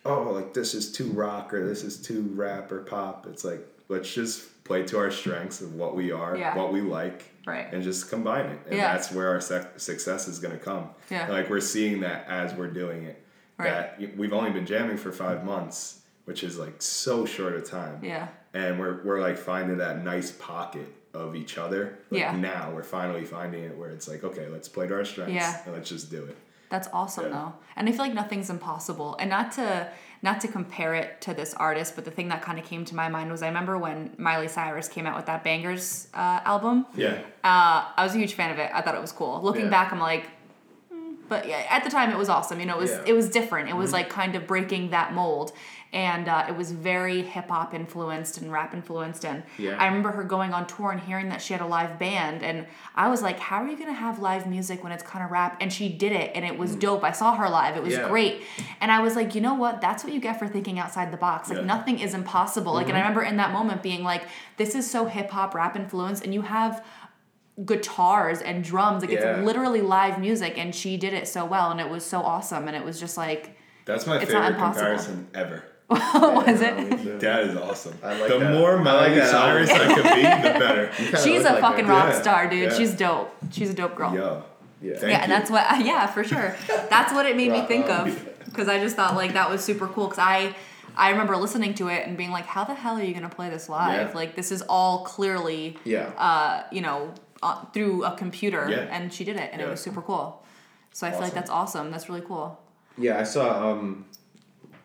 oh, 0.06 0.32
like 0.32 0.56
this 0.56 0.74
is 0.74 0.92
too 0.92 1.12
rock 1.12 1.54
or 1.54 1.68
this 1.68 1.84
is 1.84 1.98
too 2.02 2.32
rap 2.34 2.72
or 2.72 2.80
pop. 2.80 3.28
It's 3.28 3.44
like 3.44 3.60
let's 3.90 4.12
just 4.12 4.64
play 4.64 4.82
to 4.88 4.98
our 4.98 5.12
strengths 5.12 5.62
of 5.62 5.76
what 5.76 5.96
we 5.96 6.12
are, 6.12 6.36
Yeah. 6.36 6.56
what 6.58 6.74
we 6.74 6.82
like, 6.82 7.26
Right. 7.46 7.68
and 7.72 7.84
just 7.84 8.10
combine 8.10 8.48
it. 8.48 8.60
And 8.72 8.80
that's 8.80 9.12
where 9.12 9.30
our 9.30 9.40
sec- 9.40 9.80
success 9.80 10.28
is 10.28 10.40
going 10.40 10.58
to 10.58 10.64
come. 10.64 10.90
Yeah. 11.12 11.28
Like 11.30 11.48
we're 11.50 11.62
seeing 11.62 12.00
that 12.02 12.26
as 12.28 12.54
we're 12.56 12.68
doing 12.72 13.04
it. 13.04 13.22
Right. 13.58 14.00
That 14.00 14.17
we've 14.17 14.34
only 14.34 14.52
been 14.52 14.65
jamming 14.65 14.98
for 14.98 15.12
five 15.12 15.43
months, 15.43 16.02
which 16.26 16.43
is 16.43 16.58
like 16.58 16.82
so 16.82 17.26
short 17.26 17.56
a 17.56 17.62
time. 17.62 18.00
yeah 18.04 18.28
And 18.54 18.80
we're 18.80 19.04
we're 19.04 19.20
like 19.20 19.38
finding 19.38 19.78
that 19.78 20.04
nice 20.04 20.32
pocket 20.32 20.88
of 21.13 21.36
each 21.36 21.58
other. 21.58 21.98
Like 22.12 22.22
Yeah. 22.22 22.36
Now 22.36 22.72
we're 22.72 22.84
finally 22.84 23.26
finding 23.26 23.63
it 23.63 23.76
where 23.78 23.89
it's 23.89 24.08
like, 24.08 24.24
okay, 24.24 24.48
let's 24.48 24.67
play 24.70 24.88
to 24.88 24.93
our 24.93 25.06
strengths 25.06 25.34
Yeah. 25.34 25.62
and 25.65 25.74
let's 25.74 25.89
just 25.89 26.12
do 26.12 26.24
it. 26.26 26.38
That's 26.70 26.88
awesome 26.93 27.26
Yeah. 27.26 27.30
though. 27.32 27.54
And 27.76 27.88
I 27.89 27.91
feel 27.91 28.02
like 28.02 28.13
nothing's 28.13 28.50
impossible. 28.50 29.15
And 29.20 29.30
not 29.30 29.52
to 29.54 29.88
not 30.24 30.41
to 30.41 30.48
compare 30.48 30.96
it 30.96 31.22
to 31.22 31.34
this 31.36 31.54
artist, 31.54 31.96
but 31.96 32.04
the 32.04 32.10
thing 32.12 32.28
that 32.30 32.41
kind 32.41 32.58
of 32.60 32.65
came 32.65 32.84
to 32.86 32.96
my 32.96 33.08
mind 33.08 33.32
was 33.32 33.41
I 33.43 33.48
remember 33.48 33.78
when 33.78 34.13
Miley 34.17 34.48
Cyrus 34.48 34.88
came 34.88 35.06
out 35.06 35.15
with 35.15 35.28
that 35.28 35.43
Bangerz 35.43 36.08
uh, 36.13 36.41
album. 36.43 36.88
Yeah. 36.96 37.20
Uh, 37.43 37.86
I 37.96 38.04
was 38.04 38.15
a 38.15 38.17
huge 38.17 38.34
fan 38.34 38.50
of 38.52 38.58
it. 38.60 38.70
I 38.74 38.82
thought 38.82 38.96
it 38.96 39.02
was 39.02 39.12
cool. 39.12 39.39
Looking 39.43 39.65
Yeah. 39.65 39.70
back, 39.78 39.91
I'm 39.93 40.00
like, 40.00 40.26
but 41.30 41.48
yeah, 41.48 41.66
at 41.70 41.84
the 41.84 41.90
time 41.90 42.10
it 42.12 42.18
was 42.18 42.30
awesome. 42.30 42.60
You 42.60 42.66
know, 42.66 42.76
it 42.78 42.82
was 42.82 42.92
Yeah. 42.92 43.04
it 43.08 43.13
was 43.13 43.30
different. 43.30 43.70
It 43.70 43.76
was 43.76 43.92
like 43.94 44.10
kind 44.10 44.36
of 44.36 44.48
breaking 44.48 44.90
that 44.92 45.13
mold. 45.13 45.52
and 45.94 46.28
uh, 46.28 46.44
it 46.50 46.56
was 46.58 46.74
very 46.74 47.22
hip 47.22 47.48
hop 47.48 47.74
influenced 47.74 48.38
and 48.40 48.52
rap 48.52 48.74
influenced. 48.74 49.24
And 49.24 49.44
Yeah. 49.58 49.78
I 49.80 49.86
remember 49.86 50.12
her 50.12 50.24
going 50.26 50.54
on 50.54 50.68
tour 50.68 50.92
and 50.92 51.00
hearing 51.00 51.30
that 51.30 51.42
she 51.42 51.54
had 51.54 51.62
a 51.62 51.66
live 51.66 51.98
band, 51.98 52.44
and 52.44 52.68
I 52.94 53.08
was 53.08 53.22
like, 53.22 53.40
"How 53.40 53.63
are 53.63 53.68
you 53.70 53.78
gonna 53.78 53.94
have 53.94 54.20
live 54.20 54.46
music 54.48 54.84
when 54.84 54.92
it's 54.92 55.02
kind 55.02 55.24
of 55.24 55.32
rap?" 55.32 55.56
And 55.62 55.72
she 55.72 55.88
did 55.88 56.12
it, 56.12 56.32
and 56.36 56.44
it 56.44 56.58
was 56.58 56.76
dope. 56.76 57.06
I 57.06 57.13
saw 57.13 57.36
her 57.38 57.50
live; 57.50 57.78
it 57.78 57.84
was 57.84 57.94
Mm. 57.94 58.02
Yeah. 58.02 58.08
great. 58.10 58.42
And 58.82 58.92
I 58.92 59.00
was 59.00 59.16
like, 59.16 59.34
you 59.34 59.40
know 59.40 59.54
what? 59.54 59.80
That's 59.80 60.04
what 60.04 60.12
you 60.12 60.20
get 60.20 60.38
for 60.38 60.46
thinking 60.50 60.78
outside 60.78 61.10
the 61.13 61.18
box. 61.18 61.50
Like 61.50 61.63
nothing 61.63 62.00
is 62.00 62.13
impossible. 62.13 62.74
Like, 62.74 62.88
Mm-hmm. 62.88 62.96
and 62.96 62.98
I 62.98 63.02
remember 63.08 63.24
in 63.24 63.38
that 63.38 63.54
moment 63.54 63.82
being 63.82 64.04
like, 64.04 64.24
this 64.58 64.76
is 64.76 64.92
so 64.92 65.06
hip 65.06 65.30
hop 65.32 65.56
rap 65.56 65.78
influenced, 65.78 66.22
and 66.26 66.34
you 66.34 66.42
have 66.42 66.84
guitars 67.65 68.41
and 68.41 68.63
drums. 68.63 69.02
Like 69.04 69.12
Yeah. 69.12 69.38
it's 69.38 69.46
literally 69.46 69.82
live 69.82 70.20
music, 70.20 70.58
and 70.58 70.74
she 70.74 70.98
did 70.98 71.13
it 71.13 71.28
so 71.28 71.46
well, 71.46 71.72
and 71.72 71.80
it 71.80 71.89
was 71.89 72.06
so 72.06 72.22
awesome, 72.22 72.67
and 72.67 72.76
it 72.76 72.84
was 72.84 73.00
just 73.00 73.17
like, 73.17 73.58
That's 73.86 74.06
my 74.06 74.17
It's 74.20 74.32
not 74.32 74.41
favorite 74.43 74.54
impossible. 74.56 74.74
comparison 74.88 75.28
ever. 75.34 75.63
what 75.88 76.46
was 76.48 76.62
Yeah, 76.62 76.78
it? 76.82 77.20
That 77.22 77.43
is 77.46 77.56
awesome. 77.56 77.98
I 78.04 78.20
like 78.20 78.30
the 78.30 78.39
that. 78.39 78.54
more 78.54 78.72
I 78.72 78.76
like 78.76 78.84
Miley 78.84 79.15
that 79.15 79.30
Cyrus 79.32 79.70
album. 79.70 79.88
I 79.89 79.93
could 79.96 80.04
be, 80.04 80.22
the 80.22 80.60
better. 80.60 80.91
She's 81.24 81.41
a 81.46 81.52
like 81.54 81.62
fucking 81.62 81.86
her. 81.86 81.93
rock 81.93 82.10
Yeah. 82.13 82.22
star, 82.22 82.50
dude. 82.50 82.72
Yeah. 82.72 82.78
She's 82.78 82.93
dope. 82.93 83.34
She's 83.52 83.70
a 83.70 83.74
dope 83.74 83.96
girl. 83.96 84.13
Yo. 84.13 84.43
Yeah. 84.82 84.98
Thank 84.98 85.12
yeah, 85.13 85.20
and 85.24 85.32
that's 85.32 85.50
what. 85.50 85.63
Yeah, 85.86 86.06
for 86.08 86.24
sure. 86.26 86.56
That's 86.89 87.13
what 87.13 87.26
it 87.26 87.38
made 87.38 87.52
me 87.52 87.62
think 87.62 87.86
on. 87.89 88.10
of 88.10 88.30
because 88.46 88.67
I 88.67 88.80
just 88.80 88.96
thought 88.98 89.15
like 89.15 89.34
that 89.34 89.50
was 89.50 89.63
super 89.63 89.88
cool. 89.88 90.08
Because 90.08 90.20
I, 90.20 90.54
I 90.98 91.12
remember 91.12 91.38
listening 91.38 91.74
to 91.76 91.88
it 91.88 92.06
and 92.06 92.17
being 92.17 92.32
like, 92.32 92.46
how 92.46 92.65
the 92.65 92.74
hell 92.76 92.98
are 92.98 93.04
you 93.04 93.13
gonna 93.13 93.30
play 93.30 93.50
this 93.50 93.70
live? 93.70 94.10
Yeah. 94.10 94.13
Like 94.13 94.36
this 94.36 94.52
is 94.52 94.62
all 94.63 95.06
clearly, 95.06 95.78
Yeah. 95.86 96.10
uh, 96.17 96.63
you 96.72 96.82
know, 96.82 97.13
uh, 97.48 97.66
through 97.74 98.04
a 98.04 98.12
computer, 98.18 98.68
Yeah. 98.70 98.96
and 98.96 99.12
she 99.14 99.24
did 99.24 99.38
it, 99.38 99.50
and 99.54 99.62
it 99.62 99.68
was 99.68 99.80
super 99.82 100.02
cool. 100.02 100.44
So 100.92 101.08
I 101.08 101.12
feel 101.12 101.22
like 101.22 101.34
that's 101.34 101.50
awesome. 101.50 101.92
That's 101.92 102.08
really 102.10 102.22
cool. 102.32 102.60
Yeah, 102.98 103.20
I 103.20 103.24
saw 103.24 103.72
um, 103.72 104.06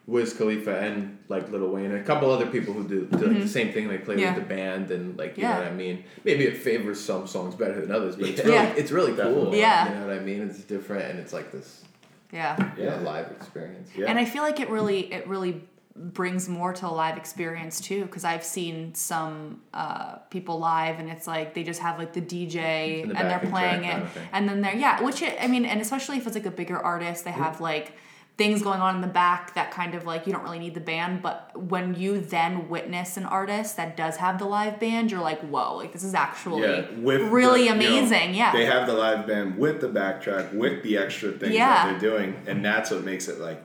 Wiz 0.07 0.35
Khalifa 0.35 0.79
and 0.81 1.19
like 1.29 1.51
Lil 1.51 1.69
Wayne 1.69 1.87
and 1.87 1.95
a 1.95 2.05
couple 2.05 2.31
other 2.31 2.47
people 2.47 2.75
who 2.75 2.87
do, 2.87 3.07
do 3.07 3.27
like 3.29 3.41
the 3.41 3.49
same 3.49 3.73
thing. 3.73 3.89
They 3.89 3.99
play 3.99 4.17
Mm-hmm. 4.17 4.23
Yeah. 4.25 4.35
with 4.35 4.43
the 4.49 4.55
band 4.55 4.91
and 4.91 5.17
like 5.17 5.37
you 5.39 5.45
Yeah. 5.45 5.53
know 5.55 5.59
what 5.63 5.69
I 5.69 5.75
mean. 5.75 6.05
Maybe 6.25 6.45
it 6.45 6.57
favors 6.59 7.01
some 7.01 7.27
songs 7.27 7.55
better 7.55 7.81
than 7.81 7.91
others, 7.91 8.17
but 8.17 8.29
it's 8.29 8.41
really 8.45 8.55
Yeah. 8.57 8.75
it's 8.81 8.91
really 8.91 9.13
cool. 9.15 9.25
Definitely. 9.25 9.59
Yeah. 9.61 9.89
you 9.89 9.95
know 10.01 10.07
what 10.09 10.17
I 10.17 10.21
mean. 10.21 10.43
It's 10.43 10.59
different 10.65 11.05
and 11.11 11.19
it's 11.19 11.33
like 11.33 11.51
this 11.53 11.85
Yeah. 12.33 12.57
Yeah. 12.77 12.97
live 12.97 13.31
experience. 13.31 13.89
Yeah. 13.97 14.07
And 14.09 14.19
I 14.19 14.25
feel 14.27 14.43
like 14.43 14.61
it 14.61 14.69
really 14.69 15.01
it 15.13 15.27
really 15.27 15.63
brings 15.95 16.49
more 16.49 16.73
to 16.73 16.87
a 16.87 16.89
live 16.89 17.17
experience 17.19 17.81
too 17.81 18.05
because 18.07 18.25
I've 18.25 18.45
seen 18.45 18.95
some 18.95 19.61
uh, 19.75 20.17
people 20.31 20.59
live 20.59 20.99
and 20.99 21.11
it's 21.11 21.27
like 21.27 21.53
they 21.55 21.63
just 21.63 21.81
have 21.81 21.99
like 21.99 22.13
the 22.15 22.23
DJ 22.23 23.07
the 23.07 23.17
and 23.17 23.31
they're 23.31 23.39
playing 23.51 23.85
it 23.85 24.09
thing. 24.09 24.29
and 24.33 24.49
then 24.49 24.63
they're 24.63 24.75
yeah 24.75 25.03
which 25.03 25.21
it, 25.23 25.37
I 25.41 25.49
mean 25.49 25.65
and 25.67 25.81
especially 25.83 26.17
if 26.17 26.27
it's 26.27 26.35
like 26.35 26.47
a 26.47 26.51
bigger 26.51 26.79
artist 26.79 27.25
they 27.25 27.31
have 27.33 27.61
like 27.61 27.93
things 28.39 28.63
going 28.63 28.81
on 28.81 28.95
in 28.95 29.03
the 29.03 29.07
back 29.07 29.55
that 29.55 29.71
kind 29.71 29.95
of 29.95 30.07
like 30.07 30.27
you 30.27 30.33
don't 30.33 30.43
really 30.43 30.59
need 30.59 30.73
the 30.73 30.81
band 30.81 31.21
but 31.21 31.51
when 31.61 31.95
you 31.95 32.19
then 32.19 32.71
witness 32.71 33.19
an 33.19 33.27
artist 33.27 33.77
that 33.77 33.95
does 33.95 34.17
have 34.17 34.39
the 34.39 34.47
live 34.47 34.81
band 34.81 35.11
you're 35.11 35.21
like 35.21 35.41
whoa 35.43 35.77
like 35.77 35.93
this 35.93 36.03
is 36.03 36.15
actually 36.15 36.63
Yeah, 36.63 36.87
really 36.97 37.69
the- 37.69 37.75
you 37.75 37.75
know, 37.75 37.75
amazing 37.75 38.35
yeah 38.35 38.51
They 38.53 38.65
have 38.65 38.87
the 38.87 38.95
live 38.95 39.27
band 39.27 39.59
with 39.59 39.83
the 39.83 39.89
backtrack, 39.89 40.55
with 40.55 40.83
the 40.83 40.97
extra 40.97 41.33
things 41.33 41.53
Yeah. 41.53 41.69
that 41.93 42.01
they're 42.01 42.11
doing, 42.11 42.35
and 42.47 42.65
that's 42.65 42.91
what 42.91 43.05
makes 43.05 43.29
it 43.29 43.39
like, 43.39 43.63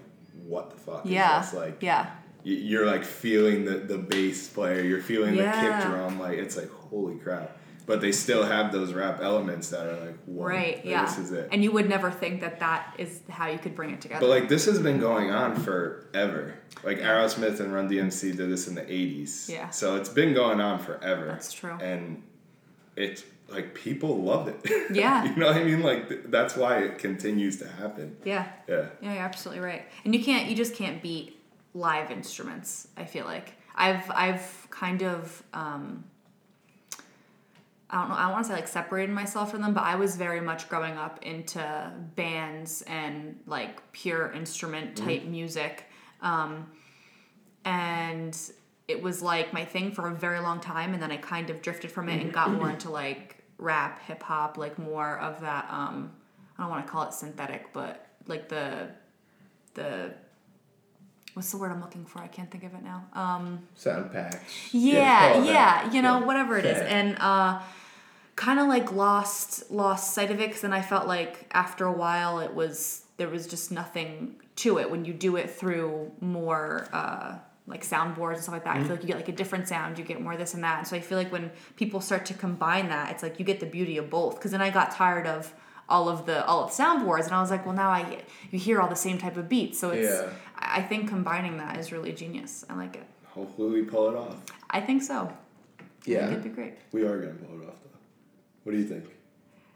what 0.48 0.70
the 0.72 0.78
fuck? 0.78 1.06
is 1.06 1.12
yeah 1.12 1.42
this? 1.42 1.54
like 1.54 1.82
yeah 1.82 2.12
you're 2.44 2.86
like 2.86 3.04
feeling 3.04 3.66
the 3.66 3.78
the 3.78 3.98
bass 3.98 4.48
player, 4.48 4.82
you're 4.82 5.02
feeling 5.02 5.36
the 5.36 5.44
kick 5.44 5.86
drum, 5.86 6.20
like 6.20 6.38
it's 6.38 6.56
like 6.56 6.70
holy 6.72 7.18
crap. 7.18 7.58
But 7.86 8.02
they 8.02 8.12
still 8.12 8.44
have 8.44 8.74
those 8.74 8.92
rap 8.94 9.22
elements 9.22 9.70
that 9.70 9.88
are 9.88 10.06
like, 10.06 10.18
whoa, 10.26 10.44
right 10.46 10.76
like, 10.78 10.86
yeah 10.86 11.06
this 11.06 11.18
is 11.18 11.32
it. 11.32 11.50
and 11.52 11.64
you 11.64 11.72
would 11.72 11.88
never 11.88 12.12
think 12.12 12.42
that 12.42 12.60
that 12.60 12.94
is 12.98 13.22
how 13.30 13.48
you 13.48 13.58
could 13.58 13.76
bring 13.76 13.92
it 13.92 14.02
together 14.02 14.20
But 14.22 14.30
like 14.30 14.50
this 14.50 14.66
has 14.66 14.80
been 14.80 15.00
going 15.00 15.32
on 15.32 15.56
forever. 15.56 16.54
Like 16.84 17.00
Aerosmith 17.00 17.60
and 17.60 17.74
Run 17.74 17.90
DMC 17.90 18.38
did 18.38 18.50
this 18.50 18.68
in 18.68 18.76
the 18.76 18.82
'80s. 18.82 19.50
Yeah. 19.50 19.70
So 19.70 19.96
it's 19.96 20.10
been 20.10 20.34
going 20.34 20.62
on 20.62 20.80
forever. 20.80 21.26
That's 21.26 21.52
true. 21.52 21.78
And 21.82 22.24
it's 22.96 23.24
like 23.50 23.74
people 23.74 24.22
loved 24.24 24.50
it. 24.66 24.88
Yeah. 24.96 25.24
you 25.26 25.36
know 25.36 25.48
what 25.48 25.56
I 25.58 25.64
mean? 25.64 25.82
Like 25.82 26.10
th- 26.10 26.22
that's 26.26 26.56
why 26.56 26.80
it 26.80 26.98
continues 26.98 27.58
to 27.60 27.68
happen. 27.68 28.18
yeah 28.24 28.48
Yeah. 28.68 28.86
Yeah, 29.02 29.14
you're 29.14 29.24
absolutely 29.24 29.64
right. 29.64 29.84
And 30.04 30.14
you 30.16 30.24
can't 30.24 30.50
you 30.50 30.56
just 30.56 30.76
can't 30.76 31.02
beat 31.02 31.40
live 31.74 32.12
instruments, 32.12 32.88
I 32.98 33.06
feel 33.06 33.26
like. 33.26 33.54
I've 33.76 34.10
I've 34.12 34.68
kind 34.70 35.04
of 35.04 35.44
um 35.54 36.04
I 37.90 38.00
don't 38.02 38.10
know, 38.10 38.16
I 38.16 38.24
don't 38.24 38.32
want 38.34 38.46
to 38.46 38.50
say 38.50 38.56
like 38.56 38.68
separated 38.68 39.14
myself 39.14 39.52
from 39.52 39.62
them, 39.62 39.74
but 39.74 39.84
I 39.84 39.96
was 39.96 40.18
very 40.18 40.42
much 40.42 40.68
growing 40.68 40.98
up 40.98 41.24
into 41.24 41.92
bands 42.18 42.82
and 42.82 43.40
like 43.46 43.92
pure 43.94 44.32
instrument 44.32 44.98
type 44.98 45.24
music. 45.24 45.86
Um 46.22 46.70
and 47.64 48.38
it 48.88 49.02
was 49.02 49.22
like 49.22 49.52
my 49.54 49.66
thing 49.66 49.92
for 49.92 50.08
a 50.08 50.14
very 50.14 50.40
long 50.40 50.60
time 50.60 50.94
and 50.94 51.02
then 51.02 51.12
I 51.12 51.18
kind 51.18 51.50
of 51.50 51.62
drifted 51.62 51.92
from 51.92 52.08
it 52.10 52.22
and 52.22 52.32
got 52.34 52.52
more 52.52 52.70
into 52.76 52.90
like 52.90 53.37
rap, 53.58 54.02
hip 54.04 54.22
hop, 54.24 54.58
like 54.58 54.78
more 54.80 55.18
of 55.20 55.42
that 55.42 55.68
um 55.72 56.12
I 56.58 56.64
don't 56.64 56.72
want 56.72 56.86
to 56.86 56.92
call 56.92 57.04
it 57.04 57.14
synthetic, 57.14 57.72
but 57.74 58.06
like 58.28 58.50
the 58.50 58.90
the 59.74 60.14
what's 61.34 61.52
the 61.52 61.58
word 61.58 61.72
I'm 61.72 61.82
looking 61.82 62.06
for? 62.06 62.20
I 62.20 62.28
can't 62.28 62.50
think 62.50 62.64
of 62.64 62.74
it 62.74 62.84
now. 62.84 63.06
Um 63.14 63.68
Sound 63.76 64.12
packs. 64.12 64.74
yeah, 64.74 65.44
yeah, 65.44 65.92
you 65.92 66.02
know, 66.02 66.20
Yeah. 66.20 66.26
whatever 66.26 66.58
it 66.58 66.66
is. 66.66 66.82
And 66.82 67.18
uh 67.20 67.60
kind 68.36 68.60
of 68.60 68.68
like 68.68 68.92
lost 68.92 69.70
lost 69.72 70.14
sight 70.14 70.30
of 70.32 70.40
it 70.40 70.52
cuz 70.52 70.62
then 70.62 70.74
I 70.74 70.82
felt 70.82 71.08
like 71.08 71.48
after 71.52 71.86
a 71.86 71.92
while 71.92 72.40
it 72.40 72.54
was 72.54 73.04
there 73.18 73.28
was 73.30 73.48
just 73.48 73.72
nothing 73.72 74.36
to 74.58 74.78
it 74.80 74.90
when 74.92 75.06
you 75.06 75.14
do 75.14 75.36
it 75.36 75.50
through 75.50 76.12
more 76.22 76.88
uh 76.94 77.38
like 77.68 77.84
soundboards 77.86 78.36
and 78.36 78.44
stuff 78.44 78.54
like 78.54 78.64
that. 78.64 78.76
I 78.76 78.80
Mm-hmm. 78.80 78.88
feel 78.88 78.96
like 78.96 79.04
you 79.04 79.08
get 79.08 79.18
like 79.18 79.28
a 79.30 79.34
different 79.34 79.68
sound, 79.68 79.98
you 80.00 80.06
get 80.06 80.22
more 80.22 80.38
this 80.38 80.54
and 80.54 80.64
that. 80.64 80.80
And 80.80 80.88
so 80.88 80.96
I 80.96 81.02
feel 81.02 81.18
like 81.18 81.32
when 81.32 81.52
people 81.76 82.00
start 82.02 82.26
to 82.28 82.34
combine 82.34 82.88
that, 82.90 83.12
it's 83.12 83.22
like 83.24 83.40
you 83.40 83.46
get 83.46 83.60
the 83.60 83.66
beauty 83.66 83.98
of 83.98 84.10
both. 84.10 84.40
Cause 84.40 84.52
then 84.52 84.62
I 84.62 84.70
got 84.70 84.92
tired 84.92 85.28
of 85.28 85.54
all 85.90 86.10
of 86.10 86.26
the 86.26 86.46
all 86.46 86.64
of 86.66 86.76
the 86.76 86.82
soundboards 86.84 87.26
and 87.26 87.34
I 87.34 87.42
was 87.42 87.50
like, 87.52 87.66
well 87.66 87.76
now 87.76 87.90
I 87.90 88.24
you 88.52 88.60
hear 88.60 88.80
all 88.82 88.88
the 88.90 88.96
same 88.96 89.18
type 89.18 89.38
of 89.38 89.48
beats. 89.50 89.80
So 89.80 89.90
it's 89.92 90.10
Yeah. 90.10 90.30
I 90.58 90.80
I 90.80 90.82
think 90.82 91.08
combining 91.10 91.58
that 91.58 91.78
is 91.78 91.92
really 91.92 92.12
genius. 92.14 92.66
I 92.70 92.76
like 92.76 92.96
it. 92.96 93.04
Hopefully 93.26 93.82
we 93.82 93.84
pull 93.88 94.10
it 94.10 94.16
off. 94.16 94.36
I 94.70 94.80
think 94.82 95.04
so. 95.04 95.32
Yeah. 96.06 96.28
it'd 96.30 96.44
be 96.44 96.50
great. 96.50 96.74
We 96.94 97.04
are 97.04 97.18
gonna 97.20 97.34
pull 97.34 97.62
it 97.62 97.68
off 97.68 97.76
though. 97.84 98.00
What 98.64 98.72
do 98.74 98.78
you 98.80 98.86
think? 98.86 99.06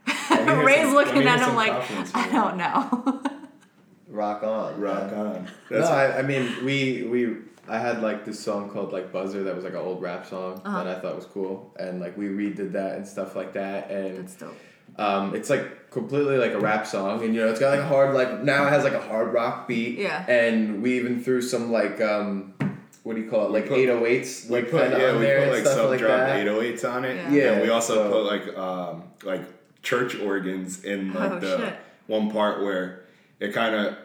Ray's 0.66 0.84
some- 0.86 0.94
looking 0.94 1.24
at 1.28 1.40
him 1.48 1.56
like, 1.56 1.72
confidence 1.72 2.12
I 2.16 2.30
don't 2.32 2.58
know. 2.58 3.22
Rock 4.08 4.44
on. 4.44 4.80
Rock 4.82 5.12
man. 5.12 5.20
on. 5.26 5.44
No, 5.44 5.78
That's 5.80 5.90
I, 5.90 6.20
I 6.20 6.22
mean 6.24 6.66
we 6.66 7.04
we 7.04 7.38
I 7.68 7.78
had 7.80 8.02
like 8.02 8.26
this 8.26 8.40
song 8.40 8.70
called 8.70 8.92
like 8.92 9.12
Buzzer 9.12 9.44
that 9.44 9.56
was 9.56 9.64
like 9.64 9.74
an 9.74 9.80
old 9.80 10.02
rap 10.02 10.26
song 10.26 10.62
Uh-huh. 10.66 10.84
that 10.84 10.98
I 10.98 11.00
thought 11.00 11.16
was 11.16 11.26
cool 11.26 11.74
and 11.80 12.00
like 12.00 12.18
we 12.18 12.28
redid 12.28 12.72
that 12.74 12.96
and 12.98 13.08
stuff 13.08 13.36
like 13.36 13.54
that 13.54 13.90
and 13.92 14.18
That's 14.20 14.36
dope. 14.36 14.56
um, 14.98 15.36
it's 15.36 15.50
like 15.50 15.90
completely 15.92 16.38
like 16.38 16.54
a 16.54 16.60
rap 16.60 16.88
song 16.88 17.24
and 17.24 17.36
you 17.36 17.42
know 17.42 17.50
it's 17.50 17.60
got 17.60 17.72
like 17.72 17.80
a 17.82 17.88
hard 17.88 18.14
like 18.16 18.44
now 18.44 18.66
it 18.66 18.70
has 18.70 18.84
like 18.84 18.94
a 18.94 19.02
hard 19.02 19.34
rock 19.34 19.68
beat 19.68 20.00
Yeah. 20.00 20.26
and 20.28 20.82
we 20.82 20.98
even 20.98 21.22
threw 21.24 21.42
some 21.42 21.72
like 21.72 22.00
um 22.02 22.54
what 23.04 23.16
do 23.16 23.22
you 23.22 23.30
call 23.30 23.46
it 23.48 23.52
like 23.52 23.66
808s 23.66 24.50
we 24.50 24.56
like 24.58 24.72
put 24.72 24.82
kinda 24.84 24.98
yeah 25.00 25.10
on 25.12 25.20
we 25.20 25.26
there 25.26 25.44
put 25.46 25.54
like 25.54 25.62
stuff 25.66 25.76
sub 25.76 25.98
drop 26.00 26.20
808s 26.30 26.86
on 26.94 27.06
it. 27.06 27.16
Yeah. 27.16 27.30
Yeah, 27.32 27.52
And 27.54 27.62
we 27.64 27.70
also 27.70 27.96
so- 27.96 28.12
put 28.12 28.24
like 28.26 28.58
um 28.58 29.04
like 29.24 29.42
church 29.84 30.16
organs 30.20 30.84
in 30.84 31.14
like 31.14 31.32
Oh, 31.32 31.40
the 31.40 31.58
shit. 31.58 31.76
one 32.08 32.30
part 32.32 32.62
where 32.62 33.04
it 33.40 33.54
kind 33.54 33.74
of 33.76 33.98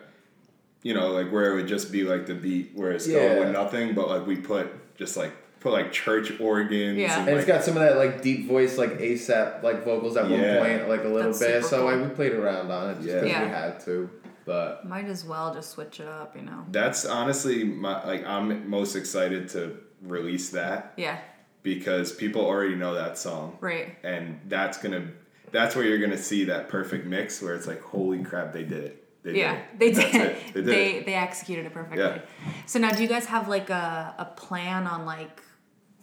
you 0.82 0.94
know 0.94 1.10
like 1.12 1.30
where 1.32 1.50
it 1.52 1.54
would 1.56 1.66
just 1.68 1.90
be 1.92 2.04
like 2.04 2.26
the 2.26 2.34
beat 2.34 2.72
where 2.74 2.92
it's 2.92 3.06
Yeah. 3.06 3.20
going 3.28 3.38
with 3.40 3.50
nothing, 3.52 3.94
but 3.94 4.08
like 4.08 4.26
we 4.26 4.36
put 4.36 4.96
just 4.96 5.16
like 5.16 5.32
put 5.60 5.72
like 5.72 5.90
church 5.92 6.38
organs. 6.40 6.98
Yeah. 6.98 7.18
And, 7.20 7.28
and 7.28 7.38
it's 7.38 7.48
like, 7.48 7.56
got 7.56 7.64
some 7.64 7.76
of 7.76 7.82
that 7.82 7.96
like 7.96 8.22
deep 8.22 8.46
voice 8.46 8.78
like 8.78 8.98
ASAP 8.98 9.62
like 9.62 9.84
vocals 9.84 10.16
at 10.16 10.28
Yeah. 10.30 10.58
one 10.60 10.68
point 10.78 10.88
like 10.88 11.04
a 11.04 11.08
little 11.08 11.32
That's 11.32 11.38
bit 11.40 11.64
so 11.64 11.78
cool. 11.88 11.96
like 11.98 12.08
we 12.08 12.14
played 12.14 12.32
around 12.32 12.70
on 12.70 12.90
it 12.90 12.94
just 12.96 13.08
Yeah. 13.08 13.14
because 13.20 13.30
Yeah. 13.30 13.42
we 13.44 13.48
had 13.50 13.80
to 13.80 14.10
but 14.44 14.86
Might 14.88 15.06
as 15.06 15.24
well 15.24 15.52
just 15.52 15.70
switch 15.70 15.98
it 15.98 16.06
up, 16.06 16.36
you 16.36 16.42
know. 16.42 16.64
that's 16.70 17.04
honestly 17.04 17.64
my 17.64 18.04
like 18.06 18.24
I'm 18.24 18.68
most 18.70 18.94
excited 18.94 19.48
to 19.50 19.76
release 20.02 20.50
that 20.50 20.92
Yeah, 20.96 21.18
because 21.64 22.12
people 22.12 22.42
already 22.44 22.76
know 22.76 22.94
that 22.94 23.18
song. 23.18 23.56
right. 23.60 23.96
and 24.04 24.38
that's 24.46 24.78
gonna 24.78 25.08
that's 25.50 25.74
where 25.74 25.84
you're 25.84 25.98
gonna 25.98 26.16
see 26.18 26.44
that 26.44 26.68
perfect 26.68 27.06
mix 27.06 27.42
where 27.42 27.54
it's 27.54 27.66
like 27.66 27.80
holy 27.82 28.22
crap 28.22 28.52
they 28.52 28.62
did 28.62 28.84
it 28.84 29.04
they 29.32 29.38
yeah, 29.40 29.52
did 29.54 29.60
it. 29.60 29.78
they 29.78 29.90
That's 29.90 30.12
did. 30.12 30.20
it. 30.22 30.36
they 30.54 30.60
did 30.60 30.64
They 30.66 30.90
it. 30.96 31.06
they 31.06 31.14
executed 31.14 31.66
it 31.66 31.72
perfectly. 31.74 31.98
Yeah. 32.04 32.20
So 32.66 32.78
now, 32.78 32.90
do 32.90 33.02
you 33.02 33.08
guys 33.08 33.26
have 33.26 33.48
like 33.48 33.70
a 33.70 34.14
a 34.18 34.24
plan 34.24 34.86
on 34.86 35.04
like 35.04 35.42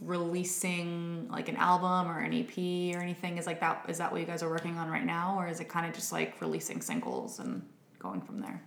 releasing 0.02 1.28
like 1.30 1.48
an 1.50 1.56
album 1.56 2.08
or 2.12 2.20
an 2.20 2.34
EP 2.34 2.58
or 2.96 3.02
anything? 3.02 3.38
Is 3.38 3.48
like 3.48 3.60
that 3.62 3.86
is 3.88 3.98
that 4.00 4.12
what 4.12 4.20
you 4.22 4.28
guys 4.28 4.44
are 4.44 4.50
working 4.50 4.78
on 4.78 4.90
right 4.90 5.06
now, 5.06 5.36
or 5.40 5.48
is 5.48 5.60
it 5.60 5.70
kind 5.70 5.86
of 5.88 5.94
just 5.94 6.12
like 6.12 6.40
releasing 6.42 6.82
singles 6.82 7.40
and 7.40 7.64
going 8.00 8.22
from 8.22 8.40
there? 8.42 8.62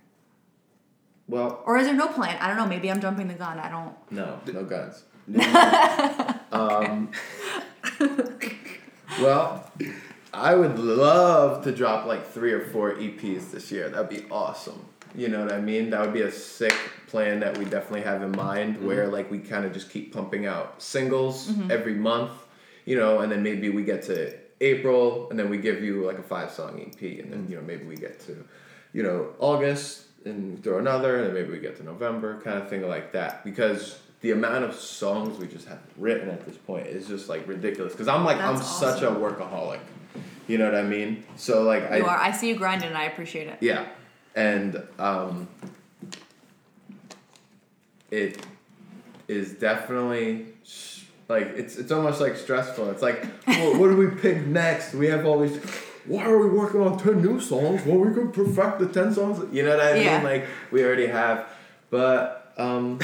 well 1.29 1.63
Or 1.67 1.77
is 1.77 1.87
there 1.87 1.95
no 1.97 2.09
plan? 2.09 2.37
I 2.41 2.47
don't 2.49 2.57
know. 2.57 2.67
Maybe 2.67 2.91
I'm 2.91 3.01
jumping 3.01 3.29
the 3.29 3.35
gun. 3.35 3.59
I 3.59 3.69
don't. 3.69 3.95
no 4.13 4.41
no 4.53 4.65
guns 4.65 5.05
um 6.53 7.11
well 9.21 9.71
I 10.37 10.55
would 10.55 10.79
love 10.79 11.65
to 11.65 11.73
drop 11.73 12.05
like 12.05 12.27
three 12.27 12.53
or 12.53 12.61
four 12.67 12.93
EPs 12.93 13.51
this 13.53 13.73
year. 13.73 13.89
That'd 13.89 14.11
be 14.11 14.25
awesome. 14.31 14.85
You 15.15 15.29
know 15.29 15.43
what 15.43 15.53
I 15.53 15.61
mean? 15.61 15.89
That 15.91 16.03
would 16.03 16.13
be 16.13 16.23
a 16.23 16.31
sick 16.31 16.75
plan 17.07 17.41
that 17.41 17.57
we 17.57 17.65
definitely 17.65 18.03
have 18.03 18.23
in 18.23 18.33
mind 18.33 18.77
mm-hmm. 18.77 18.87
where 18.87 19.07
like 19.09 19.31
we 19.31 19.39
kind 19.39 19.65
of 19.65 19.73
just 19.73 19.89
keep 19.89 20.13
pumping 20.13 20.45
out 20.45 20.83
singles 20.83 21.49
mm-hmm. 21.49 21.71
every 21.71 21.95
month, 21.95 22.33
you 22.85 22.97
know, 22.97 23.21
and 23.21 23.33
then 23.33 23.43
maybe 23.43 23.71
we 23.71 23.83
get 23.83 24.03
to 24.05 24.37
April 24.61 25.31
and 25.31 25.39
then 25.39 25.49
we 25.49 25.57
give 25.57 25.83
you 25.83 26.05
like 26.05 26.19
a 26.19 26.23
five 26.23 26.51
song 26.51 26.81
EP 26.83 27.01
and 27.19 27.33
then, 27.33 27.47
you 27.49 27.57
know, 27.57 27.63
maybe 27.63 27.85
we 27.85 27.97
get 27.97 28.21
to, 28.27 28.47
you 28.93 29.03
know, 29.03 29.31
August 29.39 30.03
and 30.27 30.63
throw 30.63 30.79
another 30.79 31.17
and 31.17 31.27
then 31.29 31.35
maybe 31.35 31.51
we 31.51 31.61
get 31.61 31.79
to 31.79 31.83
November 31.83 32.43
kind 32.43 32.59
of 32.59 32.69
thing 32.69 32.87
like 32.87 33.13
that. 33.13 33.43
Because 33.43 34.01
the 34.21 34.33
amount 34.33 34.65
of 34.65 34.75
songs 34.75 35.39
we 35.39 35.47
just 35.47 35.67
have 35.67 35.81
written 35.97 36.29
at 36.29 36.45
this 36.45 36.59
point 36.59 36.89
is 36.89 37.09
just 37.09 37.31
like 37.31 37.49
ridiculous. 37.49 37.93
Because 37.93 38.09
I'm 38.09 38.23
like 38.23 38.37
I'm 38.37 38.57
That's 38.57 38.79
such 38.79 39.01
a 39.01 39.07
workaholic. 39.07 39.81
You 40.47 40.59
know 40.59 40.65
what 40.67 40.75
I 40.77 40.83
mean? 40.83 41.25
So 41.37 41.63
like 41.63 41.91
I 41.91 41.97
You 41.99 42.07
are. 42.07 42.17
I 42.17 42.31
see 42.31 42.49
you 42.49 42.57
grinding, 42.57 42.89
and 42.89 42.97
I 42.99 43.05
appreciate 43.05 43.49
it. 43.49 43.59
yeah, 43.61 43.87
and 44.35 44.81
um, 44.99 45.49
it 48.11 48.45
is 49.29 49.55
definitely 49.55 50.47
sh- 50.65 51.03
like 51.29 51.49
it's 51.57 51.77
it's 51.77 51.91
almost 51.91 52.21
like 52.21 52.37
stressful. 52.37 52.91
It's 52.91 53.03
like, 53.03 53.27
well, 53.49 53.79
what 53.79 53.89
do 53.89 53.97
we 53.97 54.09
pick 54.09 54.47
next? 54.47 54.95
We 54.95 55.07
have 55.09 55.27
all 55.27 55.41
these. 55.41 55.57
Why 56.05 56.25
are 56.25 56.39
we 56.39 56.49
working 56.49 56.81
on 56.81 56.99
ten 56.99 57.21
new 57.21 57.41
songs 57.41 57.85
when 57.85 58.01
we 58.01 58.15
could 58.15 58.33
perfect 58.33 58.79
the 58.79 58.87
ten 58.87 59.13
songs? 59.13 59.45
You 59.53 59.65
know 59.65 59.77
what 59.77 59.81
I 59.85 59.95
mean? 59.95 60.05
Yeah. 60.05 60.23
Like 60.23 60.47
we 60.71 60.85
already 60.85 61.09
have, 61.09 61.49
but 61.91 62.53
um, 62.57 63.01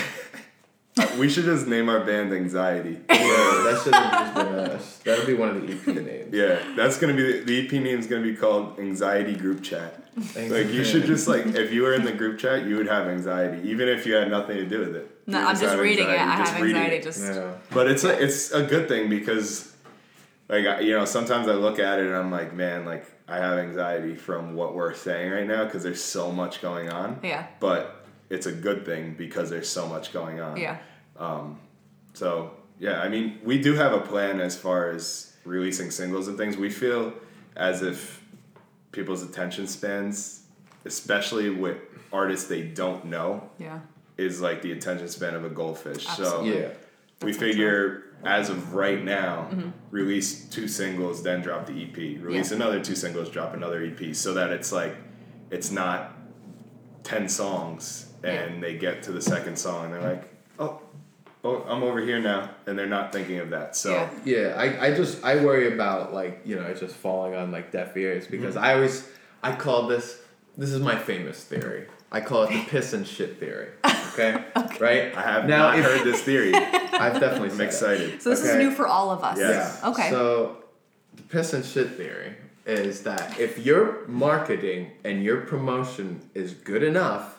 We 1.18 1.28
should 1.28 1.44
just 1.44 1.66
name 1.66 1.88
our 1.88 2.00
band 2.05 2.33
Anxiety. 2.33 2.98
yeah, 3.11 3.16
that 3.18 3.81
should 3.83 3.94
have 3.94 4.12
just 4.12 4.35
been 4.35 4.55
us. 4.55 4.98
That'll 4.98 5.26
be 5.26 5.35
one 5.35 5.48
of 5.50 5.61
the 5.66 5.72
EP 5.72 5.87
names. 6.05 6.35
Yeah, 6.35 6.59
that's 6.76 6.98
gonna 6.98 7.14
be 7.14 7.40
the, 7.40 7.44
the 7.44 7.66
EP 7.66 7.72
name 7.72 7.98
is 7.98 8.07
gonna 8.07 8.22
be 8.22 8.35
called 8.35 8.78
Anxiety 8.78 9.35
Group 9.37 9.62
Chat. 9.62 10.02
Like 10.37 10.68
you 10.68 10.85
should 10.85 11.05
just 11.05 11.28
like 11.28 11.46
if 11.55 11.72
you 11.72 11.83
were 11.83 11.94
in 11.94 12.05
the 12.05 12.12
group 12.12 12.38
chat, 12.38 12.66
you 12.66 12.76
would 12.76 12.87
have 12.88 13.07
anxiety, 13.09 13.66
even 13.68 13.88
if 13.88 14.07
you 14.07 14.14
had 14.14 14.31
nothing 14.31 14.57
to 14.57 14.66
do 14.66 14.81
with 14.81 14.96
it. 14.96 15.11
No, 15.26 15.40
You 15.40 15.46
I'm 15.46 15.52
just 15.55 15.64
have 15.64 15.78
reading 15.78 16.09
it. 16.09 16.12
I 16.18 16.24
have 16.37 16.48
anxiety. 16.62 16.96
it. 16.96 17.02
Just 17.02 17.20
Yeah. 17.22 17.55
But 17.70 17.90
it's 17.90 18.05
a, 18.05 18.22
it's 18.22 18.50
a 18.50 18.62
good 18.64 18.88
thing 18.88 19.09
because, 19.09 19.72
like 20.50 20.66
I- 20.66 20.81
you 20.81 20.92
know, 20.92 21.05
sometimes 21.07 21.48
I 21.48 21.52
look 21.55 21.78
at 21.78 21.98
it 22.00 22.07
and 22.07 22.14
I'm 22.14 22.31
like, 22.31 22.52
man, 22.52 22.85
like 22.85 23.07
I 23.28 23.38
have 23.38 23.57
anxiety 23.59 24.14
from 24.14 24.55
what 24.55 24.74
we're 24.74 24.92
saying 24.94 25.31
right 25.33 25.46
now 25.46 25.64
because 25.64 25.83
there's 25.83 26.02
so 26.05 26.31
much 26.33 26.61
going 26.61 26.90
on. 26.90 27.20
yeah, 27.22 27.46
But 27.61 28.01
it's 28.34 28.46
a 28.46 28.52
good 28.52 28.84
thing 28.86 29.14
because 29.16 29.50
there's 29.50 29.68
so 29.68 29.86
much 29.86 30.12
going 30.12 30.40
on. 30.40 30.56
yeah, 30.56 30.78
So 32.14 32.52
yeah, 32.78 33.00
I 33.00 33.08
mean, 33.08 33.38
we 33.44 33.60
do 33.60 33.74
have 33.74 33.92
a 33.92 34.00
plan 34.00 34.40
as 34.40 34.56
far 34.56 34.90
as 34.90 35.32
releasing 35.44 35.90
singles 35.90 36.28
and 36.28 36.36
things. 36.36 36.56
We 36.56 36.70
feel 36.70 37.12
as 37.56 37.82
if 37.82 38.22
people's 38.90 39.22
attention 39.22 39.66
spans, 39.66 40.42
especially 40.84 41.50
with 41.50 41.78
artists 42.12 42.48
they 42.48 42.62
don't 42.62 43.04
know, 43.06 43.50
yeah. 43.58 43.80
is 44.16 44.40
like 44.40 44.62
the 44.62 44.72
attention 44.72 45.08
span 45.08 45.34
of 45.34 45.44
a 45.44 45.50
goldfish. 45.50 46.04
So 46.06 46.10
Absolutely. 46.22 46.60
Yeah. 46.62 46.68
we 47.22 47.32
figure 47.32 48.04
as 48.24 48.48
of 48.50 48.74
right 48.74 49.02
now, 49.04 49.48
Mm-hmm. 49.50 49.70
release 49.90 50.48
two 50.48 50.68
singles, 50.68 51.22
then 51.22 51.40
drop 51.42 51.66
the 51.66 51.72
EP. 51.84 51.96
Release 51.96 52.50
Yeah. 52.50 52.56
another 52.56 52.80
two 52.82 52.94
singles, 52.94 53.28
drop 53.30 53.52
another 53.54 53.82
EP, 53.84 54.14
so 54.14 54.34
that 54.34 54.50
it's 54.50 54.72
like 54.72 54.94
it's 55.50 55.70
not 55.70 56.12
ten 57.02 57.28
songs 57.28 58.12
and 58.22 58.62
they 58.62 58.76
get 58.76 59.02
to 59.04 59.12
the 59.12 59.22
second 59.22 59.58
song 59.58 59.87
and 59.87 59.94
they're 59.94 60.14
like, 60.14 60.24
oh, 60.58 60.80
oh, 61.44 61.64
I'm 61.68 61.82
over 61.82 62.00
here 62.00 62.20
now, 62.20 62.50
and 62.66 62.78
they're 62.78 62.87
not 62.87 63.12
thinking 63.12 63.38
of 63.38 63.50
that. 63.50 63.76
So 63.76 63.92
Yeah. 63.92 64.11
Yeah, 64.24 64.54
I, 64.56 64.87
I 64.87 64.94
just 64.94 65.22
I 65.24 65.44
worry 65.44 65.72
about 65.72 66.12
like 66.12 66.42
you 66.44 66.56
know 66.56 66.62
it's 66.62 66.80
just 66.80 66.94
falling 66.94 67.35
on 67.35 67.50
like 67.50 67.72
deaf 67.72 67.96
ears 67.96 68.26
because 68.26 68.54
mm-hmm. 68.54 68.64
I 68.64 68.74
always 68.74 69.08
I 69.42 69.54
call 69.54 69.87
this 69.87 70.20
this 70.56 70.70
is 70.70 70.80
my 70.80 70.96
famous 70.96 71.42
theory. 71.44 71.87
I 72.11 72.20
call 72.20 72.44
it 72.44 72.50
the 72.50 72.62
piss 72.68 72.92
and 72.92 73.06
shit 73.06 73.38
theory. 73.38 73.68
Okay, 74.12 74.44
right? 74.78 75.16
I 75.16 75.22
have 75.22 75.46
now 75.46 75.70
not 75.70 75.78
if- 75.78 75.87
heard 75.87 76.04
this 76.04 76.20
theory. 76.22 76.54
I've 76.54 77.18
definitely 77.18 77.48
I'm 77.48 77.56
said 77.56 77.61
it. 77.61 77.64
excited. 77.64 78.22
So 78.22 78.28
this 78.28 78.44
is 78.44 78.56
new 78.56 78.70
for 78.70 78.87
all 78.87 79.11
of 79.11 79.24
us. 79.24 79.38
Yes. 79.38 79.80
Yeah. 79.82 79.88
Okay. 79.88 80.11
So 80.11 80.58
the 81.14 81.22
piss 81.22 81.54
and 81.54 81.64
shit 81.64 81.92
theory 81.92 82.35
is 82.66 83.04
that 83.04 83.40
if 83.40 83.58
your 83.58 84.06
marketing 84.08 84.90
and 85.02 85.24
your 85.24 85.40
promotion 85.40 86.28
is 86.35 86.52
good 86.52 86.82
enough, 86.82 87.31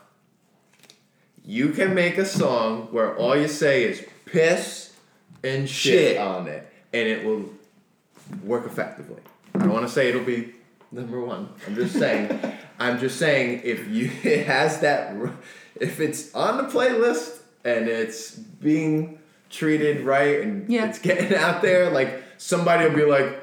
you 1.45 1.69
can 1.69 1.93
make 1.93 2.17
a 2.17 2.25
song 2.25 2.87
where 2.91 3.15
all 3.17 3.35
you 3.37 3.47
say 3.47 3.83
is 3.83 4.05
piss 4.25 4.93
and 5.43 5.69
shit, 5.69 6.13
Shit. 6.13 6.17
on 6.17 6.47
it, 6.47 6.67
and 6.93 7.07
it 7.07 7.25
will 7.25 7.49
work 8.43 8.65
effectively. 8.65 9.21
I 9.55 9.59
don't 9.59 9.71
want 9.73 9.85
to 9.87 9.91
say 9.93 10.09
it'll 10.09 10.23
be 10.23 10.53
number 10.91 11.19
one. 11.23 11.49
I'm 11.67 11.75
just 11.75 11.97
saying. 11.97 12.39
I'm 12.79 12.99
just 12.99 13.19
saying 13.19 13.61
if 13.63 13.87
you 13.87 14.09
it 14.23 14.45
has 14.47 14.79
that 14.79 15.15
if 15.79 15.99
it's 15.99 16.33
on 16.33 16.57
the 16.57 16.63
playlist 16.63 17.39
and 17.63 17.87
it's 17.87 18.31
being 18.31 19.19
treated 19.49 20.01
right 20.01 20.41
and 20.41 20.67
Yeah. 20.69 20.85
it's 20.89 20.99
getting 20.99 21.35
out 21.35 21.61
there, 21.61 21.89
like 21.91 22.23
somebody 22.37 22.87
will 22.89 22.95
be 22.95 23.05
like, 23.05 23.42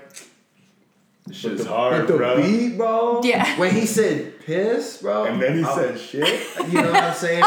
This 1.31 1.39
shit 1.39 1.53
"But 1.53 1.61
is 1.61 1.67
hard, 1.67 1.93
but 2.07 2.13
the 2.13 2.17
bro. 2.19 2.37
beat, 2.43 2.77
bro. 2.77 3.21
Yeah. 3.25 3.59
When 3.59 3.75
he 3.75 3.87
said 3.87 4.41
piss, 4.45 4.99
bro. 5.01 5.25
And 5.25 5.41
then 5.41 5.59
he 5.59 5.65
I- 5.65 5.75
said 5.75 5.99
shit. 6.01 6.41
you 6.69 6.81
know 6.83 6.91
what 6.93 7.05
I'm 7.05 7.15
saying? 7.15 7.43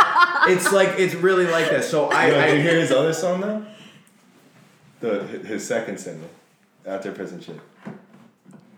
it's 0.47 0.71
like 0.71 0.97
it's 0.97 1.13
really 1.15 1.45
like 1.47 1.69
that. 1.69 1.83
So 1.83 2.05
I, 2.09 2.27
Yo, 2.27 2.39
I 2.39 2.45
did 2.47 2.57
you 2.57 2.61
hear 2.63 2.79
his 2.79 2.91
other 2.91 3.13
song 3.13 3.41
though? 3.41 3.65
The 5.01 5.23
his 5.45 5.67
second 5.67 5.99
single, 5.99 6.29
after 6.85 7.11
prison 7.11 7.41
shit. 7.41 7.59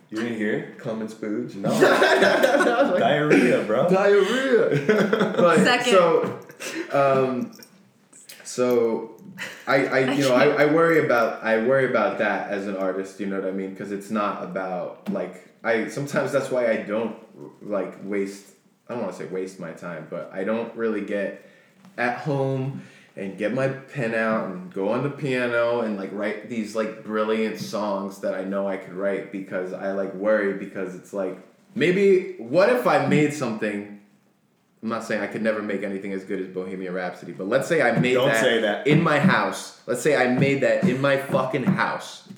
You 0.10 0.18
didn't 0.22 0.38
hear? 0.38 0.54
it? 0.54 0.78
come 0.80 1.02
and 1.02 1.10
spooge. 1.10 1.56
No. 1.56 1.70
I 1.72 2.82
like, 2.92 3.00
Diarrhea, 3.00 3.64
bro. 3.64 3.90
diarrhea. 3.90 4.86
but 5.38 5.58
Second. 5.64 5.94
so, 5.94 6.40
um, 6.94 7.52
so 8.44 9.15
I, 9.68 9.86
I, 9.86 10.14
you 10.14 10.24
know, 10.24 10.36
I, 10.36 10.64
I 10.64 10.66
worry 10.66 11.04
about, 11.04 11.44
I 11.44 11.58
worry 11.66 11.90
about 11.90 12.20
that 12.20 12.50
as 12.50 12.68
an 12.68 12.78
artist. 12.78 13.20
You 13.20 13.28
know 13.28 13.40
what 13.40 13.48
I 13.48 13.52
mean? 13.52 13.72
Because 13.72 13.92
it's 13.92 14.10
not 14.10 14.44
about 14.44 15.12
like 15.12 15.50
I. 15.64 15.88
Sometimes 15.88 16.32
that's 16.32 16.52
why 16.52 16.72
I 16.72 16.78
don't 16.78 17.16
like 17.62 17.98
waste. 18.04 18.52
I 18.88 18.94
don't 18.94 19.04
want 19.04 19.16
to 19.18 19.24
say 19.24 19.30
waste 19.30 19.60
my 19.60 19.72
time, 19.72 20.08
but 20.10 20.32
I 20.34 20.44
don't 20.44 20.74
really 20.76 21.02
get 21.02 21.46
at 21.98 22.20
home 22.20 22.84
and 23.16 23.38
get 23.38 23.54
my 23.54 23.70
pen 23.70 24.14
out 24.14 24.50
and 24.50 24.74
go 24.74 24.90
on 24.90 25.04
the 25.04 25.10
piano 25.10 25.82
and 25.82 25.98
like 25.98 26.12
write 26.12 26.50
these 26.50 26.76
like 26.76 27.04
brilliant 27.04 27.60
songs 27.60 28.20
that 28.20 28.36
I 28.36 28.44
know 28.44 28.68
I 28.68 28.78
could 28.78 28.94
write 28.94 29.32
because 29.32 29.72
I 29.72 29.94
like 29.94 30.14
worry 30.14 30.54
because 30.54 30.96
it's 30.96 31.14
like 31.14 31.38
maybe 31.74 32.36
what 32.38 32.70
if 32.70 32.86
I 32.86 33.06
made 33.08 33.34
something 33.34 33.95
I'm 34.86 34.90
not 34.90 35.04
saying 35.04 35.20
I 35.20 35.26
could 35.26 35.42
never 35.42 35.64
make 35.64 35.82
anything 35.82 36.14
as 36.14 36.24
good 36.24 36.40
as 36.40 36.48
Bohemian 36.48 36.94
Rhapsody, 36.94 37.32
but 37.32 37.48
let's 37.48 37.68
say 37.68 37.82
I 37.82 37.98
made 37.98 38.14
Don't 38.14 38.28
that, 38.28 38.40
say 38.40 38.62
that. 38.62 38.86
in 38.86 39.02
my 39.02 39.18
house. 39.18 39.82
Let's 39.88 40.04
say 40.04 40.16
I 40.16 40.28
made 40.28 40.62
that 40.62 40.84
in 40.84 41.02
my 41.02 41.18
fucking 41.18 41.64
house. 41.64 42.30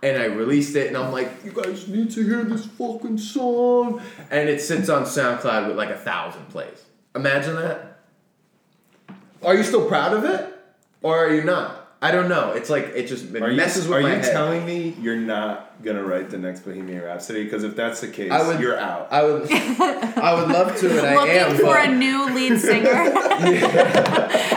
And 0.00 0.16
I 0.22 0.26
released 0.26 0.76
it 0.76 0.86
and 0.86 0.96
I'm 0.96 1.10
like, 1.10 1.28
you 1.44 1.50
guys 1.50 1.88
need 1.88 2.12
to 2.12 2.22
hear 2.24 2.44
this 2.44 2.64
fucking 2.64 3.18
song. 3.18 4.00
And 4.30 4.48
it 4.48 4.60
sits 4.60 4.88
on 4.88 5.02
SoundCloud 5.02 5.66
with 5.66 5.76
like 5.76 5.90
a 5.90 5.96
thousand 5.98 6.46
plays. 6.50 6.80
Imagine 7.16 7.56
that. 7.56 7.98
Are 9.42 9.56
you 9.56 9.64
still 9.64 9.88
proud 9.88 10.12
of 10.14 10.22
it? 10.24 10.56
Or 11.02 11.18
are 11.26 11.34
you 11.34 11.42
not? 11.42 11.83
I 12.04 12.10
don't 12.10 12.28
know. 12.28 12.52
It's 12.52 12.68
like 12.68 12.92
it 12.94 13.06
just 13.06 13.34
it 13.34 13.42
Are 13.42 13.50
you, 13.50 13.56
messes 13.56 13.88
with 13.88 13.96
are 13.98 14.02
my 14.02 14.10
you 14.10 14.20
head. 14.20 14.32
telling 14.32 14.66
me 14.66 14.94
you're 15.00 15.16
not 15.16 15.82
gonna 15.82 16.02
write 16.04 16.28
the 16.28 16.36
next 16.38 16.60
Bohemian 16.60 17.02
Rhapsody? 17.02 17.44
Because 17.44 17.64
if 17.64 17.74
that's 17.76 18.00
the 18.02 18.08
case, 18.08 18.30
I 18.30 18.46
would- 18.46 18.60
you're 18.60 18.78
out. 18.78 19.08
I 19.10 19.24
would 19.24 19.50
I 19.50 20.34
would 20.38 20.48
love 20.48 20.76
to 20.80 20.90
and 20.90 21.06
I 21.06 21.12
am. 21.26 21.52
Looking 21.52 21.66
for 21.66 21.74
but 21.74 21.88
a 21.88 21.92
new 21.94 22.26
lead 22.34 22.58
singer. 22.60 22.90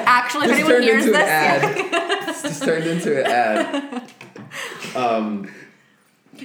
Actually, 0.05 0.45
if 0.45 0.51
This 0.51 0.59
anyone 0.59 0.71
turned 0.73 0.83
hears 0.83 1.05
into 1.05 1.17
this, 1.17 1.21
an 1.21 1.29
ad. 1.29 2.27
This 2.27 2.41
just 2.41 2.63
turned 2.63 2.85
into 2.85 3.19
an 3.19 3.25
ad. 3.31 4.11
Um, 4.95 5.51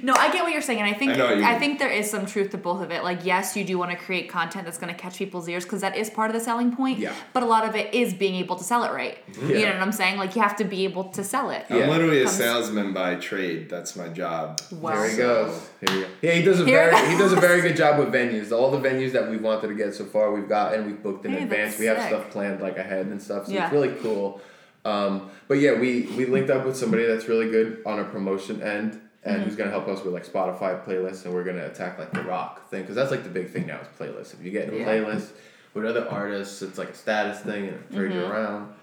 No, 0.03 0.15
I 0.15 0.33
get 0.33 0.43
what 0.43 0.53
you're 0.53 0.63
saying, 0.63 0.81
and 0.81 0.89
I 0.89 0.97
think 0.97 1.13
I 1.13 1.17
know 1.17 1.27
what 1.27 1.39
you 1.39 1.45
I 1.45 1.59
think 1.59 1.79
there 1.79 1.91
is 1.91 2.11
some 2.11 2.27
truth 2.27 2.51
to 2.53 2.59
both 2.59 2.83
of 2.83 2.91
it. 2.91 3.03
Like, 3.05 3.25
yes, 3.25 3.57
you 3.57 3.65
do 3.65 3.79
want 3.79 3.91
to 3.91 3.97
create 3.97 4.29
content 4.29 4.65
that's 4.65 4.79
going 4.79 4.93
to 4.95 4.99
catch 4.99 5.19
people's 5.19 5.49
ears 5.49 5.65
because 5.65 5.81
that 5.83 5.97
is 5.97 6.09
part 6.11 6.31
of 6.31 6.35
the 6.35 6.41
selling 6.41 6.75
point. 6.75 6.99
Yeah. 6.99 7.15
But 7.33 7.43
a 7.43 7.47
lot 7.47 7.69
of 7.69 7.75
it 7.77 7.93
is 7.93 8.15
being 8.15 8.35
able 8.37 8.57
to 8.57 8.65
sell 8.65 8.85
it 8.85 8.93
right. 8.93 9.19
Yeah. 9.41 9.47
You 9.59 9.67
know 9.67 9.73
what 9.73 9.83
I'm 9.83 9.93
saying? 9.93 10.19
Like, 10.19 10.35
you 10.37 10.43
have 10.43 10.57
to 10.57 10.65
be 10.65 10.85
able 10.85 11.05
to 11.11 11.23
sell 11.25 11.51
it. 11.51 11.67
Yeah. 11.69 11.77
I'm 11.85 11.91
literally 11.91 12.23
a 12.23 12.29
salesman 12.29 12.93
by 12.93 13.17
trade. 13.17 13.69
That's 13.69 13.97
my 13.97 14.09
job. 14.09 14.61
Well, 14.71 14.95
There 15.01 15.11
he 15.11 15.17
goes. 15.17 15.69
Here 15.81 15.97
we 15.97 16.03
go. 16.03 16.09
Yeah, 16.23 16.33
he 16.33 16.43
does 16.43 16.61
a 16.61 16.65
Here 16.65 16.91
very 16.91 17.11
he 17.13 17.19
does 17.19 17.33
a 17.33 17.41
very 17.41 17.61
good 17.61 17.77
job 17.77 17.99
with 17.99 18.13
venues. 18.13 18.53
All 18.53 18.71
the 18.71 18.79
venues 18.79 19.13
that 19.13 19.29
we've 19.31 19.43
wanted 19.43 19.69
to 19.69 19.75
get 19.75 19.95
so 19.95 20.05
far, 20.05 20.33
we've 20.33 20.49
got 20.49 20.75
and 20.75 20.87
we've 20.87 21.03
booked 21.03 21.27
in 21.27 21.33
Hey, 21.33 21.43
advance. 21.43 21.71
that's 21.73 21.81
We 21.81 21.87
have 21.87 21.99
sick. 21.99 22.09
stuff 22.09 22.31
planned 22.31 22.61
like 22.61 22.79
ahead 22.79 23.07
and 23.07 23.21
stuff. 23.21 23.47
So 23.47 23.53
Yeah. 23.53 23.65
it's 23.65 23.73
really 23.73 23.95
cool. 24.03 24.41
Um, 24.85 25.31
but 25.49 25.59
yeah, 25.61 25.75
we 25.79 26.03
we 26.17 26.27
linked 26.27 26.51
up 26.51 26.65
with 26.67 26.77
somebody 26.77 27.07
that's 27.07 27.29
really 27.29 27.49
good 27.51 27.83
on 27.87 28.01
a 28.01 28.05
promotion 28.05 28.61
end 28.63 29.01
and 29.25 29.37
Mm-hmm. 29.37 29.45
who's 29.45 29.57
gonna 29.57 29.71
help 29.71 29.87
us 29.89 30.03
with 30.05 30.13
like 30.15 30.27
Spotify 30.27 30.85
playlists 30.85 31.25
and 31.25 31.33
we're 31.35 31.45
gonna 31.45 31.67
attack 31.67 31.99
like 31.99 32.13
the 32.13 32.23
rock 32.23 32.69
thing 32.71 32.83
because 32.83 32.97
that's 32.97 33.11
like 33.11 33.23
the 33.23 33.31
big 33.31 33.51
thing 33.51 33.67
now 33.67 33.79
is 33.81 33.87
playlists. 33.99 34.35
If 34.35 34.43
you 34.45 34.51
get 34.51 34.69
in 34.69 34.75
a 34.75 34.79
Yeah. 34.79 34.87
playlist 34.87 35.29
with 35.75 35.85
other 35.85 36.09
artists, 36.09 36.61
it's 36.63 36.77
like 36.79 36.91
a 36.91 36.95
status 36.95 37.41
thing 37.41 37.69
and 37.69 37.75
it 37.77 37.93
Mm-hmm. 37.93 38.33
around. 38.33 38.75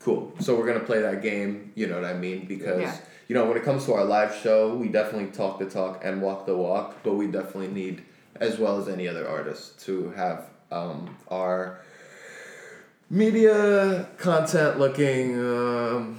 Cool. 0.00 0.32
So 0.40 0.56
we're 0.56 0.66
gonna 0.66 0.80
play 0.84 1.00
that 1.00 1.22
game. 1.22 1.72
You 1.74 1.86
know 1.86 1.94
what 1.96 2.04
I 2.04 2.14
mean? 2.14 2.46
Because 2.46 2.80
Yeah. 2.82 2.96
you 3.28 3.34
know 3.34 3.46
when 3.46 3.56
it 3.56 3.62
comes 3.62 3.84
to 3.86 3.94
our 3.94 4.04
live 4.04 4.34
show, 4.34 4.74
we 4.74 4.88
definitely 4.88 5.30
talk 5.30 5.58
the 5.58 5.66
talk 5.66 6.04
and 6.04 6.20
walk 6.20 6.44
the 6.46 6.56
walk, 6.56 6.96
but 7.04 7.14
we 7.14 7.26
definitely 7.28 7.68
need, 7.68 8.02
as 8.40 8.58
well 8.58 8.78
as 8.80 8.88
any 8.88 9.06
other 9.08 9.26
artist, 9.28 9.80
to 9.86 10.10
have 10.10 10.46
um, 10.70 11.16
are 11.28 11.78
media 13.10 14.08
content 14.18 14.78
looking 14.78 15.38
um, 15.38 16.18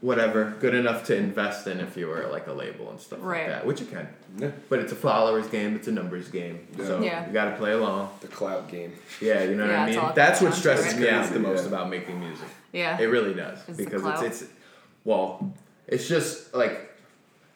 whatever 0.00 0.54
good 0.60 0.74
enough 0.74 1.04
to 1.04 1.16
invest 1.16 1.66
in 1.66 1.80
if 1.80 1.96
you 1.96 2.06
were 2.06 2.28
like 2.30 2.46
a 2.46 2.52
label 2.52 2.90
and 2.90 3.00
stuff 3.00 3.18
Right. 3.22 3.42
like 3.42 3.48
that, 3.48 3.66
which 3.66 3.80
you 3.80 3.86
can. 3.86 4.06
Yeah. 4.38 4.50
But 4.68 4.80
it's 4.80 4.92
a 4.92 4.96
followers 4.96 5.46
game. 5.48 5.74
It's 5.74 5.88
a 5.88 5.92
numbers 5.92 6.28
game. 6.28 6.66
So 6.76 7.00
Yeah. 7.00 7.26
you 7.26 7.32
got 7.32 7.46
to 7.50 7.56
play 7.56 7.72
along. 7.72 8.10
The 8.20 8.28
clout 8.28 8.68
game. 8.68 8.92
Yeah, 9.20 9.42
you 9.44 9.54
know 9.56 9.64
Yeah, 9.64 9.86
what 9.86 9.98
I 9.98 10.02
mean. 10.06 10.12
That's 10.14 10.40
what 10.42 10.52
stresses 10.54 10.98
me 11.00 11.08
out 11.08 11.32
the 11.32 11.38
most 11.38 11.62
Yeah. 11.62 11.68
about 11.68 11.88
making 11.88 12.20
music. 12.20 12.46
Yeah. 12.72 12.98
It 13.00 13.06
really 13.06 13.32
does 13.32 13.58
Is 13.68 13.76
the 13.78 13.84
because 13.84 14.04
it's 14.22 14.42
it's 14.42 14.50
well, 15.04 15.54
it's 15.86 16.06
just 16.08 16.54
like 16.54 16.92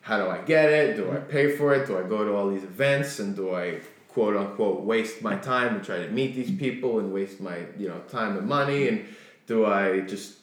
how 0.02 0.16
do 0.18 0.30
I 0.30 0.38
get 0.38 0.70
it? 0.70 0.96
Do 0.96 1.10
I 1.12 1.16
pay 1.16 1.54
for 1.56 1.74
it? 1.74 1.86
Do 1.86 1.98
I 1.98 2.02
go 2.02 2.24
to 2.24 2.34
all 2.34 2.48
these 2.48 2.64
events 2.64 3.18
and 3.18 3.36
do 3.36 3.54
I 3.54 3.80
quote 4.08 4.34
unquote 4.34 4.80
waste 4.80 5.20
my 5.22 5.36
time 5.36 5.78
to 5.78 5.84
try 5.84 5.98
to 6.04 6.08
meet 6.10 6.34
these 6.34 6.50
people 6.58 6.98
and 7.00 7.12
waste 7.12 7.38
my 7.40 7.58
you 7.78 7.86
know 7.88 7.98
time 8.08 8.38
and 8.38 8.48
money 8.48 8.88
and 8.88 9.04
do 9.46 9.66
I 9.66 10.00
just 10.00 10.38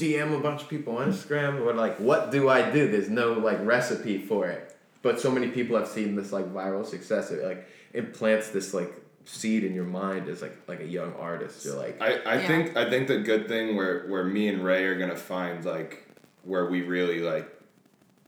DM 0.00 0.36
a 0.36 0.40
bunch 0.40 0.62
of 0.62 0.68
people 0.68 0.96
on 0.96 1.12
Instagram 1.12 1.60
or 1.60 1.74
like 1.74 1.96
what 1.98 2.30
do 2.30 2.48
I 2.48 2.70
do? 2.70 2.90
There's 2.90 3.10
no 3.10 3.34
like 3.34 3.58
recipe 3.64 4.18
for 4.18 4.46
it. 4.48 4.76
But 5.02 5.20
so 5.20 5.30
many 5.30 5.48
people 5.48 5.76
have 5.76 5.88
seen 5.88 6.14
this 6.16 6.32
like 6.32 6.46
viral 6.52 6.84
success. 6.86 7.30
It 7.30 7.44
like 7.44 7.66
implants 7.94 8.48
this 8.50 8.72
like 8.74 8.92
seed 9.24 9.64
in 9.64 9.74
your 9.74 9.84
mind 9.84 10.28
as 10.28 10.42
like 10.42 10.56
like 10.66 10.80
a 10.80 10.86
young 10.86 11.12
artist. 11.14 11.64
You're 11.64 11.76
like 11.76 12.00
I, 12.00 12.14
I 12.26 12.34
Yeah. 12.40 12.46
think 12.46 12.76
I 12.76 12.88
think 12.90 13.08
the 13.08 13.18
good 13.18 13.48
thing 13.48 13.76
where 13.76 14.06
where 14.08 14.24
me 14.24 14.48
and 14.48 14.64
Ray 14.64 14.84
are 14.84 14.98
gonna 14.98 15.16
find 15.16 15.64
like 15.64 16.06
where 16.44 16.66
we 16.66 16.82
really 16.82 17.20
like 17.20 17.48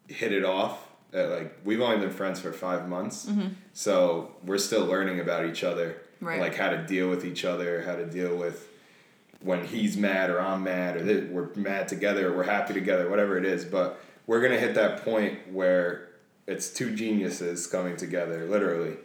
hit 0.08 0.32
it 0.32 0.44
off. 0.44 0.88
Uh, 1.14 1.28
like 1.28 1.54
we've 1.64 1.80
only 1.82 1.98
been 1.98 2.10
friends 2.10 2.40
for 2.40 2.52
five 2.54 2.88
months, 2.88 3.30
so 3.74 4.34
we're 4.46 4.56
still 4.58 4.86
learning 4.86 5.20
about 5.20 5.44
each 5.44 5.62
other, 5.62 5.96
Right. 6.22 6.40
like 6.40 6.54
how 6.54 6.70
to 6.70 6.86
deal 6.86 7.10
with 7.10 7.26
each 7.26 7.44
other, 7.44 7.82
how 7.82 7.96
to 7.96 8.06
deal 8.06 8.34
with 8.34 8.66
when 9.42 9.64
he's 9.64 9.96
mad 9.96 10.30
or 10.30 10.40
I'm 10.40 10.62
mad 10.64 10.96
or 10.96 11.02
that 11.04 11.30
we're 11.30 11.48
mad 11.54 11.88
together 11.88 12.32
or 12.32 12.36
we're 12.36 12.44
happy 12.44 12.74
together, 12.74 13.08
whatever 13.08 13.36
it 13.38 13.44
is. 13.44 13.64
But 13.64 14.00
we're 14.26 14.40
gonna 14.40 14.58
hit 14.58 14.74
that 14.74 15.04
point 15.04 15.52
where 15.52 16.08
it's 16.46 16.70
two 16.70 16.94
geniuses 16.94 17.66
coming 17.66 17.96
together, 17.96 18.46
literally, 18.46 18.96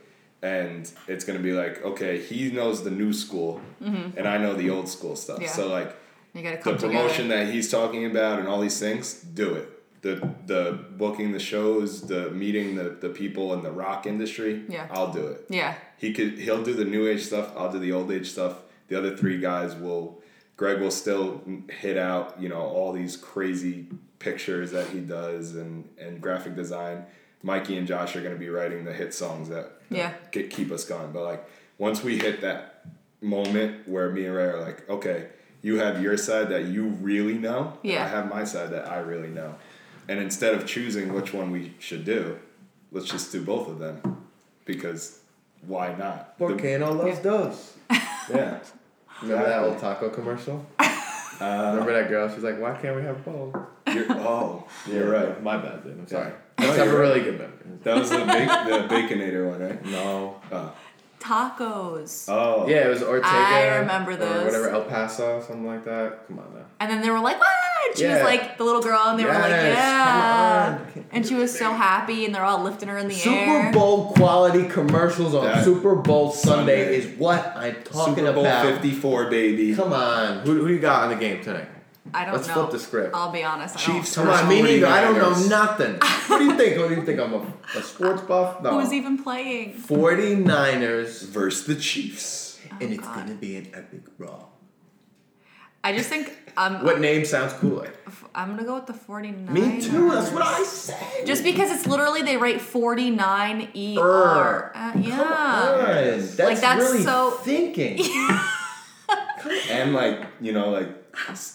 and 0.41 0.91
it's 1.07 1.25
gonna 1.25 1.39
be 1.39 1.53
like, 1.53 1.83
okay, 1.83 2.21
he 2.21 2.51
knows 2.51 2.83
the 2.83 2.91
new 2.91 3.13
school, 3.13 3.61
mm-hmm. 3.81 4.17
and 4.17 4.27
I 4.27 4.37
know 4.37 4.53
the 4.53 4.69
old 4.69 4.87
school 4.87 5.15
stuff. 5.15 5.41
Yeah. 5.41 5.49
So 5.49 5.67
like 5.67 5.95
You 6.33 6.43
gotta 6.43 6.57
the 6.57 6.75
promotion 6.77 7.25
together. 7.25 7.45
that 7.45 7.53
he's 7.53 7.71
talking 7.71 8.05
about 8.05 8.39
and 8.39 8.47
all 8.47 8.61
these 8.61 8.79
things, 8.79 9.13
do 9.21 9.53
it. 9.55 10.01
The 10.03 10.29
the 10.45 10.79
booking 10.91 11.31
the 11.31 11.39
shows, 11.39 12.01
the 12.01 12.29
meeting 12.29 12.75
the, 12.75 12.89
the 12.89 13.09
people 13.09 13.53
in 13.53 13.63
the 13.63 13.71
rock 13.71 14.05
industry, 14.05 14.63
Yeah. 14.69 14.87
I'll 14.91 15.11
do 15.11 15.25
it. 15.25 15.45
Yeah. 15.49 15.75
He 15.97 16.13
could 16.13 16.37
he'll 16.37 16.63
do 16.63 16.73
the 16.73 16.85
new 16.85 17.07
age 17.07 17.23
stuff, 17.23 17.51
I'll 17.57 17.71
do 17.71 17.79
the 17.79 17.91
old 17.91 18.11
age 18.11 18.29
stuff. 18.29 18.57
The 18.87 18.97
other 18.97 19.17
three 19.17 19.39
guys 19.39 19.75
will 19.75 20.16
Greg 20.57 20.81
will 20.81 20.91
still 20.91 21.41
hit 21.69 21.97
out, 21.97 22.41
you 22.41 22.49
know, 22.49 22.59
all 22.61 22.91
these 22.91 23.15
crazy 23.15 23.87
pictures 24.19 24.71
that 24.71 24.89
he 24.89 24.99
does 24.99 25.55
and, 25.55 25.87
and 25.99 26.19
graphic 26.19 26.55
design. 26.55 27.05
Mikey 27.43 27.77
and 27.77 27.87
Josh 27.87 28.15
are 28.15 28.21
gonna 28.21 28.35
be 28.35 28.49
writing 28.49 28.83
the 28.83 28.91
hit 28.93 29.13
songs 29.13 29.49
that, 29.49 29.79
that 29.91 29.95
Yeah. 29.95 30.09
ke- 30.31 30.49
keep 30.49 30.71
us 30.71 30.83
going. 30.83 31.11
But 31.11 31.23
like 31.23 31.47
once 31.77 32.03
we 32.03 32.17
hit 32.17 32.41
that 32.41 32.85
moment 33.21 33.87
where 33.87 34.09
me 34.09 34.25
and 34.25 34.35
Ray 34.35 34.45
are 34.45 34.59
like, 34.59 34.89
okay, 34.89 35.27
you 35.61 35.77
have 35.79 36.01
your 36.01 36.17
side 36.17 36.49
that 36.49 36.65
you 36.65 36.87
really 36.87 37.37
know, 37.37 37.77
Yeah. 37.83 38.03
I 38.03 38.07
have 38.07 38.27
my 38.29 38.43
side 38.43 38.71
that 38.71 38.87
I 38.91 38.97
really 38.99 39.29
know. 39.29 39.55
And 40.09 40.19
instead 40.19 40.55
of 40.55 40.65
choosing 40.65 41.13
which 41.13 41.33
one 41.33 41.51
we 41.51 41.73
should 41.79 42.03
do, 42.05 42.39
let's 42.91 43.07
just 43.07 43.31
do 43.31 43.41
both 43.43 43.67
of 43.69 43.77
them. 43.77 44.25
Because 44.65 45.19
why 45.61 45.93
not? 45.95 46.37
The- 46.39 46.47
Volcano 46.47 46.91
loves 46.93 47.19
those. 47.19 47.73
yeah. 48.29 48.59
Remember 49.21 49.45
that 49.45 49.63
old 49.63 49.79
taco 49.79 50.09
commercial? 50.09 50.65
Remember 51.39 51.93
that 51.93 52.09
girl? 52.09 52.27
She's 52.33 52.43
like, 52.43 52.59
"Why 52.59 52.75
can't 52.75 52.95
we 52.95 53.03
have 53.03 53.23
both?" 53.23 53.55
You're, 53.93 54.05
oh, 54.11 54.67
you're 54.87 55.09
right. 55.09 55.41
My 55.41 55.57
bad, 55.57 55.83
dude. 55.83 55.97
I'm 55.99 56.07
sorry. 56.07 56.31
No, 56.59 56.65
I 56.65 56.67
just 56.67 56.79
have 56.79 56.87
a 56.93 56.97
really 56.97 57.21
good 57.21 57.37
memory. 57.37 57.53
That 57.83 57.97
was 57.97 58.09
the 58.09 58.17
ba- 58.17 58.87
the 58.87 58.93
Baconator 58.93 59.49
one, 59.49 59.59
right? 59.61 59.85
No. 59.85 60.41
Oh. 60.51 60.73
Tacos. 61.19 62.25
Oh. 62.29 62.67
Yeah, 62.67 62.85
it 62.85 62.89
was 62.89 63.03
Ortega. 63.03 63.27
I 63.27 63.77
remember 63.79 64.11
Or 64.13 64.45
whatever, 64.45 64.69
El 64.69 64.83
Paso, 64.83 65.39
something 65.41 65.65
like 65.65 65.83
that. 65.85 66.27
Come 66.27 66.39
on 66.39 66.53
now. 66.55 66.65
And 66.79 66.91
then 66.91 67.01
they 67.01 67.09
were 67.09 67.19
like, 67.19 67.39
what? 67.39 67.47
She 67.95 68.05
was 68.07 68.21
like 68.23 68.57
the 68.57 68.63
little 68.63 68.81
girl, 68.81 68.99
and 69.07 69.19
they 69.19 69.25
were 69.25 69.33
like, 69.33 69.49
yeah. 69.49 70.79
And 71.11 71.25
she 71.25 71.35
was 71.35 71.57
so 71.57 71.73
happy, 71.73 72.25
and 72.25 72.33
they're 72.35 72.43
all 72.43 72.61
lifting 72.63 72.89
her 72.89 72.97
in 72.97 73.07
the 73.07 73.13
Super 73.13 73.35
air. 73.35 73.63
Super 73.65 73.79
Bowl 73.79 74.11
quality 74.13 74.67
commercials 74.67 75.33
on 75.33 75.45
That- 75.45 75.63
Super 75.63 75.95
Bowl 75.95 76.31
Sunday, 76.31 76.83
Sunday. 76.83 76.95
is 76.97 77.17
what 77.19 77.55
I'm 77.55 77.75
talking 77.83 78.15
Super 78.15 78.33
Bowl 78.33 78.45
about. 78.45 78.65
54, 78.65 79.29
baby. 79.29 79.75
Come 79.75 79.93
on, 79.93 80.39
who, 80.39 80.65
who 80.65 80.67
you 80.73 80.79
got 80.79 81.03
on 81.03 81.09
the 81.09 81.15
game 81.15 81.43
tonight? 81.43 81.69
I 82.13 82.23
don't 82.23 82.31
know. 82.31 82.35
Let's 82.37 82.47
know. 82.47 82.53
flip 82.53 82.71
the 82.71 82.79
script. 82.79 83.15
I'll 83.15 83.31
be 83.31 83.43
honest. 83.43 83.75
I 83.75 83.79
Chiefs 83.79 84.15
don't. 84.15 84.25
Come 84.25 84.33
on, 84.33 84.49
me 84.49 84.61
neither. 84.61 84.87
I 84.87 85.01
don't 85.01 85.17
know 85.17 85.47
nothing. 85.47 85.95
what 86.27 86.37
do 86.39 86.45
you 86.45 86.57
think? 86.57 86.77
What 86.79 86.89
do 86.89 86.95
you 86.95 87.05
think? 87.05 87.19
I'm 87.19 87.33
a, 87.33 87.45
a 87.75 87.81
sports 87.81 88.21
buff? 88.21 88.61
No. 88.63 88.79
Who's 88.79 88.93
even 88.93 89.21
playing? 89.21 89.73
49ers, 89.73 91.25
Versus 91.25 91.65
the 91.65 91.75
Chiefs. 91.75 92.59
Oh, 92.71 92.77
and 92.81 92.93
it's 92.93 93.07
gonna 93.07 93.33
be 93.33 93.57
an 93.57 93.69
epic 93.73 94.17
brawl. 94.17 94.51
I 95.83 95.95
just 95.95 96.09
think 96.09 96.33
I'm. 96.57 96.83
What 96.83 96.99
name 96.99 97.23
sounds 97.23 97.53
cooler? 97.53 97.93
I'm 98.33 98.49
gonna 98.49 98.63
go 98.65 98.75
with 98.75 98.87
the 98.87 98.93
49ers. 98.93 99.49
Me 99.49 99.81
too. 99.81 100.11
That's 100.11 100.31
what 100.31 100.41
I 100.43 100.63
said. 100.63 101.25
Just 101.25 101.43
because 101.43 101.71
it's 101.71 101.85
literally 101.87 102.21
they 102.23 102.37
rate 102.37 102.59
49 102.61 103.69
ER. 103.75 103.99
Er. 104.01 104.71
Uh, 104.75 104.91
Come 104.93 105.01
yeah. 105.03 105.21
on. 105.21 105.77
That's, 105.85 106.39
Like, 106.39 106.59
that's 106.59 106.79
really 106.81 107.03
so- 107.03 107.31
thinking. 107.31 107.99
And 109.69 109.93
like, 109.93 110.25
you 110.41 110.51
know, 110.51 110.69
like 110.71 110.89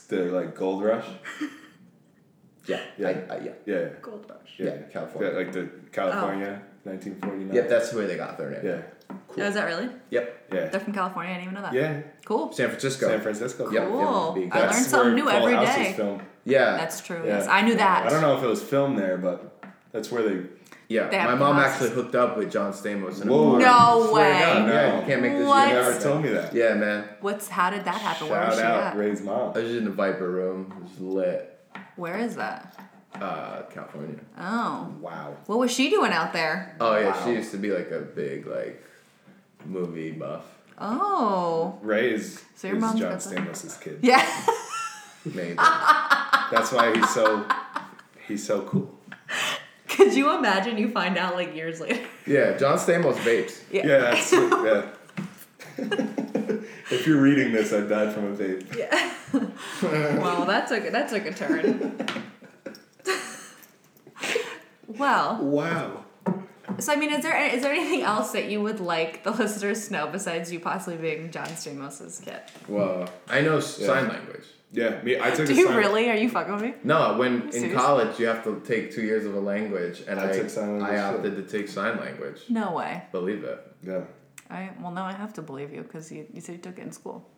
the 0.09 0.25
like 0.33 0.55
gold 0.55 0.83
rush. 0.83 1.05
yeah, 2.67 2.81
Yeah. 2.97 3.09
I, 3.09 3.35
I, 3.35 3.39
yeah, 3.41 3.51
Yeah. 3.67 3.89
Gold 4.01 4.25
Rush. 4.31 4.55
yeah, 4.59 4.77
California. 4.93 5.31
Yeah, 5.31 5.37
like 5.37 5.53
the 5.53 5.69
California 5.91 6.63
1949. 6.85 7.55
Yep, 7.55 7.69
that's 7.69 7.93
where 7.95 8.07
they 8.07 8.17
got 8.17 8.37
their 8.39 8.51
name. 8.51 8.61
Yeah. 8.65 9.17
Oh, 9.39 9.43
is 9.43 9.55
that 9.55 9.65
really? 9.67 9.89
Yep. 10.11 10.49
Yeah. 10.53 10.67
They're 10.69 10.81
from 10.81 10.93
California. 10.95 11.33
I 11.33 11.35
didn't 11.37 11.53
even 11.53 11.55
know 11.55 11.63
that. 11.63 11.75
Yeah. 11.75 12.01
Cool. 12.25 12.53
San 12.53 12.69
Francisco. 12.69 13.09
San 13.09 13.21
Francisco. 13.21 13.71
Yep. 13.71 13.89
Cool. 13.89 14.33
big- 14.33 14.53
I 14.53 14.61
that's 14.63 14.75
learned 14.77 14.87
something 14.87 15.15
new 15.15 15.23
Full 15.23 15.31
every 15.31 15.55
House 15.55 15.75
day. 15.75 15.97
was. 15.99 16.21
Yeah. 16.45 16.77
That's 16.77 17.01
true. 17.01 17.19
Yeah. 17.25 17.39
Yes, 17.39 17.47
I 17.49 17.63
knew 17.63 17.75
that. 17.77 18.07
I 18.07 18.11
don't 18.11 18.21
know 18.23 18.37
if 18.37 18.43
it 18.43 18.47
was 18.49 18.63
filmed 18.63 18.99
there, 18.99 19.17
but 19.19 19.65
that's 19.93 20.11
where 20.11 20.23
they. 20.23 20.47
yeah. 20.89 21.09
They 21.09 21.19
My 21.19 21.35
mom 21.35 21.59
actually 21.59 21.91
hooked 21.91 22.15
up 22.15 22.37
with 22.37 22.51
John 22.51 22.73
Stamos 22.73 23.21
in 23.23 23.29
a 23.29 23.33
Whoa. 23.33 23.59
No 23.59 24.07
Swear 24.09 24.33
to 24.33 24.39
way. 24.39 24.41
God, 24.41 24.69
yeah, 24.69 24.89
No. 24.93 25.01
you 25.01 25.07
can't 25.07 25.23
make 25.23 25.33
this 25.39 25.47
What? 25.47 25.69
You 25.69 25.75
shit 25.75 25.85
never 25.85 26.01
told 26.03 26.23
me 26.23 26.29
that. 26.31 26.55
Yeah, 26.55 26.75
man. 26.75 27.05
What's 27.21 27.49
how 27.49 27.71
did 27.71 27.85
that 27.85 27.95
happen? 28.01 28.29
Where 28.29 28.41
was 28.47 28.55
Shout 28.57 28.59
she 28.59 28.65
out 28.67 28.83
at? 28.83 28.97
Ray's 28.97 29.23
mom. 29.23 29.51
I 29.55 29.59
was 29.59 29.65
just 29.65 29.77
in 29.79 29.85
the 29.85 29.91
Viper 29.91 30.29
room. 30.31 30.73
It 30.79 30.83
was 30.83 31.01
lit. 31.01 31.61
Where 31.97 32.19
is 32.19 32.37
that? 32.37 32.77
Uh, 33.15 33.63
California. 33.71 34.17
Oh, 34.39 34.93
Wow. 35.01 35.37
what 35.47 35.59
was 35.59 35.71
she 35.71 35.91
doing 35.91 36.13
out 36.13 36.33
there? 36.33 36.75
Oh 36.81 36.97
yeah, 36.97 37.09
Wow. 37.11 37.25
she 37.25 37.33
used 37.33 37.51
to 37.53 37.57
be 37.59 37.71
like 37.71 37.91
a 37.91 38.01
big 38.01 38.47
like 38.47 38.83
movie 39.65 40.13
buff. 40.13 40.45
Oh, 40.79 41.79
Ray 41.83 42.13
is, 42.15 42.43
So 42.57 42.69
your 42.69 42.77
is 42.79 42.81
mom's 42.81 43.01
John 43.01 43.11
got 43.13 43.21
that? 43.21 43.37
Stamos' 43.37 43.81
kid. 43.81 43.99
yeah. 44.03 44.27
Maybe. 45.25 45.55
That's 45.55 46.73
why 46.73 46.93
he's 46.97 47.09
so 47.11 47.47
he's 48.27 48.45
so 48.45 48.63
cool. 48.63 48.99
Could 49.89 50.15
you 50.15 50.37
imagine 50.37 50.79
you 50.79 50.89
find 50.89 51.17
out 51.19 51.35
like 51.35 51.55
years 51.55 51.81
later? 51.81 52.01
yeah, 52.27 52.57
John 52.57 52.79
Stamos 52.79 53.15
vapes. 53.17 53.61
Yeah. 53.71 53.87
Yeah, 53.87 53.99
that's 53.99 54.33
yeah. 54.33 54.87
if 56.91 57.07
you're 57.07 57.21
reading 57.21 57.53
this, 57.53 57.73
I 57.73 57.81
died 57.83 58.13
from 58.13 58.33
a 58.33 58.37
vape. 58.37 58.77
Yeah. 58.77 59.13
well, 60.21 60.45
that 60.47 60.67
took 60.69 60.91
that 60.91 61.09
took 61.09 61.27
a 61.27 61.33
turn. 61.33 61.99
Well, 64.99 65.39
Wow. 65.43 66.05
so 66.79 66.93
I 66.93 66.97
mean, 66.97 67.11
is 67.13 67.23
there 67.23 67.37
is 67.55 67.63
there 67.63 67.73
anything 67.73 68.03
else 68.03 68.33
that 68.33 68.47
you 68.51 68.61
would 68.63 68.81
like 68.81 69.25
the 69.25 69.31
listeners 69.43 69.87
to 69.89 69.93
know 69.93 70.07
besides 70.09 70.53
you 70.53 70.61
possibly 70.61 70.97
being 70.97 71.31
John 71.31 71.47
Stamos' 71.49 72.23
kid? 72.23 72.41
Well, 72.69 73.09
I 73.29 73.41
know 73.41 73.59
s 73.59 73.79
Yeah. 73.79 73.87
sign 73.89 74.09
language. 74.09 74.47
Yeah, 74.75 75.03
me. 75.03 75.21
I 75.21 75.31
took. 75.33 75.47
Do 75.49 75.53
a 75.53 75.57
you 75.57 75.67
sign- 75.67 75.77
really? 75.77 76.09
Are 76.11 76.17
you 76.17 76.31
fucking 76.31 76.53
with 76.55 76.63
me? 76.63 76.75
No, 76.83 77.19
when 77.19 77.43
in 77.43 77.53
Serious? 77.53 77.77
college 77.83 78.19
you 78.19 78.27
have 78.27 78.43
to 78.45 78.61
take 78.65 78.91
two 78.95 79.03
years 79.03 79.27
of 79.27 79.35
a 79.35 79.41
language, 79.41 80.03
and 80.09 80.19
I 80.19 80.31
I 80.31 80.33
took 80.33 80.49
sign 80.49 80.79
language, 80.79 80.99
I 80.99 81.11
too. 81.11 81.17
opted 81.17 81.37
to 81.37 81.43
take 81.59 81.69
sign 81.69 81.99
language. 82.01 82.41
No 82.49 82.73
way. 82.73 83.03
Believe 83.13 83.45
it. 83.45 83.59
Yeah. 83.83 84.05
I 84.49 84.71
well, 84.81 84.93
now 84.93 85.05
I 85.05 85.13
have 85.13 85.33
to 85.35 85.43
believe 85.43 85.75
you 85.75 85.83
because 85.83 86.11
you, 86.11 86.27
you 86.33 86.41
said 86.41 86.53
you 86.57 86.63
took 86.63 86.79
it 86.79 86.83
in 86.89 86.93
school. 86.93 87.29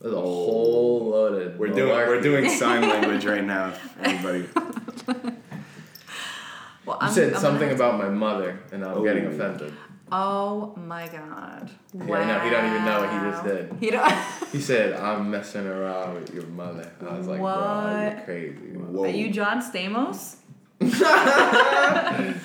There's 0.00 0.14
a 0.14 0.20
whole 0.20 1.10
load 1.10 1.34
of. 1.42 1.58
We're 1.58 1.68
doing 1.68 1.88
we're 1.90 2.16
malarkey. 2.16 2.22
doing 2.22 2.48
sign 2.48 2.80
language 2.94 3.24
right 3.26 3.44
now, 3.44 3.74
everybody. 4.02 4.44
Well, 6.86 6.98
You 7.00 7.06
I'm, 7.08 7.12
said 7.12 7.34
I'm 7.34 7.40
something 7.40 7.70
about 7.70 7.98
my 7.98 8.08
mother, 8.08 8.58
and 8.72 8.84
I'm 8.84 9.02
getting 9.04 9.26
Oh. 9.26 9.30
offended. 9.30 9.72
Oh 10.12 10.74
my 10.76 11.06
god! 11.06 11.70
Wow. 11.94 12.06
Yeah, 12.06 12.26
no, 12.26 12.40
he 12.40 12.50
don't 12.50 12.64
even 12.66 12.84
know 12.84 13.00
what 13.00 13.10
he 13.12 13.30
just 13.30 13.44
did. 13.44 13.72
He 13.78 13.90
don't. 13.90 14.12
He 14.50 14.60
said, 14.60 14.94
"I'm 14.94 15.30
messing 15.30 15.66
around 15.66 16.14
with 16.14 16.34
your 16.34 16.46
mother." 16.46 16.90
I 17.08 17.16
was 17.16 17.28
like, 17.28 17.38
"Bro, 17.38 17.46
you're 17.48 18.14
What? 18.16 18.24
crazy." 18.24 18.56
Whoa. 18.74 19.04
Are 19.04 19.08
you 19.08 19.30
John 19.30 19.62
Stamos? 19.62 20.36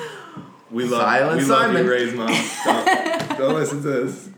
We 0.71 0.83
love 0.86 1.01
Silent 1.01 1.38
we 1.41 1.45
love 1.45 1.61
Simon. 1.61 1.86
you, 1.86 1.91
Ray's 1.91 2.13
mom. 2.13 2.27
Don't, 2.65 3.38
don't 3.38 3.53
listen 3.55 3.81
to 3.83 3.88
this. 3.88 4.29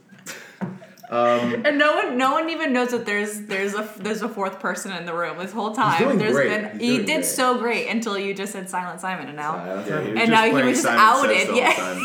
And 1.09 1.77
no 1.77 1.95
one, 1.95 2.17
no 2.17 2.31
one 2.33 2.49
even 2.49 2.73
knows 2.73 2.89
that 2.91 3.05
there's 3.05 3.41
there's 3.41 3.73
a 3.73 3.89
there's 3.97 4.21
a 4.21 4.29
fourth 4.29 4.59
person 4.59 4.91
in 4.91 5.05
the 5.05 5.13
room 5.13 5.37
this 5.37 5.53
whole 5.53 5.73
time. 5.73 6.01
doing 6.03 6.17
There's 6.17 6.33
great. 6.33 6.49
been 6.49 6.79
He's 6.79 6.81
he 6.81 6.97
did 7.05 7.05
great. 7.05 7.25
so 7.25 7.57
great 7.57 7.87
until 7.87 8.17
you 8.17 8.33
just 8.33 8.51
said 8.53 8.69
Silent 8.69 8.99
Simon, 9.01 9.27
and 9.27 9.37
now 9.37 9.55
Yeah, 9.55 9.83
he 9.83 9.91
was 9.91 10.07
And 10.07 10.17
just 10.17 10.29
now 10.31 10.45
he 10.45 10.51
was 10.53 10.63
just 10.63 10.83
Simon 10.83 10.99
outed, 10.99 11.47
the 11.49 11.55
yeah. 11.55 12.03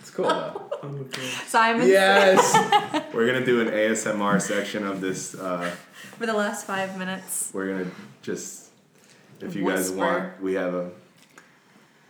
It's 0.00 0.10
cool 0.10 0.28
though. 0.28 0.60
Simon 1.46 1.86
yes. 1.88 3.04
We're 3.14 3.26
gonna 3.26 3.46
do 3.46 3.60
an 3.60 3.68
ASMR 3.68 4.40
section 4.42 4.84
of 4.86 5.00
this. 5.00 5.34
Uh, 5.34 5.70
for 6.18 6.26
the 6.26 6.34
last 6.34 6.66
five 6.66 6.98
minutes. 6.98 7.50
we're 7.54 7.68
gonna 7.72 7.90
just, 8.22 8.70
if 9.40 9.56
you 9.56 9.64
guys 9.66 9.90
want, 9.90 10.40
we 10.42 10.54
have 10.54 10.74
a 10.74 10.90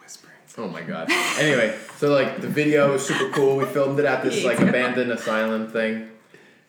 whispering. 0.00 0.34
Oh 0.58 0.68
my 0.68 0.82
god. 0.82 1.10
Anyway, 1.38 1.76
so 1.96 2.12
like 2.12 2.40
the 2.40 2.48
video 2.48 2.92
was 2.92 3.06
super 3.06 3.30
cool. 3.30 3.56
We 3.56 3.64
filmed 3.66 3.98
it 4.00 4.04
at 4.06 4.22
this 4.22 4.44
like 4.48 4.58
abandoned 4.60 5.10
asylum 5.12 5.68
thing, 5.70 6.10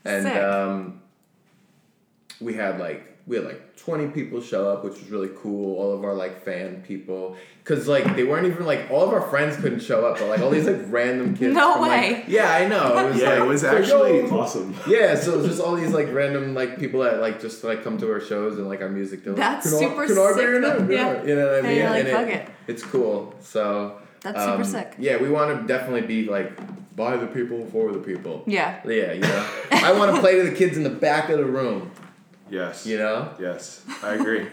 and 0.06 0.24
Sick. 0.24 0.36
um, 0.38 1.02
we 2.40 2.54
had 2.54 2.80
like 2.80 3.12
we 3.28 3.38
had 3.38 3.46
like 3.46 3.76
twenty 3.76 4.06
people 4.08 4.40
show 4.40 4.70
up, 4.72 4.84
which 4.84 4.94
was 4.94 5.10
really 5.10 5.32
cool. 5.38 5.78
All 5.80 5.92
of 5.94 6.04
our 6.04 6.14
like 6.14 6.44
fan 6.46 6.84
people, 6.88 7.36
cause 7.64 7.88
like 7.88 8.16
they 8.16 8.24
weren't 8.24 8.46
even 8.46 8.66
like 8.68 8.88
all 8.92 9.02
of 9.04 9.12
our 9.14 9.22
friends 9.30 9.56
couldn't 9.58 9.80
show 9.80 10.06
up, 10.06 10.20
but 10.20 10.30
like 10.30 10.42
all 10.42 10.52
these 10.52 10.68
like 10.68 10.80
random 10.90 11.36
kids. 11.36 11.56
No 11.56 11.74
from, 11.74 11.82
like- 11.82 12.02
way. 12.02 12.24
yeah, 12.28 12.52
I 12.54 12.68
know. 12.68 12.98
It 13.00 13.10
was 13.14 13.22
Yeah, 13.22 13.30
like, 13.32 13.40
it 13.40 13.46
was 13.48 13.62
so, 13.62 13.78
actually 13.78 14.18
yo. 14.20 14.40
awesome. 14.40 14.76
Yeah, 14.88 15.16
so 15.16 15.34
it 15.34 15.38
was 15.38 15.48
just 15.48 15.60
all 15.62 15.76
these 15.76 15.92
like 15.92 16.14
random 16.14 16.54
like 16.54 16.78
people 16.78 17.00
that 17.02 17.20
like 17.20 17.42
just 17.42 17.64
like 17.64 17.84
come 17.84 17.98
to 17.98 18.12
our 18.12 18.20
shows 18.22 18.60
and 18.60 18.68
like 18.70 18.82
our 18.82 18.90
music. 18.90 19.24
They're 19.24 19.34
like, 19.34 19.38
That's 19.42 19.70
"Can 19.70 19.76
I- 19.78 19.90
super 19.90 20.06
can 20.08 20.18
I 20.20 20.28
be 20.28 20.40
sick, 20.40 20.88
though." 20.88 20.94
Yeah. 20.94 21.24
You 21.24 21.36
know 21.36 21.46
what 21.48 21.56
I 21.56 21.68
mean? 21.68 21.78
you're 21.78 21.90
like, 21.90 22.06
And 22.06 22.10
"Fuck 22.14 22.28
it." 22.30 22.50
It's 22.68 22.84
cool. 22.84 23.34
So 23.42 24.00
That's 24.22 24.40
super 24.40 24.54
um, 24.58 24.64
sick. 24.64 24.94
Yeah, 25.00 25.18
we 25.18 25.30
want 25.30 25.62
to 25.62 25.68
definitely 25.68 26.02
be 26.02 26.30
like 26.30 26.52
by 26.96 27.18
the 27.18 27.28
people 27.28 27.66
for 27.68 27.92
the 27.92 28.00
people. 28.00 28.44
Yeah. 28.48 28.80
Yeah, 28.86 29.14
you 29.14 29.22
know. 29.22 29.50
I 29.72 29.92
want 29.94 30.16
to 30.16 30.22
play 30.26 30.36
to 30.42 30.50
the 30.50 30.56
kids 30.56 30.78
in 30.78 30.84
the 30.84 30.90
back 30.90 31.30
of 31.30 31.38
the 31.38 31.46
room. 31.46 31.92
Yes. 32.50 32.86
You 32.86 32.98
know, 32.98 33.34
Yes, 33.40 33.84
I 34.04 34.14
agree. 34.14 34.48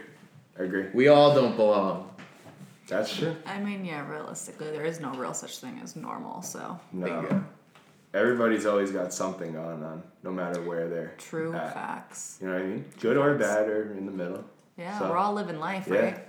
I 0.58 0.62
agree. 0.64 0.86
we 0.94 1.08
all 1.08 1.34
don't 1.34 1.56
belong. 1.56 2.08
That's 2.88 3.14
true. 3.16 3.36
I 3.46 3.58
mean, 3.60 3.84
yeah, 3.84 4.06
realistically, 4.10 4.70
there 4.70 4.84
is 4.84 5.00
no 5.00 5.12
real 5.14 5.34
such 5.34 5.58
thing 5.58 5.80
as 5.82 5.94
normal. 5.96 6.42
So 6.42 6.78
No. 6.92 7.06
Bingo. 7.06 7.44
Everybody's 8.14 8.66
always 8.66 8.90
got 8.90 9.14
something 9.14 9.52
going 9.54 9.82
on, 9.82 10.02
no 10.22 10.30
matter 10.30 10.60
where 10.60 10.86
they're 10.88 11.14
true 11.16 11.54
at. 11.54 11.72
facts. 11.72 12.36
You 12.42 12.48
know 12.48 12.54
what 12.54 12.62
I 12.62 12.66
mean? 12.66 12.84
Good 13.00 13.16
or 13.16 13.34
bad 13.36 13.68
or 13.68 13.92
in 13.92 14.04
the 14.04 14.12
middle. 14.12 14.44
Yeah, 14.76 14.98
So, 14.98 15.08
we're 15.08 15.16
all 15.16 15.32
living 15.32 15.58
life, 15.58 15.86
yeah. 15.88 15.96
right? 15.98 16.28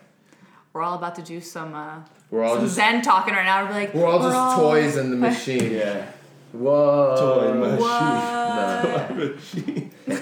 We're 0.71 0.81
all 0.81 0.95
about 0.97 1.15
to 1.15 1.21
do 1.21 1.41
some 1.41 1.73
uh, 1.75 1.99
We're 2.33 2.43
all 2.43 2.55
some 2.55 2.63
just 2.63 2.75
Zen 2.77 3.03
talking 3.03 3.35
right 3.35 3.45
now. 3.45 3.63
We're 3.63 3.73
like, 3.73 3.93
we're 3.93 4.07
all 4.07 4.17
just 4.17 4.57
toys 4.57 4.97
in 4.97 5.11
the 5.11 5.17
machine. 5.29 5.71
Yeah. 5.71 6.11
Whoa. 6.51 7.15
Toy 7.15 7.53
machine. 7.53 7.77
What? 10.07 10.07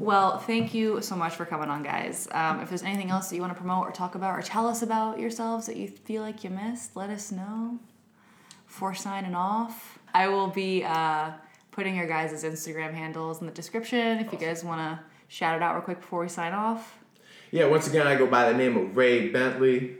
No. 0.00 0.06
Well, 0.06 0.38
thank 0.38 0.72
you 0.72 1.02
so 1.02 1.16
much 1.16 1.34
for 1.34 1.44
coming 1.44 1.68
on, 1.68 1.82
guys. 1.82 2.28
Um, 2.30 2.60
if 2.60 2.68
there's 2.68 2.84
anything 2.84 3.10
else 3.10 3.28
that 3.28 3.34
you 3.34 3.42
want 3.42 3.52
to 3.52 3.58
promote 3.58 3.88
or 3.88 3.90
talk 3.90 4.14
about 4.14 4.38
or 4.38 4.40
tell 4.40 4.68
us 4.68 4.82
about 4.82 5.18
yourselves 5.18 5.66
that 5.66 5.76
you 5.76 5.88
feel 5.88 6.22
like 6.22 6.44
you 6.44 6.50
missed, 6.50 6.94
let 6.94 7.10
us 7.10 7.32
know. 7.32 7.80
For 8.66 8.94
signing 8.94 9.34
off, 9.34 9.98
I 10.14 10.28
will 10.28 10.46
be 10.46 10.84
uh, 10.84 11.32
putting 11.72 11.96
your 11.96 12.06
guys' 12.06 12.44
Instagram 12.44 12.94
handles 12.94 13.40
in 13.40 13.46
the 13.46 13.52
description 13.52 14.20
if 14.20 14.30
you 14.32 14.38
guys 14.38 14.62
want 14.62 14.80
to 14.80 15.00
shout 15.26 15.56
it 15.56 15.62
out 15.62 15.74
real 15.74 15.82
quick 15.82 16.00
before 16.00 16.20
we 16.20 16.28
sign 16.28 16.52
off. 16.52 16.99
Yeah, 17.50 17.66
once 17.66 17.88
again, 17.88 18.06
I 18.06 18.14
go 18.16 18.26
by 18.26 18.50
the 18.50 18.56
name 18.56 18.76
of 18.76 18.96
Ray 18.96 19.28
Bentley. 19.28 19.96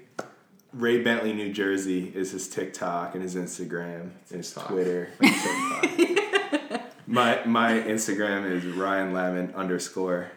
Ray 0.72 1.03
Bentley, 1.03 1.32
New 1.32 1.53
Jersey 1.53 2.12
is 2.14 2.30
his 2.30 2.48
TikTok 2.48 3.14
and 3.14 3.22
his 3.24 3.34
Instagram, 3.34 4.11
and 4.30 4.36
his 4.38 4.53
TikTok. 4.53 4.68
Twitter. 4.68 5.09
my 7.07 7.44
my 7.44 7.72
Instagram 7.72 8.48
is 8.51 8.64
Ryan 8.64 9.12
Lamon 9.12 9.53
underscore. 9.57 10.30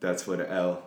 That's 0.00 0.26
what 0.26 0.40
a 0.40 0.50
L. 0.50 0.82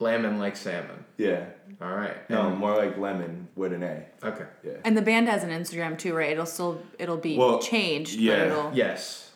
Lemon 0.00 0.38
like 0.38 0.56
salmon. 0.56 1.04
Yeah. 1.16 1.46
All 1.80 1.92
right. 1.92 2.28
No, 2.30 2.48
And- 2.48 2.58
more 2.58 2.76
like 2.76 2.96
lemon 2.98 3.48
with 3.56 3.72
an 3.72 3.82
A. 3.82 4.04
Okay. 4.22 4.44
Yeah. 4.64 4.72
And 4.84 4.96
the 4.96 5.02
band 5.02 5.28
has 5.28 5.42
an 5.44 5.50
Instagram 5.50 5.98
too, 5.98 6.14
right? 6.14 6.30
It'll 6.30 6.46
still 6.46 6.80
it'll 6.98 7.16
be 7.16 7.36
Well, 7.36 7.58
changed, 7.60 8.18
yeah, 8.18 8.36
but 8.36 8.46
it'll 8.46 8.70
Yes. 8.74 9.27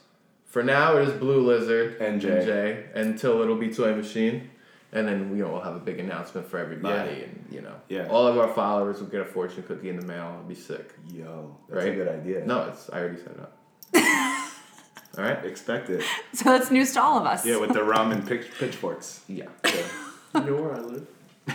For 0.53 0.63
now, 0.63 0.99
it 0.99 1.09
is 1.09 1.15
Blue 1.15 1.41
Lizard 1.41 1.99
NJ, 1.99 2.95
until 2.95 3.41
it'll 3.41 3.57
be 3.57 3.73
Toy 3.73 3.95
Machine, 3.95 4.51
and 4.93 5.09
then 5.09 5.35
you 5.35 5.43
know 5.43 5.51
we'll 5.53 5.63
have 5.63 5.75
a 5.77 5.79
big 5.81 5.99
announcement 5.99 6.47
for 6.47 6.59
everybody, 6.59 7.11
Yeah. 7.21 7.25
and 7.25 7.47
you 7.51 7.63
know, 7.63 7.73
Yeah. 7.89 8.07
all 8.09 8.27
of 8.27 8.37
our 8.37 8.49
followers 8.53 9.01
will 9.01 9.07
get 9.07 9.23
a 9.23 9.25
fortune 9.25 9.63
cookie 9.63 9.89
in 9.89 9.97
the 9.99 10.05
mail. 10.05 10.29
It'll 10.35 10.47
be 10.47 10.55
sick. 10.55 10.93
Yo, 11.11 11.57
that's 11.71 11.87
a 11.87 11.91
good 11.95 12.09
idea. 12.09 12.45
No, 12.45 12.65
it's 12.69 12.91
I 12.91 12.99
already 13.01 13.17
set 13.17 13.29
it 13.29 13.41
up. 13.41 13.59
all 15.17 15.25
right. 15.25 15.43
Expect 15.43 15.89
it. 15.89 16.05
so 16.35 16.45
that's 16.51 16.71
news 16.71 16.93
to 16.93 17.03
all 17.03 17.19
of 17.19 17.25
us. 17.25 17.47
Yeah, 17.47 17.57
with 17.57 17.73
the 17.73 17.81
ramen 17.81 18.29
pitch, 18.29 18.47
pitchforks. 18.59 19.23
Yeah. 19.29 19.47
Yeah. 19.65 19.73
you 20.35 20.41
know 20.51 20.57
where 20.63 20.75
I 20.75 20.81
live. 20.81 21.07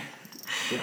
yeah. 0.72 0.80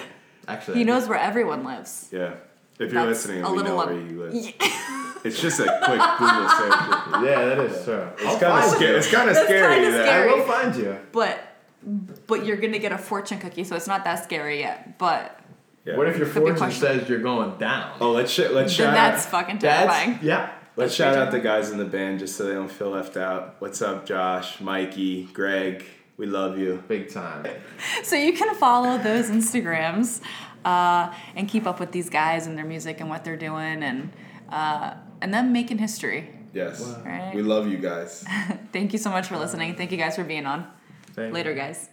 Actually, 0.48 0.76
He 0.76 0.80
I 0.80 0.84
do. 0.84 0.90
knows 0.92 1.06
where 1.06 1.18
everyone 1.18 1.64
lives. 1.64 2.08
yeah. 2.10 2.36
If 2.78 2.92
you're 2.92 3.06
That's 3.06 3.24
listening, 3.26 3.42
a 3.44 3.52
we 3.52 3.62
know 3.62 3.78
up- 3.80 3.88
where 3.88 3.98
you 4.00 4.22
live. 4.24 4.54
It's 5.24 5.40
just 5.40 5.58
a 5.60 5.64
quick 5.64 6.00
Google 6.18 6.48
search. 6.48 6.72
Yeah, 7.24 7.44
that 7.46 7.58
is 7.60 7.84
true. 7.84 8.08
It's 8.18 8.40
kind 8.40 8.64
of 8.64 8.70
scary. 8.70 8.98
It's 8.98 9.10
kind 9.10 9.28
of 9.28 9.34
That's 9.34 9.46
scary. 9.46 9.74
kinda 9.76 9.90
that- 9.98 10.06
scary. 10.06 10.30
I 10.30 10.34
will 10.34 10.44
find 10.44 10.76
you. 10.76 10.98
But 11.12 11.38
but 12.26 12.44
you're 12.44 12.56
gonna 12.58 12.78
get 12.78 12.92
a 12.92 12.98
fortune 12.98 13.38
cookie, 13.38 13.64
so 13.64 13.76
it's 13.76 13.86
not 13.86 14.04
that 14.04 14.22
scary 14.24 14.58
yet. 14.60 14.98
But 14.98 15.40
Yeah. 15.84 15.96
What 15.96 16.08
if 16.08 16.16
your 16.18 16.26
Could 16.26 16.34
be 16.34 16.40
fortune 16.40 16.56
questionable. 16.58 17.00
says 17.00 17.08
you're 17.08 17.20
going 17.20 17.58
down? 17.58 17.92
Oh, 18.00 18.10
let's 18.12 18.30
sh- 18.30 18.40
let's 18.50 18.76
then 18.76 18.86
shout 18.88 18.94
that's 18.94 19.24
out. 19.26 19.30
fucking 19.30 19.58
That's 19.60 19.92
terrifying. 19.92 20.18
yeah. 20.22 20.50
Let's 20.76 20.94
shout 20.94 21.16
out 21.16 21.30
the 21.30 21.40
guys 21.40 21.70
in 21.70 21.78
the 21.78 21.84
band 21.86 22.18
just 22.18 22.36
so 22.36 22.44
they 22.44 22.52
don't 22.54 22.70
feel 22.70 22.90
left 22.90 23.16
out. 23.16 23.56
What's 23.60 23.80
up, 23.80 24.04
Josh, 24.04 24.60
Mikey, 24.60 25.24
Greg? 25.32 25.84
We 26.18 26.26
love 26.26 26.58
you. 26.58 26.82
big 26.88 27.10
time. 27.12 27.46
So 28.02 28.14
you 28.16 28.32
can 28.34 28.54
follow 28.56 28.98
those 28.98 29.30
Instagrams 29.30 30.20
uh, 30.66 31.14
and 31.36 31.48
keep 31.48 31.66
up 31.66 31.78
with 31.80 31.92
these 31.92 32.10
guys 32.10 32.46
and 32.46 32.58
their 32.58 32.64
music 32.64 33.00
and 33.00 33.08
what 33.08 33.24
they're 33.24 33.36
doing 33.36 33.82
and 33.82 34.12
uh, 34.50 34.94
and 35.22 35.32
them 35.32 35.52
making 35.52 35.78
history. 35.78 36.28
Yes. 36.52 36.80
Right. 37.04 37.32
We 37.34 37.42
love 37.42 37.68
you 37.68 37.78
guys. 37.78 38.24
Thank 38.72 38.92
you 38.92 38.98
so 38.98 39.10
much 39.10 39.26
for 39.28 39.36
listening. 39.38 39.76
Thank 39.76 39.92
you 39.92 39.98
guys 39.98 40.16
for 40.16 40.24
being 40.24 40.46
on. 40.46 40.66
Thank 41.14 41.28
you. 41.28 41.34
Later, 41.34 41.54
guys. 41.54 41.88